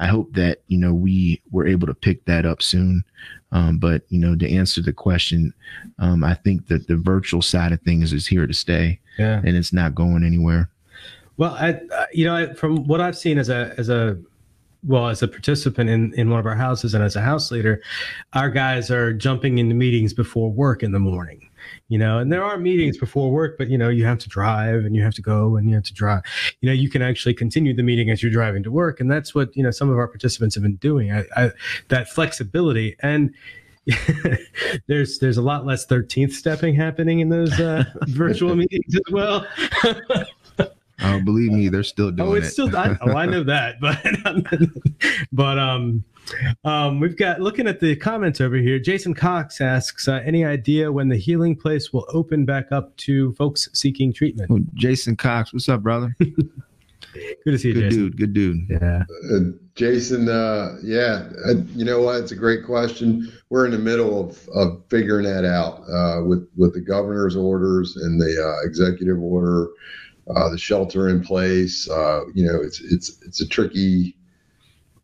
I 0.02 0.08
hope 0.08 0.34
that 0.34 0.62
you 0.68 0.78
know 0.78 0.94
we 0.94 1.42
were 1.52 1.68
able 1.68 1.88
to 1.88 1.94
pick 1.94 2.26
that 2.26 2.46
up 2.46 2.62
soon. 2.62 3.04
Um, 3.52 3.78
but 3.80 4.04
you 4.10 4.20
know, 4.20 4.36
to 4.36 4.50
answer 4.50 4.82
the 4.82 4.94
question, 4.94 5.54
um, 5.98 6.24
I 6.24 6.36
think 6.36 6.68
that 6.68 6.88
the 6.88 6.96
virtual 6.98 7.42
side 7.42 7.72
of 7.72 7.82
things 7.82 8.14
is 8.14 8.28
here 8.28 8.46
to 8.46 8.54
stay, 8.54 9.00
Yeah. 9.18 9.42
and 9.44 9.58
it's 9.58 9.74
not 9.74 9.96
going 9.96 10.24
anywhere. 10.24 10.70
Well, 11.38 11.54
I, 11.54 11.80
you 12.14 12.26
know, 12.26 12.54
from 12.54 12.86
what 12.86 13.00
I've 13.02 13.18
seen 13.18 13.38
as 13.38 13.50
a 13.50 13.74
as 13.78 13.90
a 13.90 14.20
well 14.84 15.08
as 15.08 15.22
a 15.22 15.28
participant 15.28 15.90
in 15.90 16.14
in 16.14 16.30
one 16.30 16.40
of 16.40 16.46
our 16.46 16.56
houses 16.56 16.94
and 16.94 17.04
as 17.04 17.16
a 17.16 17.22
house 17.22 17.52
leader, 17.52 17.82
our 18.34 18.50
guys 18.50 18.90
are 18.90 19.14
jumping 19.14 19.58
into 19.58 19.76
meetings 19.76 20.14
before 20.14 20.52
work 20.52 20.84
in 20.84 20.92
the 20.92 21.00
morning. 21.00 21.50
You 21.90 21.98
know, 21.98 22.20
and 22.20 22.32
there 22.32 22.44
are 22.44 22.58
meetings 22.58 22.98
before 22.98 23.32
work, 23.32 23.58
but 23.58 23.70
you 23.70 23.78
know, 23.78 23.90
you 23.90 24.06
have 24.06 24.20
to 24.20 24.30
drive 24.30 24.86
and 24.86 24.96
you 24.96 25.04
have 25.04 25.14
to 25.16 25.22
go 25.22 25.58
and 25.58 25.68
you 25.68 25.76
have 25.76 25.84
to 25.84 25.94
drive. 25.94 26.22
You 26.62 26.70
know, 26.70 26.74
you 26.74 26.90
can 26.90 27.02
actually 27.02 27.34
continue 27.34 27.74
the 27.74 27.84
meeting 27.84 28.10
as 28.10 28.24
you're 28.24 28.32
driving 28.32 28.64
to 28.64 28.72
work, 28.72 29.00
and 29.00 29.12
that's 29.12 29.36
what 29.36 29.56
you 29.56 29.64
know 29.64 29.72
some 29.72 29.90
of 29.90 29.98
our 29.98 30.08
participants 30.08 30.56
have 30.56 30.64
been 30.64 30.78
doing. 30.78 31.12
I, 31.12 31.26
I 31.36 31.52
that 31.90 32.10
flexibility 32.10 32.96
and. 33.02 33.34
there's 34.88 35.18
there's 35.18 35.38
a 35.38 35.42
lot 35.42 35.66
less 35.66 35.88
13th 35.88 36.34
stepping 36.34 36.76
happening 36.76 37.22
in 37.22 37.30
those 37.30 37.60
uh, 37.60 37.84
virtual 38.08 38.56
meetings 38.56 38.96
as 38.96 39.12
well. 39.12 39.48
Oh, 41.02 41.20
believe 41.22 41.52
me, 41.52 41.70
they're 41.70 41.84
still 41.84 42.12
doing 42.12 42.28
it. 42.28 42.32
Oh, 42.32 42.34
it's 42.36 42.48
it. 42.48 42.52
still. 42.52 42.76
I, 42.76 42.98
oh, 43.02 43.14
I 43.16 43.26
know 43.26 43.44
that, 43.44 43.80
but 43.82 43.98
but 45.32 45.58
um, 45.60 46.04
um, 46.64 47.00
we've 47.00 47.18
got 47.18 47.40
looking 47.42 47.68
at 47.68 47.80
the 47.80 47.96
comments 47.96 48.42
over 48.42 48.58
here. 48.58 48.80
Jason 48.80 49.14
Cox 49.14 49.62
asks, 49.62 50.08
uh, 50.08 50.22
any 50.26 50.44
idea 50.46 50.92
when 50.92 51.08
the 51.10 51.18
healing 51.18 51.56
place 51.56 51.92
will 51.94 52.06
open 52.10 52.46
back 52.46 52.72
up 52.72 52.96
to 52.98 53.34
folks 53.34 53.70
seeking 53.74 54.12
treatment? 54.14 54.50
Oh, 54.52 54.60
Jason 54.74 55.16
Cox, 55.16 55.54
what's 55.54 55.70
up, 55.70 55.82
brother? 55.82 56.16
Good 57.44 57.52
to 57.52 57.58
see 57.58 57.70
you, 57.70 57.74
Good 57.74 57.84
Jason. 57.90 58.00
dude, 58.00 58.18
good 58.18 58.34
dude. 58.34 58.68
Yeah, 58.70 59.04
Uh, 59.34 59.40
Jason, 59.74 60.30
uh, 60.30 60.76
yeah, 60.84 61.28
uh, 61.48 61.54
you 61.74 61.84
know 61.84 62.02
what? 62.02 62.18
It's 62.18 62.32
a 62.34 62.36
great 62.36 62.64
question. 62.66 63.32
We're 63.50 63.66
in 63.66 63.72
the 63.72 63.80
middle 63.80 64.30
of, 64.30 64.48
of 64.54 64.84
figuring 64.90 65.26
that 65.26 65.44
out 65.44 65.82
uh, 65.92 66.24
with 66.24 66.48
with 66.56 66.74
the 66.76 66.82
governor's 66.82 67.36
orders 67.36 67.96
and 67.96 68.22
the 68.22 68.28
uh, 68.40 68.68
executive 68.68 69.20
order, 69.20 69.70
uh, 70.36 70.50
the 70.50 70.58
shelter 70.58 71.10
in 71.10 71.22
place. 71.24 71.90
Uh, 71.90 72.22
you 72.34 72.46
know, 72.46 72.60
it's 72.62 72.82
it's 72.82 73.22
it's 73.26 73.42
a 73.42 73.48
tricky, 73.48 74.16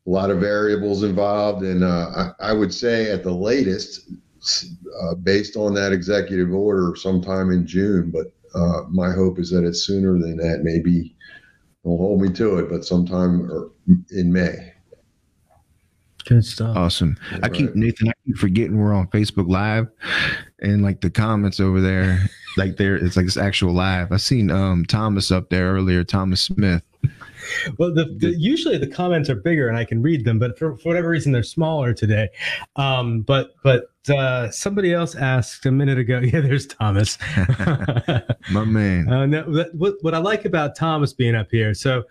a 0.05 0.09
lot 0.09 0.29
of 0.29 0.39
variables 0.39 1.03
involved, 1.03 1.63
and 1.63 1.83
uh, 1.83 2.31
I, 2.39 2.49
I 2.49 2.53
would 2.53 2.73
say 2.73 3.11
at 3.11 3.23
the 3.23 3.31
latest, 3.33 4.09
uh, 5.01 5.15
based 5.15 5.55
on 5.55 5.73
that 5.75 5.91
executive 5.91 6.53
order, 6.53 6.95
sometime 6.95 7.51
in 7.51 7.65
June. 7.65 8.11
But 8.11 8.27
uh, 8.59 8.83
my 8.89 9.11
hope 9.11 9.39
is 9.39 9.49
that 9.51 9.63
it's 9.65 9.83
sooner 9.83 10.13
than 10.13 10.37
that. 10.37 10.59
Maybe 10.63 11.15
don't 11.83 11.97
hold 11.97 12.21
me 12.21 12.31
to 12.33 12.57
it, 12.59 12.69
but 12.69 12.85
sometime 12.85 13.51
or 13.51 13.71
in 14.11 14.31
May. 14.33 14.73
good 16.25 16.43
stuff. 16.43 16.75
Awesome. 16.75 17.15
I 17.43 17.49
keep 17.49 17.67
Right. 17.67 17.75
Nathan. 17.75 18.09
I 18.09 18.13
keep 18.25 18.37
forgetting 18.37 18.77
we're 18.77 18.93
on 18.93 19.07
Facebook 19.07 19.47
Live, 19.47 19.87
and 20.59 20.81
like 20.81 21.01
the 21.01 21.09
comments 21.11 21.59
over 21.59 21.79
there, 21.81 22.27
like 22.57 22.77
there, 22.77 22.95
it's 22.95 23.15
like 23.15 23.25
it's 23.25 23.37
actual 23.37 23.73
live. 23.73 24.11
I 24.11 24.17
seen 24.17 24.51
um 24.51 24.85
Thomas 24.85 25.31
up 25.31 25.49
there 25.49 25.73
earlier, 25.73 26.03
Thomas 26.03 26.41
Smith. 26.41 26.83
well, 27.77 27.93
the, 27.93 28.05
the, 28.17 28.35
usually 28.37 28.77
the 28.77 28.87
comments 28.87 29.29
are 29.29 29.35
bigger 29.35 29.67
and 29.67 29.77
I 29.77 29.85
can 29.85 30.01
read 30.01 30.25
them, 30.25 30.39
but 30.39 30.57
for, 30.57 30.77
for 30.77 30.89
whatever 30.89 31.09
reason 31.09 31.31
they're 31.31 31.43
smaller 31.43 31.93
today. 31.93 32.29
Um, 32.75 33.21
but 33.21 33.55
but 33.63 33.85
uh, 34.09 34.49
somebody 34.51 34.93
else 34.93 35.15
asked 35.15 35.65
a 35.65 35.71
minute 35.71 35.97
ago. 35.97 36.21
Yeah, 36.25 36.41
there's 36.41 36.65
Thomas, 36.65 37.17
my 38.51 38.65
man. 38.65 39.07
Uh, 39.07 39.25
no, 39.27 39.43
what 39.73 39.95
what 40.01 40.13
I 40.15 40.17
like 40.17 40.43
about 40.43 40.75
Thomas 40.75 41.13
being 41.13 41.35
up 41.35 41.51
here. 41.51 41.73
So, 41.73 42.03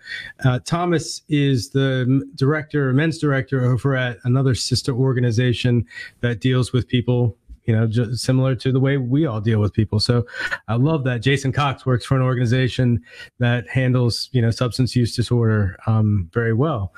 uh, 0.45 0.59
Thomas 0.59 1.21
is 1.27 1.69
the 1.69 2.25
director, 2.35 2.93
men's 2.93 3.17
director 3.17 3.65
over 3.65 3.95
at 3.95 4.17
another 4.23 4.55
sister 4.55 4.93
organization 4.93 5.85
that 6.21 6.39
deals 6.39 6.71
with 6.71 6.87
people 6.87 7.37
you 7.65 7.75
know, 7.75 7.87
just 7.87 8.23
similar 8.23 8.55
to 8.55 8.71
the 8.71 8.79
way 8.79 8.97
we 8.97 9.25
all 9.25 9.41
deal 9.41 9.59
with 9.59 9.73
people. 9.73 9.99
So 9.99 10.25
I 10.67 10.75
love 10.75 11.03
that 11.05 11.21
Jason 11.21 11.51
Cox 11.51 11.85
works 11.85 12.05
for 12.05 12.15
an 12.15 12.21
organization 12.21 13.03
that 13.39 13.67
handles, 13.67 14.29
you 14.31 14.41
know, 14.41 14.51
substance 14.51 14.95
use 14.95 15.15
disorder 15.15 15.77
um, 15.87 16.29
very 16.33 16.53
well. 16.53 16.93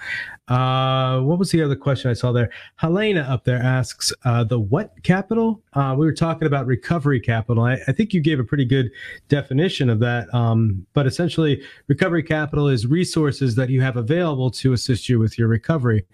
Uh, 0.48 1.20
what 1.22 1.40
was 1.40 1.52
the 1.52 1.62
other 1.62 1.76
question 1.76 2.10
I 2.10 2.14
saw 2.14 2.32
there? 2.32 2.50
Helena 2.78 3.22
up 3.22 3.44
there 3.44 3.62
asks 3.62 4.14
uh, 4.24 4.44
the 4.44 4.60
what 4.60 4.92
capital? 5.04 5.62
Uh, 5.74 5.94
we 5.98 6.06
were 6.06 6.14
talking 6.14 6.48
about 6.48 6.66
recovery 6.66 7.20
capital. 7.20 7.64
I, 7.64 7.74
I, 7.88 7.92
think 7.92 8.14
you 8.14 8.22
gave 8.22 8.40
a 8.40 8.46
pretty 8.46 8.64
good 8.64 8.90
definition 9.28 9.90
of 9.90 10.00
that. 10.00 10.34
Um, 10.34 10.86
but 10.94 11.06
essentially, 11.06 11.62
recovery 11.88 12.24
capital 12.24 12.70
is 12.70 12.88
resources 12.88 13.56
that 13.56 13.70
you 13.70 13.82
have 13.82 13.98
available 13.98 14.50
to 14.52 14.72
assist 14.72 15.10
you 15.10 15.20
with 15.20 15.38
your 15.38 15.50
recovery. 15.50 16.06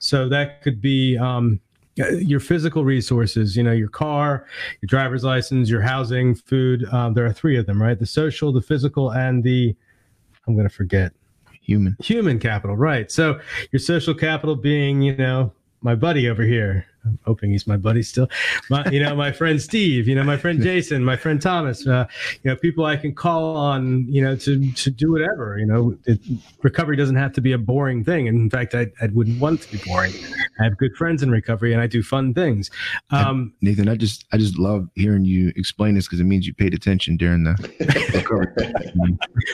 So 0.00 0.28
that 0.28 0.62
could 0.62 0.80
be, 0.80 1.16
um, 1.16 1.60
your 2.20 2.40
physical 2.40 2.84
resources, 2.84 3.56
you 3.56 3.62
know, 3.62 3.72
your 3.72 3.88
car, 3.88 4.46
your 4.80 4.86
driver's 4.86 5.24
license, 5.24 5.68
your 5.68 5.80
housing, 5.80 6.34
food. 6.34 6.84
Um, 6.92 7.14
there 7.14 7.26
are 7.26 7.32
three 7.32 7.58
of 7.58 7.66
them, 7.66 7.80
right? 7.80 7.98
The 7.98 8.06
social, 8.06 8.52
the 8.52 8.62
physical, 8.62 9.10
and 9.10 9.42
the, 9.42 9.74
I'm 10.46 10.54
going 10.54 10.68
to 10.68 10.74
forget. 10.74 11.12
Human. 11.62 11.96
Human 12.00 12.38
capital, 12.38 12.76
right. 12.76 13.12
So 13.12 13.40
your 13.72 13.80
social 13.80 14.14
capital 14.14 14.56
being, 14.56 15.02
you 15.02 15.14
know, 15.16 15.52
my 15.82 15.94
buddy 15.94 16.28
over 16.28 16.42
here, 16.42 16.86
I'm 17.08 17.18
hoping 17.24 17.50
he's 17.50 17.66
my 17.66 17.76
buddy 17.76 18.02
still. 18.02 18.28
My, 18.70 18.84
you 18.90 19.00
know, 19.02 19.14
my 19.14 19.32
friend 19.32 19.60
Steve, 19.60 20.06
you 20.06 20.14
know, 20.14 20.24
my 20.24 20.36
friend 20.36 20.60
Jason, 20.62 21.04
my 21.04 21.16
friend 21.16 21.40
Thomas, 21.40 21.86
uh, 21.86 22.06
you 22.42 22.50
know, 22.50 22.56
people 22.56 22.84
I 22.84 22.96
can 22.96 23.14
call 23.14 23.56
on, 23.56 24.06
you 24.08 24.22
know, 24.22 24.36
to, 24.36 24.72
to 24.72 24.90
do 24.90 25.12
whatever, 25.12 25.58
you 25.58 25.66
know, 25.66 25.96
it, 26.04 26.20
recovery 26.62 26.96
doesn't 26.96 27.16
have 27.16 27.32
to 27.34 27.40
be 27.40 27.52
a 27.52 27.58
boring 27.58 28.04
thing. 28.04 28.28
And 28.28 28.38
in 28.38 28.50
fact, 28.50 28.74
I, 28.74 28.86
I 29.00 29.06
wouldn't 29.12 29.40
want 29.40 29.60
it 29.60 29.66
to 29.66 29.78
be 29.78 29.90
boring. 29.90 30.12
I 30.60 30.64
have 30.64 30.76
good 30.76 30.94
friends 30.96 31.22
in 31.22 31.30
recovery 31.30 31.72
and 31.72 31.80
I 31.80 31.86
do 31.86 32.02
fun 32.02 32.34
things. 32.34 32.70
Um, 33.10 33.54
Nathan, 33.60 33.88
I 33.88 33.96
just, 33.96 34.26
I 34.32 34.38
just 34.38 34.58
love 34.58 34.88
hearing 34.94 35.24
you 35.24 35.52
explain 35.56 35.94
this 35.94 36.06
because 36.06 36.20
it 36.20 36.24
means 36.24 36.46
you 36.46 36.54
paid 36.54 36.74
attention 36.74 37.16
during 37.16 37.44
the 37.44 37.54
recovery. 38.14 38.74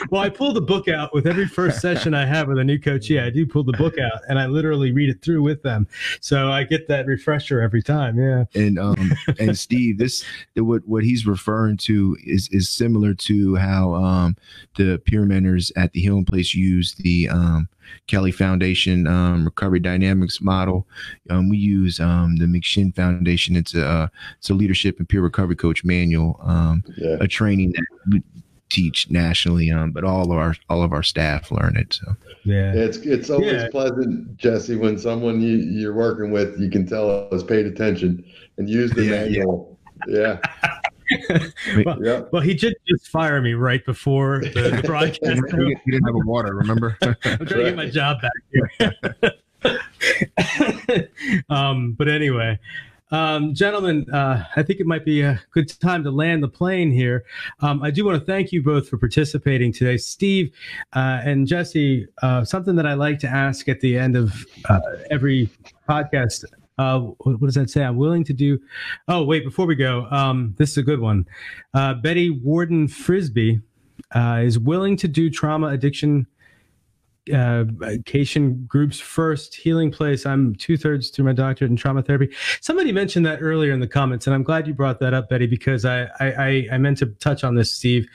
well, 0.09 0.21
I 0.21 0.29
pull 0.29 0.53
the 0.53 0.61
book 0.61 0.87
out 0.87 1.13
with 1.13 1.27
every 1.27 1.47
first 1.47 1.79
session 1.79 2.13
I 2.13 2.25
have 2.25 2.47
with 2.47 2.57
a 2.57 2.63
new 2.63 2.79
coach. 2.79 3.09
Yeah, 3.09 3.25
I 3.25 3.29
do 3.29 3.45
pull 3.45 3.63
the 3.63 3.73
book 3.73 3.97
out 3.99 4.21
and 4.27 4.39
I 4.39 4.47
literally 4.47 4.91
read 4.91 5.09
it 5.09 5.21
through 5.21 5.41
with 5.41 5.61
them. 5.63 5.87
So 6.21 6.51
I 6.51 6.63
get 6.63 6.87
that 6.87 7.05
refresh 7.05 7.44
pressure 7.45 7.61
every 7.61 7.81
time. 7.81 8.17
Yeah. 8.17 8.45
And 8.53 8.79
um 8.79 9.11
and 9.39 9.57
Steve, 9.57 9.97
this 9.97 10.23
what 10.55 10.87
what 10.87 11.03
he's 11.03 11.25
referring 11.25 11.77
to 11.77 12.17
is 12.25 12.49
is 12.51 12.69
similar 12.69 13.13
to 13.13 13.55
how 13.55 13.93
um 13.95 14.35
the 14.77 15.01
peer 15.05 15.25
mentors 15.25 15.71
at 15.75 15.93
the 15.93 16.01
Healing 16.01 16.25
Place 16.25 16.53
use 16.53 16.95
the 16.95 17.29
um 17.29 17.69
Kelly 18.07 18.31
Foundation 18.31 19.05
um, 19.05 19.45
Recovery 19.45 19.79
Dynamics 19.79 20.41
model. 20.41 20.87
Um, 21.29 21.49
we 21.49 21.57
use 21.57 21.99
um, 21.99 22.35
the 22.37 22.45
McShin 22.45 22.95
Foundation. 22.95 23.55
It's 23.55 23.75
a 23.75 24.09
it's 24.39 24.49
a 24.49 24.55
leadership 24.55 24.97
and 24.97 25.07
peer 25.07 25.21
recovery 25.21 25.55
coach 25.55 25.83
manual, 25.83 26.39
um, 26.41 26.83
yeah. 26.97 27.17
a 27.19 27.27
training 27.27 27.73
that 27.73 28.23
teach 28.69 29.09
nationally, 29.09 29.71
um, 29.71 29.91
but 29.91 30.03
all 30.03 30.31
of 30.31 30.37
our 30.37 30.55
all 30.69 30.83
of 30.83 30.91
our 30.91 31.03
staff 31.03 31.51
learn 31.51 31.77
it. 31.77 31.93
So 31.93 32.15
yeah, 32.43 32.73
it's 32.73 32.97
it's 32.97 33.29
always 33.29 33.53
yeah. 33.53 33.67
pleasant, 33.71 34.37
Jesse, 34.37 34.75
when 34.75 34.97
someone 34.97 35.41
you 35.41 35.57
you're 35.57 35.93
working 35.93 36.31
with 36.31 36.59
you 36.59 36.69
can 36.69 36.85
tell 36.85 37.29
has 37.31 37.43
paid 37.43 37.65
attention 37.65 38.23
and 38.57 38.69
used 38.69 38.95
the 38.95 39.03
yeah, 39.03 39.11
manual. 39.11 39.77
Yeah. 40.07 40.39
well, 41.85 42.03
yeah. 42.03 42.21
well, 42.31 42.41
he 42.41 42.53
did 42.53 42.75
just 42.87 43.07
fire 43.07 43.41
me 43.41 43.53
right 43.53 43.85
before 43.85 44.41
the, 44.41 44.49
the 44.49 44.81
broadcast. 44.85 45.41
he, 45.51 45.91
didn't 45.91 46.05
have 46.05 46.15
a 46.15 46.25
water, 46.25 46.55
remember? 46.55 46.97
I'm 47.01 47.15
trying 47.21 47.39
right. 47.39 47.47
to 47.47 47.63
get 47.63 47.75
my 47.75 47.89
job 47.89 48.17
back 48.21 48.31
here. 49.61 51.43
um, 51.49 51.93
but 51.93 52.07
anyway, 52.07 52.59
um, 53.11 53.53
gentlemen, 53.53 54.09
uh, 54.11 54.43
I 54.55 54.63
think 54.63 54.79
it 54.79 54.87
might 54.87 55.05
be 55.05 55.21
a 55.21 55.39
good 55.51 55.69
time 55.79 56.03
to 56.03 56.11
land 56.11 56.41
the 56.41 56.47
plane 56.47 56.91
here. 56.91 57.25
Um, 57.59 57.83
I 57.83 57.91
do 57.91 58.05
want 58.05 58.19
to 58.19 58.25
thank 58.25 58.51
you 58.51 58.63
both 58.63 58.89
for 58.89 58.97
participating 58.97 59.71
today. 59.71 59.97
Steve 59.97 60.51
uh, 60.93 61.21
and 61.23 61.47
Jesse, 61.47 62.07
uh, 62.21 62.43
something 62.43 62.75
that 62.75 62.87
I 62.87 62.93
like 62.93 63.19
to 63.19 63.27
ask 63.27 63.69
at 63.69 63.79
the 63.79 63.97
end 63.97 64.15
of 64.15 64.45
uh, 64.69 64.79
every 65.11 65.49
podcast. 65.87 66.45
Uh, 66.77 66.99
what 66.99 67.39
does 67.41 67.55
that 67.55 67.69
say? 67.69 67.83
I'm 67.83 67.95
willing 67.95 68.23
to 68.25 68.33
do. 68.33 68.59
Oh, 69.07 69.23
wait, 69.23 69.45
before 69.45 69.65
we 69.65 69.75
go, 69.75 70.07
um, 70.11 70.53
this 70.57 70.71
is 70.71 70.77
a 70.77 70.83
good 70.83 70.99
one. 70.99 71.25
Uh, 71.73 71.93
Betty 71.93 72.31
Warden 72.31 72.87
Frisbee 72.87 73.61
is 74.15 74.59
willing 74.59 74.97
to 74.97 75.07
do 75.07 75.29
trauma 75.29 75.67
addiction 75.67 76.27
uh, 77.33 77.65
Cation 78.05 78.65
groups 78.67 78.99
first, 78.99 79.55
healing 79.55 79.91
place. 79.91 80.25
I'm 80.25 80.55
two 80.55 80.77
thirds 80.77 81.09
through 81.09 81.25
my 81.25 81.33
doctorate 81.33 81.71
in 81.71 81.77
trauma 81.77 82.01
therapy. 82.01 82.33
Somebody 82.61 82.91
mentioned 82.91 83.25
that 83.25 83.39
earlier 83.41 83.71
in 83.71 83.79
the 83.79 83.87
comments, 83.87 84.27
and 84.27 84.33
I'm 84.33 84.43
glad 84.43 84.67
you 84.67 84.73
brought 84.73 84.99
that 84.99 85.13
up, 85.13 85.29
Betty, 85.29 85.47
because 85.47 85.85
I 85.85 86.07
I, 86.19 86.67
I 86.71 86.77
meant 86.77 86.97
to 86.99 87.07
touch 87.07 87.43
on 87.43 87.55
this, 87.55 87.73
Steve. 87.73 88.07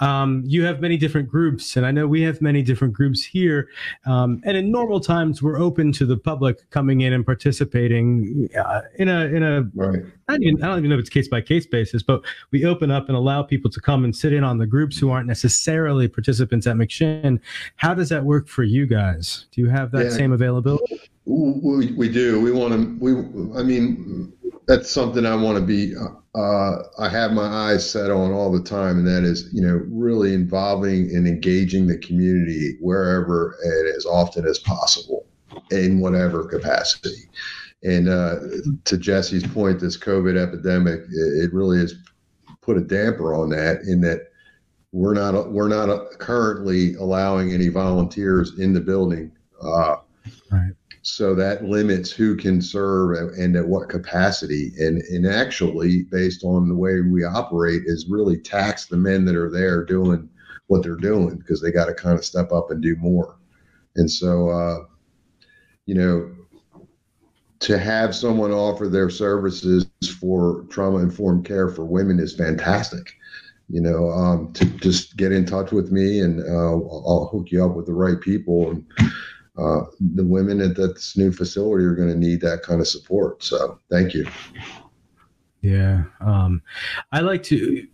Um, 0.00 0.42
you 0.46 0.64
have 0.64 0.80
many 0.80 0.96
different 0.96 1.28
groups, 1.28 1.76
and 1.76 1.84
I 1.84 1.90
know 1.90 2.06
we 2.06 2.22
have 2.22 2.40
many 2.40 2.62
different 2.62 2.94
groups 2.94 3.24
here. 3.24 3.68
Um, 4.06 4.40
and 4.44 4.56
in 4.56 4.70
normal 4.70 5.00
times, 5.00 5.42
we're 5.42 5.58
open 5.58 5.92
to 5.92 6.06
the 6.06 6.16
public 6.16 6.68
coming 6.70 7.02
in 7.02 7.12
and 7.12 7.24
participating 7.24 8.48
uh, 8.58 8.82
in 8.96 9.08
a 9.08 9.24
in 9.26 9.42
a 9.42 9.62
right. 9.74 10.04
I 10.28 10.32
don't, 10.32 10.42
even, 10.42 10.62
I 10.62 10.68
don't 10.68 10.78
even 10.78 10.90
know 10.90 10.96
if 10.96 11.00
it's 11.00 11.10
case 11.10 11.28
by 11.28 11.40
case 11.40 11.66
basis, 11.66 12.02
but 12.02 12.22
we 12.50 12.64
open 12.64 12.90
up 12.90 13.08
and 13.08 13.16
allow 13.16 13.42
people 13.42 13.70
to 13.70 13.80
come 13.80 14.04
and 14.04 14.14
sit 14.14 14.32
in 14.32 14.42
on 14.42 14.58
the 14.58 14.66
groups 14.66 14.98
who 14.98 15.10
aren't 15.10 15.26
necessarily 15.26 16.08
participants 16.08 16.66
at 16.66 16.76
McShin. 16.76 17.40
How 17.76 17.94
does 17.94 18.08
that 18.08 18.24
work 18.24 18.48
for 18.48 18.62
you 18.62 18.86
guys? 18.86 19.46
Do 19.52 19.60
you 19.60 19.68
have 19.68 19.90
that 19.92 20.04
yeah. 20.04 20.10
same 20.10 20.32
availability? 20.32 21.00
We, 21.26 21.92
we 21.92 22.08
do. 22.08 22.40
We 22.40 22.52
want 22.52 22.72
to. 22.74 22.98
We. 23.00 23.12
I 23.58 23.62
mean, 23.62 24.32
that's 24.66 24.90
something 24.90 25.26
I 25.26 25.34
want 25.34 25.58
to 25.58 25.64
be. 25.64 25.94
Uh, 26.34 26.82
I 26.98 27.08
have 27.08 27.32
my 27.32 27.46
eyes 27.46 27.88
set 27.88 28.10
on 28.10 28.32
all 28.32 28.50
the 28.50 28.62
time, 28.62 28.98
and 28.98 29.06
that 29.06 29.24
is, 29.24 29.48
you 29.52 29.62
know, 29.62 29.82
really 29.88 30.34
involving 30.34 31.14
and 31.14 31.26
engaging 31.28 31.86
the 31.86 31.98
community 31.98 32.76
wherever 32.80 33.56
and 33.62 33.96
as 33.96 34.04
often 34.04 34.46
as 34.46 34.58
possible, 34.58 35.26
in 35.70 36.00
whatever 36.00 36.44
capacity. 36.44 37.28
And 37.84 38.08
uh, 38.08 38.36
to 38.84 38.96
Jesse's 38.96 39.46
point, 39.46 39.78
this 39.78 39.98
COVID 39.98 40.36
epidemic, 40.36 41.00
it, 41.00 41.44
it 41.44 41.52
really 41.52 41.78
has 41.78 41.94
put 42.62 42.78
a 42.78 42.80
damper 42.80 43.34
on 43.34 43.50
that. 43.50 43.82
In 43.82 44.00
that 44.00 44.28
we're 44.92 45.14
not 45.14 45.52
we're 45.52 45.68
not 45.68 46.18
currently 46.18 46.94
allowing 46.94 47.52
any 47.52 47.68
volunteers 47.68 48.58
in 48.58 48.72
the 48.72 48.80
building. 48.80 49.32
Uh, 49.62 49.96
right. 50.50 50.72
So 51.02 51.34
that 51.34 51.64
limits 51.64 52.10
who 52.10 52.34
can 52.34 52.62
serve 52.62 53.34
and 53.36 53.54
at 53.56 53.66
what 53.66 53.90
capacity. 53.90 54.72
And 54.78 55.02
and 55.02 55.26
actually, 55.26 56.04
based 56.04 56.42
on 56.42 56.68
the 56.68 56.74
way 56.74 57.02
we 57.02 57.24
operate, 57.24 57.82
is 57.84 58.06
really 58.08 58.38
tax 58.38 58.86
the 58.86 58.96
men 58.96 59.26
that 59.26 59.36
are 59.36 59.50
there 59.50 59.84
doing 59.84 60.30
what 60.68 60.82
they're 60.82 60.96
doing 60.96 61.36
because 61.36 61.60
they 61.60 61.70
got 61.70 61.86
to 61.86 61.94
kind 61.94 62.18
of 62.18 62.24
step 62.24 62.50
up 62.52 62.70
and 62.70 62.82
do 62.82 62.96
more. 62.96 63.36
And 63.96 64.10
so, 64.10 64.48
uh, 64.48 64.78
you 65.84 65.94
know, 65.94 66.34
to 67.64 67.78
have 67.78 68.14
someone 68.14 68.52
offer 68.52 68.88
their 68.88 69.10
services 69.10 69.86
for 70.20 70.64
trauma 70.70 70.98
informed 70.98 71.44
care 71.44 71.68
for 71.68 71.84
women 71.84 72.18
is 72.18 72.34
fantastic 72.34 73.14
you 73.68 73.80
know, 73.80 74.10
um, 74.10 74.52
to 74.52 74.64
just 74.66 75.16
get 75.16 75.32
in 75.32 75.46
touch 75.46 75.72
with 75.72 75.90
me 75.90 76.20
and 76.20 76.40
uh, 76.40 76.72
I'll 76.74 77.28
hook 77.32 77.50
you 77.50 77.64
up 77.64 77.74
with 77.74 77.86
the 77.86 77.94
right 77.94 78.20
people. 78.20 78.70
And 78.70 78.86
uh, 79.56 79.82
the 80.00 80.24
women 80.24 80.60
at 80.60 80.76
this 80.76 81.16
new 81.16 81.32
facility 81.32 81.84
are 81.84 81.94
going 81.94 82.08
to 82.08 82.16
need 82.16 82.40
that 82.42 82.62
kind 82.62 82.80
of 82.80 82.88
support. 82.88 83.42
So 83.42 83.78
thank 83.90 84.14
you. 84.14 84.26
Yeah. 85.62 86.04
Um, 86.20 86.60
I 87.10 87.20
like 87.20 87.42
to, 87.44 87.86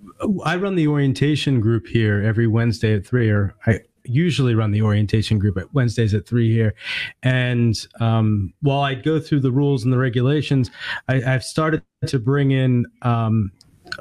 I 0.45 0.57
run 0.57 0.75
the 0.75 0.89
orientation 0.89 1.61
group 1.61 1.87
here 1.87 2.21
every 2.21 2.49
Wednesday 2.49 2.95
at 2.95 3.07
three, 3.07 3.31
or 3.31 3.55
I 3.67 3.81
usually 4.11 4.55
run 4.55 4.71
the 4.71 4.83
orientation 4.83 5.39
group 5.39 5.57
at 5.57 5.73
Wednesdays 5.75 6.15
at 6.15 6.27
three 6.27 6.53
here. 6.53 6.75
And 7.23 7.75
um, 8.01 8.53
while 8.61 8.81
I 8.81 8.95
go 8.95 9.21
through 9.21 9.41
the 9.41 9.53
rules 9.53 9.85
and 9.85 9.93
the 9.93 9.99
regulations, 9.99 10.71
I, 11.09 11.21
have 11.21 11.45
started 11.45 11.83
to 12.07 12.19
bring 12.19 12.51
in 12.51 12.87
um, 13.03 13.53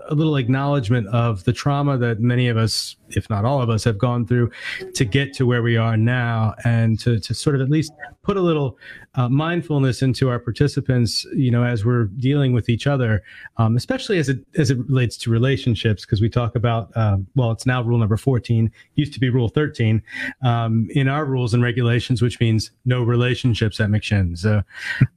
a 0.07 0.15
little 0.15 0.35
acknowledgement 0.35 1.07
of 1.07 1.43
the 1.43 1.53
trauma 1.53 1.97
that 1.97 2.19
many 2.19 2.47
of 2.47 2.57
us 2.57 2.95
if 3.11 3.29
not 3.29 3.45
all 3.45 3.61
of 3.61 3.69
us, 3.69 3.83
have 3.83 3.97
gone 3.97 4.25
through 4.25 4.51
to 4.93 5.05
get 5.05 5.33
to 5.33 5.45
where 5.45 5.61
we 5.61 5.77
are 5.77 5.97
now, 5.97 6.55
and 6.63 6.99
to 6.99 7.19
to 7.19 7.33
sort 7.33 7.55
of 7.55 7.61
at 7.61 7.69
least 7.69 7.91
put 8.23 8.37
a 8.37 8.41
little 8.41 8.77
uh, 9.15 9.27
mindfulness 9.27 10.01
into 10.01 10.29
our 10.29 10.39
participants, 10.39 11.25
you 11.33 11.49
know, 11.49 11.63
as 11.63 11.83
we're 11.83 12.05
dealing 12.05 12.53
with 12.53 12.69
each 12.69 12.85
other, 12.85 13.23
um, 13.57 13.75
especially 13.75 14.17
as 14.19 14.29
it 14.29 14.39
as 14.57 14.71
it 14.71 14.77
relates 14.87 15.17
to 15.17 15.31
relationships, 15.31 16.05
because 16.05 16.21
we 16.21 16.29
talk 16.29 16.55
about 16.55 16.95
um, 16.95 17.25
well, 17.35 17.51
it's 17.51 17.65
now 17.65 17.81
rule 17.81 17.97
number 17.97 18.17
fourteen, 18.17 18.71
used 18.95 19.13
to 19.13 19.19
be 19.19 19.29
rule 19.29 19.49
thirteen 19.49 20.01
um, 20.43 20.87
in 20.91 21.07
our 21.07 21.25
rules 21.25 21.53
and 21.53 21.63
regulations, 21.63 22.21
which 22.21 22.39
means 22.39 22.71
no 22.85 23.03
relationships 23.03 23.79
at 23.79 23.89
McShin. 23.89 24.37
So, 24.37 24.61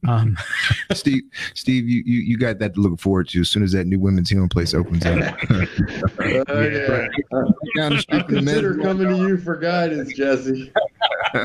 um, 0.09 0.37
Steve, 0.93 1.23
Steve, 1.55 1.89
you, 1.89 2.03
you 2.07 2.21
you 2.21 2.39
got 2.39 2.59
that 2.61 2.75
to 2.75 2.81
look 2.81 2.99
forward 2.99 3.29
to 3.29 3.41
as 3.41 3.51
soon 3.51 3.63
as 3.63 3.73
that 3.73 3.87
new 3.87 4.01
women's 4.01 4.31
healing 4.31 4.49
place 4.49 4.75
opens 4.75 5.05
up. 5.05 5.39
Oh, 6.49 6.61
yeah. 7.77 7.82
Down 7.83 7.93
the 7.95 7.99
street 8.03 8.27
from 8.27 8.35
the 8.35 8.41
Consider 8.41 8.77
coming 8.77 9.09
to 9.09 9.17
you 9.17 9.39
for 9.39 9.57
guidance, 9.57 10.15
Jesse. 10.15 10.73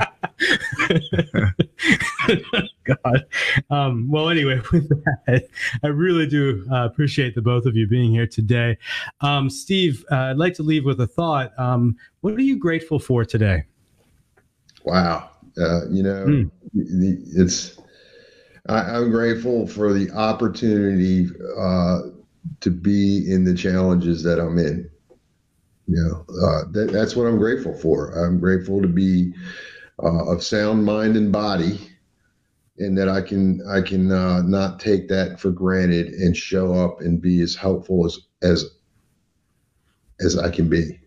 God. 2.84 3.26
Um, 3.72 4.08
well, 4.12 4.30
anyway, 4.30 4.62
with 4.72 4.88
that, 5.26 5.48
I 5.84 5.88
really 5.88 6.28
do 6.28 6.64
uh, 6.72 6.86
appreciate 6.86 7.34
the 7.34 7.42
both 7.42 7.66
of 7.66 7.76
you 7.76 7.88
being 7.88 8.12
here 8.12 8.28
today. 8.28 8.78
Um, 9.22 9.50
Steve, 9.50 10.06
uh, 10.12 10.16
I'd 10.16 10.38
like 10.38 10.54
to 10.56 10.64
leave 10.64 10.86
with 10.86 11.02
a 11.02 11.08
thought. 11.08 11.58
Um, 11.58 11.96
what 12.22 12.36
are 12.36 12.42
you 12.42 12.60
grateful 12.60 13.00
for 13.00 13.26
today? 13.26 13.64
Wow. 14.84 15.32
Uh, 15.60 15.88
you 15.90 16.04
know, 16.04 16.24
Mm. 16.28 16.52
the, 16.76 17.18
it's, 17.34 17.80
I, 18.70 18.82
I'm 18.82 19.10
grateful 19.10 19.66
for 19.66 19.92
the 19.92 20.12
opportunity 20.12 21.30
uh, 21.58 22.02
to 22.60 22.70
be 22.70 23.26
in 23.32 23.44
the 23.44 23.56
challenges 23.56 24.22
that 24.22 24.40
I'm 24.40 24.60
in. 24.60 24.88
You 25.88 26.04
know, 26.04 26.48
uh, 26.48 26.64
that, 26.72 26.92
that's 26.92 27.16
what 27.16 27.28
I'm 27.28 27.38
grateful 27.38 27.74
for. 27.74 28.12
I'm 28.12 28.40
grateful 28.40 28.82
to 28.82 28.88
be 28.88 29.34
uh, 30.04 30.32
of 30.32 30.44
sound 30.44 30.84
mind 30.84 31.16
and 31.16 31.32
body, 31.32 31.80
and 32.78 32.98
that 32.98 33.08
I 33.10 33.22
can 33.22 33.62
I 33.70 33.82
can 33.82 34.12
uh, 34.12 34.42
not 34.42 34.80
take 34.80 35.08
that 35.08 35.40
for 35.40 35.52
granted 35.52 36.08
and 36.08 36.36
show 36.36 36.74
up 36.74 37.02
and 37.02 37.22
be 37.22 37.42
as 37.42 37.56
helpful 37.56 38.06
as 38.06 38.20
as 38.42 38.66
as 40.20 40.38
I 40.38 40.50
can 40.50 40.70
be. 40.70 41.00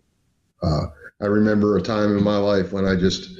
Uh, 0.62 0.86
I 1.20 1.26
remember 1.26 1.76
a 1.76 1.82
time 1.82 2.16
in 2.16 2.24
my 2.24 2.38
life 2.38 2.72
when 2.72 2.86
I 2.86 2.96
just 2.96 3.38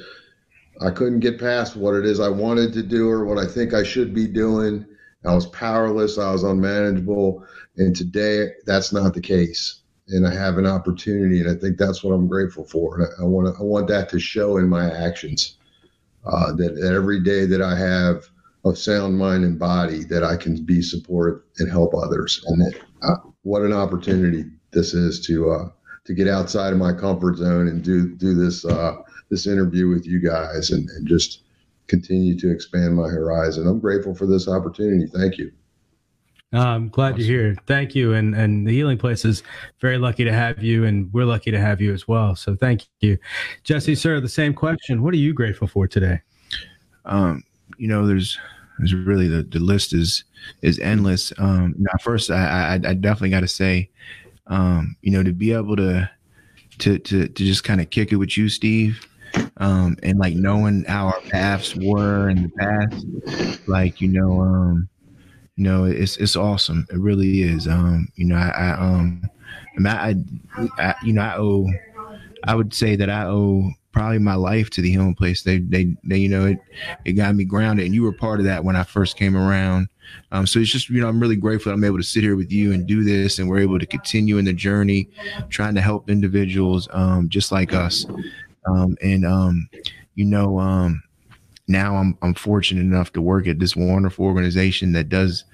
I 0.79 0.91
couldn't 0.91 1.19
get 1.19 1.39
past 1.39 1.75
what 1.75 1.95
it 1.95 2.05
is 2.05 2.19
I 2.19 2.29
wanted 2.29 2.73
to 2.73 2.83
do 2.83 3.09
or 3.09 3.25
what 3.25 3.37
I 3.37 3.47
think 3.47 3.73
I 3.73 3.83
should 3.83 4.13
be 4.13 4.27
doing. 4.27 4.85
I 5.25 5.35
was 5.35 5.45
powerless. 5.47 6.17
I 6.17 6.31
was 6.31 6.43
unmanageable. 6.43 7.45
And 7.77 7.95
today, 7.95 8.49
that's 8.65 8.91
not 8.91 9.13
the 9.13 9.21
case. 9.21 9.80
And 10.11 10.27
I 10.27 10.33
have 10.33 10.57
an 10.57 10.65
opportunity, 10.67 11.39
and 11.39 11.49
I 11.49 11.55
think 11.59 11.77
that's 11.77 12.03
what 12.03 12.13
I'm 12.13 12.27
grateful 12.27 12.65
for. 12.65 12.99
And 12.99 13.07
I, 13.19 13.23
want 13.23 13.55
I 13.59 13.63
want 13.63 13.87
that 13.87 14.09
to 14.09 14.19
show 14.19 14.57
in 14.57 14.67
my 14.67 14.91
actions. 14.91 15.57
Uh, 16.23 16.53
that, 16.53 16.75
that 16.75 16.93
every 16.93 17.19
day 17.19 17.47
that 17.47 17.63
I 17.63 17.75
have 17.75 18.29
a 18.65 18.75
sound 18.75 19.17
mind 19.17 19.43
and 19.43 19.57
body, 19.57 20.03
that 20.03 20.23
I 20.23 20.35
can 20.35 20.63
be 20.63 20.81
supportive 20.81 21.41
and 21.57 21.69
help 21.69 21.95
others. 21.95 22.43
And 22.45 22.61
that, 22.61 22.79
uh, 23.01 23.15
what 23.41 23.63
an 23.63 23.73
opportunity 23.73 24.45
this 24.71 24.93
is 24.93 25.25
to 25.27 25.51
uh, 25.51 25.69
to 26.05 26.13
get 26.13 26.27
outside 26.27 26.73
of 26.73 26.79
my 26.79 26.93
comfort 26.93 27.37
zone 27.37 27.67
and 27.67 27.83
do 27.83 28.15
do 28.15 28.33
this 28.33 28.65
uh, 28.65 28.97
this 29.29 29.47
interview 29.47 29.87
with 29.87 30.05
you 30.05 30.19
guys 30.19 30.71
and, 30.71 30.89
and 30.89 31.07
just 31.07 31.41
continue 31.87 32.37
to 32.39 32.51
expand 32.51 32.95
my 32.95 33.07
horizon. 33.07 33.67
I'm 33.67 33.79
grateful 33.79 34.15
for 34.15 34.25
this 34.25 34.47
opportunity. 34.47 35.07
Thank 35.07 35.37
you. 35.37 35.51
I'm 36.53 36.89
glad 36.89 37.17
you're 37.17 37.27
here. 37.27 37.55
Thank 37.65 37.95
you. 37.95 38.13
And 38.13 38.35
and 38.35 38.67
the 38.67 38.71
Healing 38.71 38.97
Place 38.97 39.23
is 39.23 39.43
very 39.79 39.97
lucky 39.97 40.23
to 40.25 40.33
have 40.33 40.61
you, 40.61 40.85
and 40.85 41.11
we're 41.13 41.25
lucky 41.25 41.51
to 41.51 41.59
have 41.59 41.79
you 41.79 41.93
as 41.93 42.07
well. 42.07 42.35
So 42.35 42.55
thank 42.55 42.87
you, 42.99 43.17
Jesse, 43.63 43.95
sir. 43.95 44.19
The 44.19 44.29
same 44.29 44.53
question. 44.53 45.01
What 45.01 45.13
are 45.13 45.17
you 45.17 45.33
grateful 45.33 45.67
for 45.67 45.87
today? 45.87 46.21
um, 47.05 47.43
you 47.77 47.87
know, 47.87 48.05
there's 48.05 48.37
there's 48.79 48.93
really 48.93 49.27
the, 49.27 49.43
the 49.43 49.59
list 49.59 49.93
is 49.93 50.23
is 50.61 50.79
endless. 50.79 51.33
Um, 51.37 51.75
now 51.77 51.91
first, 52.01 52.31
I 52.31 52.73
I, 52.73 52.73
I 52.73 52.93
definitely 52.93 53.29
got 53.29 53.41
to 53.41 53.47
say, 53.47 53.89
um, 54.47 54.95
you 55.01 55.11
know, 55.11 55.23
to 55.23 55.31
be 55.31 55.53
able 55.53 55.75
to 55.77 56.09
to 56.79 56.99
to 56.99 57.27
to 57.27 57.45
just 57.45 57.63
kind 57.63 57.81
of 57.81 57.89
kick 57.89 58.11
it 58.11 58.17
with 58.17 58.37
you, 58.37 58.49
Steve, 58.49 59.05
um, 59.57 59.97
and 60.03 60.19
like 60.19 60.35
knowing 60.35 60.83
how 60.85 61.07
our 61.07 61.21
paths 61.29 61.75
were 61.75 62.29
in 62.29 62.43
the 62.43 62.49
past, 62.49 63.67
like 63.67 64.01
you 64.01 64.07
know, 64.07 64.41
um, 64.41 64.89
you 65.61 65.67
know, 65.67 65.83
it's 65.83 66.17
it's 66.17 66.35
awesome. 66.35 66.87
It 66.89 66.97
really 66.97 67.43
is. 67.43 67.67
Um, 67.67 68.07
you 68.15 68.25
know, 68.25 68.35
I, 68.35 68.49
I 68.49 68.71
um, 68.79 69.29
I, 69.85 70.15
I, 70.57 70.67
I 70.79 70.95
you 71.03 71.13
know, 71.13 71.21
I 71.21 71.35
owe, 71.37 71.67
I 72.45 72.55
would 72.55 72.73
say 72.73 72.95
that 72.95 73.11
I 73.11 73.25
owe 73.25 73.69
probably 73.91 74.17
my 74.17 74.33
life 74.33 74.71
to 74.71 74.81
the 74.81 74.89
healing 74.89 75.13
place. 75.13 75.43
They, 75.43 75.59
they, 75.59 75.95
they, 76.03 76.17
you 76.17 76.29
know, 76.29 76.47
it, 76.47 76.57
it 77.05 77.11
got 77.11 77.35
me 77.35 77.43
grounded, 77.43 77.85
and 77.85 77.93
you 77.93 78.01
were 78.01 78.11
part 78.11 78.39
of 78.39 78.45
that 78.47 78.63
when 78.63 78.75
I 78.75 78.81
first 78.81 79.17
came 79.17 79.37
around. 79.37 79.87
Um, 80.31 80.47
so 80.47 80.57
it's 80.57 80.71
just, 80.71 80.89
you 80.89 80.99
know, 80.99 81.07
I'm 81.07 81.19
really 81.19 81.35
grateful 81.35 81.71
I'm 81.71 81.83
able 81.83 81.97
to 81.97 82.03
sit 82.03 82.23
here 82.23 82.35
with 82.35 82.51
you 82.51 82.73
and 82.73 82.87
do 82.87 83.03
this, 83.03 83.37
and 83.37 83.47
we're 83.47 83.59
able 83.59 83.77
to 83.77 83.85
continue 83.85 84.39
in 84.39 84.45
the 84.45 84.53
journey, 84.53 85.09
trying 85.49 85.75
to 85.75 85.81
help 85.81 86.09
individuals 86.09 86.87
um, 86.91 87.29
just 87.29 87.51
like 87.51 87.71
us. 87.71 88.07
Um, 88.65 88.97
and 89.03 89.27
um, 89.27 89.69
you 90.15 90.25
know, 90.25 90.57
um, 90.57 91.03
now 91.67 91.95
I'm 91.95 92.17
I'm 92.21 92.33
fortunate 92.33 92.81
enough 92.81 93.13
to 93.13 93.21
work 93.21 93.47
at 93.47 93.59
this 93.59 93.75
wonderful 93.75 94.25
organization 94.25 94.93
that 94.93 95.09
does, 95.09 95.45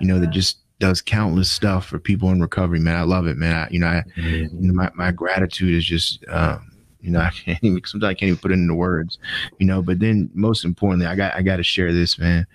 you 0.00 0.06
know, 0.06 0.18
that 0.18 0.30
just 0.30 0.58
does 0.78 1.02
countless 1.02 1.50
stuff 1.50 1.86
for 1.86 1.98
people 1.98 2.30
in 2.30 2.40
recovery. 2.40 2.80
Man, 2.80 2.96
I 2.96 3.02
love 3.02 3.26
it, 3.26 3.36
man. 3.36 3.54
I, 3.54 3.68
you 3.70 3.78
know, 3.78 3.86
I, 3.86 4.04
you 4.16 4.48
know, 4.52 4.74
my 4.74 4.90
my 4.94 5.10
gratitude 5.12 5.74
is 5.74 5.84
just. 5.84 6.24
Um, 6.28 6.66
you 7.02 7.10
know, 7.10 7.20
I 7.20 7.30
can't 7.30 7.58
even 7.62 7.80
sometimes 7.84 8.10
I 8.10 8.14
can't 8.14 8.28
even 8.28 8.40
put 8.40 8.50
it 8.50 8.54
into 8.54 8.74
words, 8.74 9.18
you 9.58 9.66
know. 9.66 9.82
But 9.82 10.00
then 10.00 10.30
most 10.34 10.64
importantly, 10.64 11.06
I 11.06 11.14
got 11.14 11.34
I 11.34 11.42
got 11.42 11.56
to 11.56 11.62
share 11.62 11.92
this, 11.92 12.18
man. 12.18 12.46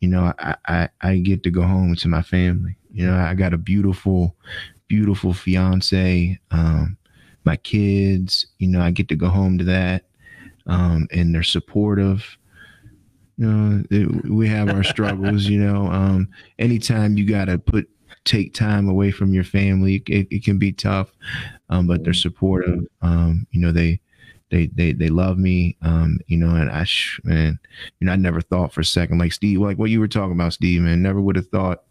You 0.00 0.08
know, 0.08 0.32
I, 0.38 0.56
I 0.66 0.88
I 1.00 1.16
get 1.18 1.42
to 1.44 1.50
go 1.50 1.62
home 1.62 1.94
to 1.96 2.08
my 2.08 2.22
family. 2.22 2.76
You 2.92 3.06
know, 3.06 3.16
I 3.16 3.34
got 3.34 3.54
a 3.54 3.58
beautiful, 3.58 4.36
beautiful 4.88 5.32
fiance, 5.32 6.38
um, 6.50 6.96
my 7.44 7.56
kids. 7.56 8.46
You 8.58 8.68
know, 8.68 8.80
I 8.80 8.90
get 8.90 9.08
to 9.08 9.16
go 9.16 9.28
home 9.28 9.58
to 9.58 9.64
that, 9.64 10.04
um, 10.66 11.06
and 11.10 11.34
they're 11.34 11.42
supportive. 11.42 12.36
You 13.36 13.46
know, 13.46 13.84
it, 13.90 14.30
we 14.30 14.48
have 14.48 14.68
our 14.68 14.84
struggles. 14.84 15.46
You 15.46 15.60
know, 15.60 15.86
um, 15.86 16.28
anytime 16.58 17.16
you 17.16 17.26
got 17.26 17.46
to 17.46 17.58
put 17.58 17.88
take 18.24 18.54
time 18.54 18.88
away 18.88 19.10
from 19.10 19.34
your 19.34 19.44
family, 19.44 20.02
it, 20.08 20.26
it 20.30 20.44
can 20.44 20.58
be 20.58 20.72
tough 20.72 21.12
um, 21.74 21.86
but 21.86 22.04
they're 22.04 22.12
supportive. 22.12 22.86
Um, 23.02 23.46
you 23.50 23.60
know, 23.60 23.72
they, 23.72 24.00
they, 24.50 24.66
they, 24.66 24.92
they 24.92 25.08
love 25.08 25.38
me. 25.38 25.76
Um, 25.82 26.18
you 26.26 26.36
know, 26.36 26.54
and 26.54 26.70
I, 26.70 26.86
man, 27.24 27.58
you 27.98 28.06
know, 28.06 28.12
I 28.12 28.16
never 28.16 28.40
thought 28.40 28.72
for 28.72 28.80
a 28.80 28.84
second, 28.84 29.18
like 29.18 29.32
Steve, 29.32 29.60
like 29.60 29.78
what 29.78 29.90
you 29.90 30.00
were 30.00 30.08
talking 30.08 30.32
about, 30.32 30.52
Steve, 30.52 30.82
man, 30.82 31.02
never 31.02 31.20
would 31.20 31.36
have 31.36 31.48
thought, 31.48 31.82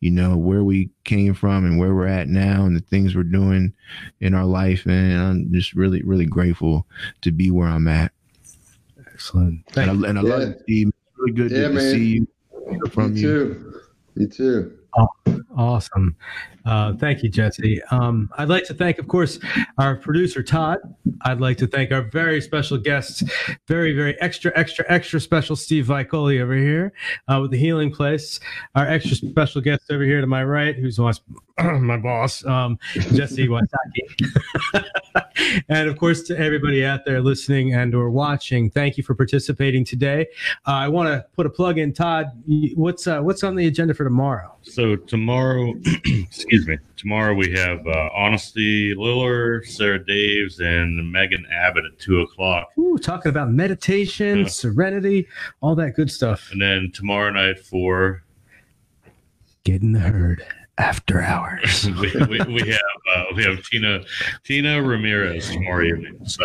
you 0.00 0.10
know, 0.10 0.36
where 0.36 0.62
we 0.64 0.90
came 1.04 1.34
from 1.34 1.64
and 1.64 1.78
where 1.78 1.94
we're 1.94 2.06
at 2.06 2.28
now 2.28 2.64
and 2.66 2.76
the 2.76 2.80
things 2.80 3.14
we're 3.16 3.22
doing 3.22 3.72
in 4.20 4.34
our 4.34 4.44
life. 4.44 4.84
And 4.86 5.20
I'm 5.20 5.52
just 5.52 5.74
really, 5.74 6.02
really 6.02 6.26
grateful 6.26 6.86
to 7.22 7.32
be 7.32 7.50
where 7.50 7.68
I'm 7.68 7.88
at. 7.88 8.12
Excellent. 9.12 9.62
And 9.76 10.04
I, 10.04 10.08
and 10.08 10.18
I 10.18 10.22
love 10.22 10.40
Yeah. 10.40 10.46
you, 10.48 10.54
Steve. 10.62 10.88
It's 10.88 11.18
really 11.18 11.32
good 11.32 11.50
Yeah, 11.50 11.62
to, 11.62 11.68
to 11.68 11.74
man. 11.74 11.92
see 11.92 12.04
you 12.06 12.28
hear 12.70 12.80
from 12.92 13.16
you 13.16 13.22
you. 13.22 13.28
too. 13.28 13.80
You 14.16 14.26
too. 14.28 14.72
Awesome. 15.56 16.16
Uh, 16.66 16.94
thank 16.94 17.22
you, 17.22 17.28
Jesse. 17.28 17.80
Um, 17.90 18.28
I'd 18.36 18.48
like 18.48 18.64
to 18.64 18.74
thank, 18.74 18.98
of 18.98 19.06
course, 19.06 19.38
our 19.78 19.96
producer, 19.96 20.42
Todd. 20.42 20.78
I'd 21.22 21.40
like 21.40 21.56
to 21.58 21.66
thank 21.66 21.92
our 21.92 22.02
very 22.02 22.40
special 22.40 22.76
guests, 22.76 23.22
very, 23.68 23.92
very 23.92 24.20
extra, 24.20 24.52
extra, 24.56 24.84
extra 24.88 25.20
special 25.20 25.54
Steve 25.54 25.86
Vicoli 25.86 26.40
over 26.40 26.56
here 26.56 26.92
uh, 27.28 27.38
with 27.40 27.52
the 27.52 27.58
Healing 27.58 27.92
Place. 27.92 28.40
Our 28.74 28.86
extra 28.86 29.16
special 29.16 29.60
guest 29.60 29.82
over 29.90 30.02
here 30.02 30.20
to 30.20 30.26
my 30.26 30.44
right, 30.44 30.74
who's 30.76 30.98
my, 30.98 31.12
my 31.78 31.96
boss, 31.96 32.44
um, 32.44 32.78
Jesse 32.94 33.46
Wasaki. 33.48 33.64
and 35.68 35.88
of 35.88 35.98
course, 35.98 36.22
to 36.22 36.38
everybody 36.38 36.84
out 36.84 37.04
there 37.04 37.20
listening 37.20 37.74
and 37.74 37.94
or 37.94 38.10
watching, 38.10 38.70
thank 38.70 38.96
you 38.96 39.04
for 39.04 39.14
participating 39.14 39.84
today. 39.84 40.26
Uh, 40.66 40.72
I 40.72 40.88
want 40.88 41.08
to 41.08 41.24
put 41.34 41.46
a 41.46 41.50
plug 41.50 41.78
in, 41.78 41.92
Todd. 41.92 42.26
What's 42.74 43.06
uh, 43.06 43.20
what's 43.20 43.44
on 43.44 43.54
the 43.54 43.66
agenda 43.66 43.94
for 43.94 44.04
tomorrow? 44.04 44.54
So 44.62 44.96
tomorrow, 44.96 45.72
excuse 46.04 46.55
me, 46.64 46.78
tomorrow 46.96 47.34
we 47.34 47.52
have 47.52 47.86
uh, 47.86 48.08
Honesty 48.14 48.94
Liller, 48.96 49.62
Sarah 49.64 49.98
Daves, 50.00 50.60
and 50.60 51.10
Megan 51.12 51.44
Abbott 51.52 51.84
at 51.84 51.98
two 51.98 52.20
o'clock. 52.20 52.68
Ooh, 52.78 52.96
talking 52.98 53.30
about 53.30 53.50
meditation, 53.50 54.40
Yeah. 54.40 54.46
serenity, 54.46 55.26
all 55.60 55.74
that 55.74 55.94
good 55.96 56.10
stuff. 56.10 56.48
And 56.52 56.62
then 56.62 56.90
tomorrow 56.94 57.30
night 57.30 57.58
for 57.58 58.22
Get 59.64 59.82
in 59.82 59.92
the 59.92 59.98
herd 60.00 60.44
after 60.78 61.22
hours. 61.22 61.86
we, 62.00 62.12
we, 62.28 62.38
we 62.46 62.68
have 62.70 62.80
uh, 63.16 63.24
we 63.34 63.42
have 63.44 63.62
Tina 63.64 64.00
Tina 64.44 64.82
Ramirez 64.82 65.48
tomorrow 65.50 65.84
evening. 65.84 66.18
So 66.26 66.44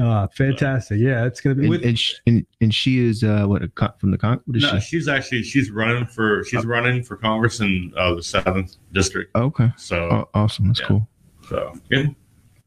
uh, 0.00 0.26
fantastic. 0.36 0.98
Yeah, 1.00 1.24
it's 1.24 1.40
gonna 1.40 1.54
be 1.54 1.62
And, 1.62 1.70
with 1.70 1.84
and, 1.84 1.98
sh- 1.98 2.14
and, 2.26 2.46
and 2.60 2.74
she 2.74 2.98
is 3.04 3.22
uh, 3.24 3.44
what 3.46 3.62
a 3.62 3.68
con- 3.68 3.92
from 3.98 4.10
the 4.10 4.18
con. 4.18 4.40
What 4.46 4.56
is 4.58 4.62
no, 4.62 4.78
she? 4.78 4.80
she's 4.98 5.08
actually 5.08 5.42
she's 5.42 5.70
running 5.70 6.06
for 6.06 6.44
she's 6.44 6.64
running 6.66 7.02
for 7.02 7.16
Congress 7.16 7.60
in 7.60 7.92
uh, 7.96 8.14
the 8.14 8.22
seventh 8.22 8.76
district. 8.92 9.34
Okay, 9.34 9.70
So 9.76 10.08
Aw- 10.10 10.38
awesome. 10.38 10.68
That's 10.68 10.80
Yeah. 10.80 10.86
cool. 10.86 11.08
so 11.48 11.72
yeah. 11.90 12.04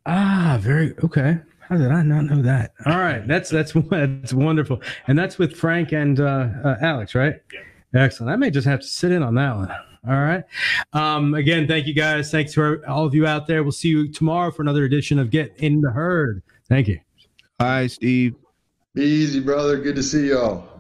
Ah, 0.06 0.58
very 0.62 0.96
okay. 1.04 1.38
How 1.60 1.78
did 1.78 1.92
I 1.92 2.04
not 2.04 2.26
know 2.26 2.42
that? 2.44 2.74
All 2.86 2.98
right, 3.00 3.28
that's 3.28 3.50
that's 3.50 3.74
that's 3.90 4.34
wonderful, 4.34 4.82
and 5.08 5.18
that's 5.18 5.38
with 5.38 5.56
Frank 5.56 5.94
and 5.94 6.20
uh, 6.20 6.48
uh, 6.64 6.76
Alex, 6.82 7.16
right? 7.16 7.36
Yeah. 7.54 7.62
Excellent. 8.04 8.32
I 8.32 8.36
may 8.36 8.52
just 8.52 8.68
have 8.68 8.82
to 8.82 8.88
sit 8.88 9.12
in 9.12 9.24
on 9.24 9.36
that 9.36 9.56
one. 9.56 9.72
All 10.08 10.14
right. 10.14 10.44
Um, 10.94 11.34
again, 11.34 11.68
thank 11.68 11.88
you 11.88 11.94
guys. 11.94 12.32
Thanks 12.32 12.54
for 12.54 12.88
all 12.88 13.06
of 13.06 13.16
you 13.16 13.26
out 13.26 13.48
there. 13.48 13.64
We'll 13.64 13.72
see 13.72 13.90
you 13.90 14.12
tomorrow 14.12 14.52
for 14.52 14.62
another 14.62 14.84
edition 14.84 15.18
of 15.18 15.32
Get 15.32 15.56
in 15.58 15.82
the 15.82 15.92
Herd. 15.92 16.44
Thank 16.70 16.88
you. 16.88 17.00
Hi, 17.60 17.88
Steve. 17.88 18.36
Be 18.94 19.04
easy, 19.04 19.40
brother. 19.40 19.78
Good 19.78 19.96
to 19.96 20.04
see 20.04 20.30
y'all. 20.30 20.75